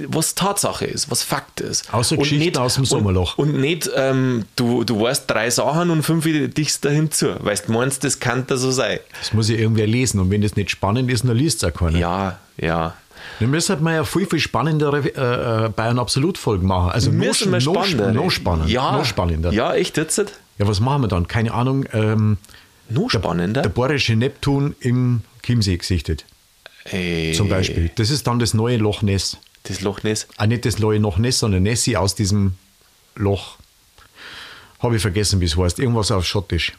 was 0.08 0.36
Tatsache 0.36 0.86
ist, 0.86 1.10
was 1.12 1.24
Fakt 1.24 1.62
ist. 1.62 1.94
Außer 1.94 2.14
Und 2.16 2.20
Geschichten 2.24 2.46
nicht- 2.46 2.58
aus 2.58 2.76
dem 2.76 2.86
Sommerloch. 2.86 3.38
Und, 3.38 3.54
und 3.54 3.62
nicht, 3.62 3.90
ähm, 3.96 4.46
du, 4.56 4.84
du 4.84 5.00
weißt 5.02 5.30
drei 5.30 5.50
Sachen 5.50 5.90
und 5.92 6.04
fünf 6.04 6.26
dichst 6.54 6.84
dahin 6.86 7.12
zu, 7.12 7.36
weil 7.44 7.58
du 7.66 7.72
meinst, 7.72 8.04
das 8.04 8.20
kann 8.20 8.46
da 8.48 8.58
so 8.58 8.72
sein. 8.72 9.00
Das 9.20 9.34
muss 9.34 9.50
ja 9.50 9.56
irgendwer 9.56 9.88
lesen. 9.88 10.20
Und 10.20 10.32
wenn 10.32 10.42
das 10.42 10.56
nicht 10.56 10.72
spannend 10.72 11.12
ist, 11.12 11.24
dann 11.28 11.36
liest 11.38 11.64
es 11.64 11.70
auch 11.72 11.78
keiner. 11.78 11.98
Ja, 12.00 12.40
ja. 12.58 12.96
Dann 13.40 13.50
müsste 13.52 13.78
man 13.78 13.94
ja 13.94 14.04
viel, 14.04 14.26
viel 14.26 14.40
spannendere 14.40 14.98
äh, 15.00 15.66
äh, 15.66 15.70
Bayern 15.70 15.98
Absolut-Folgen 16.00 16.68
machen. 16.68 16.92
Also 16.92 17.10
noch, 17.12 17.26
Müssen 17.26 17.52
wir 17.52 17.60
noch, 17.62 17.86
spannender. 17.86 18.12
noch 18.12 18.32
spannender. 18.32 18.70
Ja, 18.70 18.92
Noch 18.98 19.06
spannender. 19.06 19.52
Ja, 19.54 19.74
echt 19.76 19.96
jetzt? 19.98 20.18
Ja, 20.18 20.68
was 20.68 20.80
machen 20.80 21.04
wir 21.04 21.08
dann? 21.08 21.28
Keine 21.28 21.54
Ahnung. 21.54 21.86
Ähm, 21.94 22.38
Noch 22.90 23.10
spannender? 23.10 23.62
der 23.62 23.70
bohrische 23.70 24.16
Neptun 24.16 24.76
im 24.82 25.22
Chiemsee 25.44 25.78
gesichtet, 25.78 26.26
Ey, 26.86 27.34
zum 27.36 27.50
Beispiel. 27.50 27.92
Das 27.96 28.10
ist 28.10 28.28
dann 28.28 28.40
das 28.40 28.54
neue 28.54 28.78
Loch 28.78 29.02
Ness. 29.02 29.38
Das 29.64 29.82
Loch 29.82 30.04
Ness. 30.04 30.28
Ah, 30.38 30.48
nicht 30.48 30.66
das 30.66 30.80
neue 30.80 31.00
Loch 31.00 31.18
Ness, 31.18 31.40
sondern 31.40 31.64
Nessie 31.64 31.96
aus 31.98 32.16
diesem 32.16 32.56
Loch. 33.16 33.58
Habe 34.80 34.98
ich 34.98 35.02
vergessen, 35.02 35.40
wie 35.40 35.46
es 35.46 35.56
heißt. 35.56 35.80
Irgendwas 35.80 36.12
auf 36.12 36.26
Schottisch. 36.26 36.74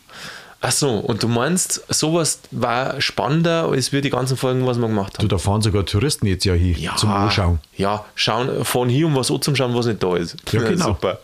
Ach 0.66 0.72
so, 0.72 0.98
und 0.98 1.22
du 1.22 1.29
meinst, 1.29 1.85
sowas 1.92 2.40
war 2.50 2.98
spannender 3.00 3.68
als 3.68 3.92
wir 3.92 4.00
die 4.00 4.09
ganzen 4.09 4.37
Folgen, 4.38 4.66
was 4.66 4.79
wir 4.79 4.87
gemacht 4.88 5.14
Du, 5.14 5.18
haben? 5.18 5.29
da 5.29 5.37
fahren 5.37 5.61
sogar 5.61 5.85
Touristen 5.85 6.27
jetzt 6.27 6.44
ja 6.46 6.55
hin 6.55 6.77
zum 6.96 7.11
Anschauen. 7.11 7.61
Ja, 7.77 8.05
schauen, 8.14 8.64
fahren 8.64 8.88
hier, 8.88 9.07
um 9.07 9.14
was 9.14 9.31
anzuschauen, 9.31 9.74
was 9.74 9.85
nicht 9.85 10.03
da 10.03 10.16
ist. 10.16 10.37
Ja, 10.53 10.62
genau. 10.62 10.87
Super. 10.87 11.18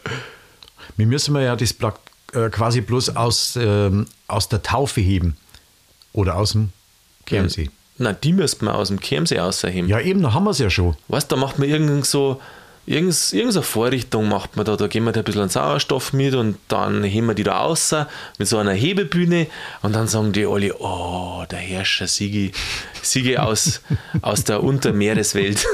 Wir 0.99 1.07
müssen 1.07 1.35
ja 1.37 1.57
das 1.57 1.75
äh, 2.35 2.51
quasi 2.51 2.83
bloß 2.83 3.17
aus, 3.17 3.57
ähm, 3.57 4.07
aus 4.29 4.49
der 4.51 4.63
Taufe 4.63 5.01
heben. 5.01 5.39
Oder 6.13 6.37
aus 6.37 6.53
dem 6.53 6.71
Kernsee. 7.31 7.71
Na, 7.99 8.13
die 8.13 8.33
müsste 8.33 8.65
man 8.65 8.75
aus 8.75 8.89
dem 8.89 9.01
Chiemsee 9.01 9.41
ausheben. 9.41 9.89
Ja, 9.89 10.01
eben, 10.01 10.23
da 10.23 10.33
haben 10.33 10.45
wir 10.45 10.51
es 10.51 10.59
ja 10.59 10.71
schon. 10.71 10.97
Weißt 11.09 11.31
du, 11.31 11.37
da 11.37 11.41
macht 11.41 11.59
man 11.59 11.69
irgend 11.69 12.07
so, 12.07 12.41
Irgends, 12.87 13.33
irgendeine 13.33 13.63
Vorrichtung 13.63 14.29
macht 14.29 14.57
man 14.57 14.65
da. 14.65 14.75
Da 14.75 14.89
gehen 14.89 15.05
wir 15.05 15.13
da 15.13 15.21
ein 15.21 15.25
bisschen 15.25 15.49
Sauerstoff 15.49 16.13
mit 16.13 16.35
und 16.35 16.57
dann 16.69 17.05
heben 17.05 17.27
wir 17.27 17.35
die 17.35 17.45
da 17.45 17.59
raus 17.59 17.95
mit 18.39 18.49
so 18.49 18.59
einer 18.59 18.73
Hebebühne 18.73 19.47
und 19.83 19.95
dann 19.95 20.09
sagen 20.09 20.33
die 20.33 20.47
alle, 20.47 20.75
oh, 20.81 21.45
der 21.51 21.59
Herrscher 21.59 22.09
Sigi, 22.09 22.53
Sigi 23.03 23.37
aus, 23.37 23.83
aus 24.23 24.45
der 24.45 24.63
Untermeereswelt. 24.65 25.65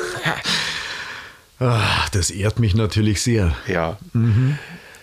Ach, 1.59 2.09
das 2.11 2.31
ehrt 2.31 2.59
mich 2.59 2.75
natürlich 2.75 3.23
sehr. 3.23 3.57
Ja. 3.67 3.97
Mhm. 4.13 4.59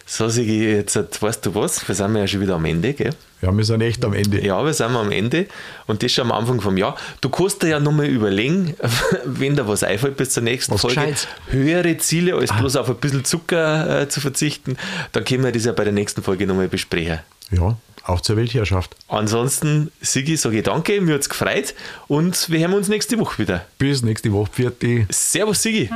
So, 0.06 0.30
Sigi, 0.30 0.66
jetzt 0.66 1.22
weißt 1.22 1.46
du 1.46 1.56
was, 1.56 1.88
wir 1.88 1.96
sind 1.96 2.16
ja 2.16 2.28
schon 2.28 2.42
wieder 2.42 2.56
am 2.56 2.66
Ende, 2.66 2.94
gell? 2.94 3.16
Ja, 3.44 3.56
wir 3.56 3.66
sind 3.66 3.82
echt 3.82 4.06
am 4.06 4.14
Ende. 4.14 4.42
Ja, 4.42 4.64
wir 4.64 4.74
sind 4.74 4.96
am 4.96 5.12
Ende 5.12 5.48
und 5.86 6.02
das 6.02 6.14
schon 6.14 6.26
am 6.26 6.32
Anfang 6.32 6.62
vom 6.62 6.78
Jahr. 6.78 6.96
Du 7.20 7.28
kannst 7.28 7.62
dir 7.62 7.68
ja 7.68 7.80
nochmal 7.82 8.06
überlegen, 8.06 8.74
wenn 9.26 9.58
da 9.58 9.68
was 9.68 9.84
einfällt 9.84 10.16
bis 10.16 10.30
zur 10.30 10.44
nächsten 10.44 10.74
Was 10.74 10.82
Folge, 10.82 10.96
Gescheites. 10.96 11.28
höhere 11.50 11.98
Ziele, 11.98 12.36
als 12.36 12.54
bloß 12.56 12.78
auf 12.78 12.90
ein 12.90 12.96
bisschen 12.96 13.26
Zucker 13.26 14.04
äh, 14.04 14.08
zu 14.08 14.22
verzichten, 14.22 14.78
dann 15.12 15.26
können 15.26 15.44
wir 15.44 15.52
das 15.52 15.66
ja 15.66 15.74
bei 15.74 15.84
der 15.84 15.92
nächsten 15.92 16.24
Folge 16.24 16.48
nochmal 16.48 16.70
besprechen. 16.70 17.20
Ja, 17.52 17.76
auch 18.06 18.22
zur 18.22 18.38
Weltherrschaft. 18.38 18.96
Ansonsten, 19.10 19.92
Sigi, 20.00 20.38
sage 20.38 20.60
ich 20.60 20.64
danke, 20.64 21.02
mir 21.02 21.16
hat 21.16 21.22
es 21.22 21.30
gefreut 21.30 21.74
und 22.08 22.50
wir 22.50 22.60
hören 22.60 22.74
uns 22.74 22.88
nächste 22.88 23.20
Woche 23.20 23.40
wieder. 23.40 23.66
Bis 23.78 24.04
nächste 24.04 24.32
Woche. 24.32 24.50
Vierte. 24.54 25.06
Servus, 25.10 25.62
Sigi. 25.62 25.90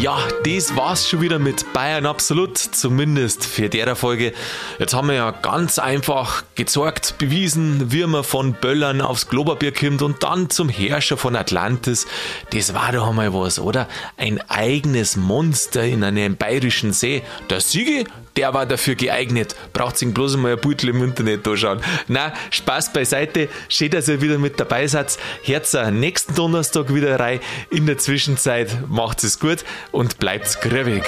Ja, 0.00 0.18
das 0.46 0.74
war's 0.76 1.06
schon 1.06 1.20
wieder 1.20 1.38
mit 1.38 1.74
Bayern 1.74 2.06
Absolut, 2.06 2.56
zumindest 2.56 3.44
für 3.44 3.68
der 3.68 3.94
Folge. 3.94 4.32
Jetzt 4.78 4.94
haben 4.94 5.08
wir 5.08 5.14
ja 5.14 5.30
ganz 5.30 5.78
einfach 5.78 6.42
gezeigt, 6.54 7.16
bewiesen, 7.18 7.92
wie 7.92 8.06
man 8.06 8.24
von 8.24 8.54
Böllern 8.54 9.02
aufs 9.02 9.28
Globerbier 9.28 9.74
kommt 9.74 10.00
und 10.00 10.22
dann 10.22 10.48
zum 10.48 10.70
Herrscher 10.70 11.18
von 11.18 11.36
Atlantis. 11.36 12.06
Das 12.48 12.72
war 12.72 12.92
doch 12.92 13.08
einmal 13.10 13.34
was, 13.34 13.58
oder? 13.58 13.88
Ein 14.16 14.40
eigenes 14.48 15.16
Monster 15.16 15.84
in 15.84 16.02
einem 16.02 16.34
bayerischen 16.34 16.94
See. 16.94 17.22
Der 17.50 17.60
Siege, 17.60 18.04
der 18.40 18.54
war 18.54 18.64
dafür 18.64 18.94
geeignet. 18.94 19.54
Braucht 19.74 19.98
sich 19.98 20.14
bloß 20.14 20.38
mal 20.38 20.52
ein 20.52 20.60
Beutel 20.60 20.88
im 20.88 21.04
Internet 21.04 21.46
anschauen. 21.46 21.82
Na, 22.08 22.32
Spaß 22.48 22.90
beiseite. 22.94 23.50
Schön, 23.68 23.90
dass 23.90 24.08
ihr 24.08 24.22
wieder 24.22 24.38
mit 24.38 24.58
dabei 24.58 24.86
seid. 24.86 25.18
Herz 25.42 25.76
nächsten 25.90 26.34
Donnerstag 26.34 26.94
wieder 26.94 27.20
rein. 27.20 27.40
In 27.70 27.84
der 27.84 27.98
Zwischenzeit 27.98 28.88
macht 28.88 29.24
es 29.24 29.38
gut 29.38 29.58
und 29.92 30.18
bleibt 30.18 30.62
grübig. 30.62 31.04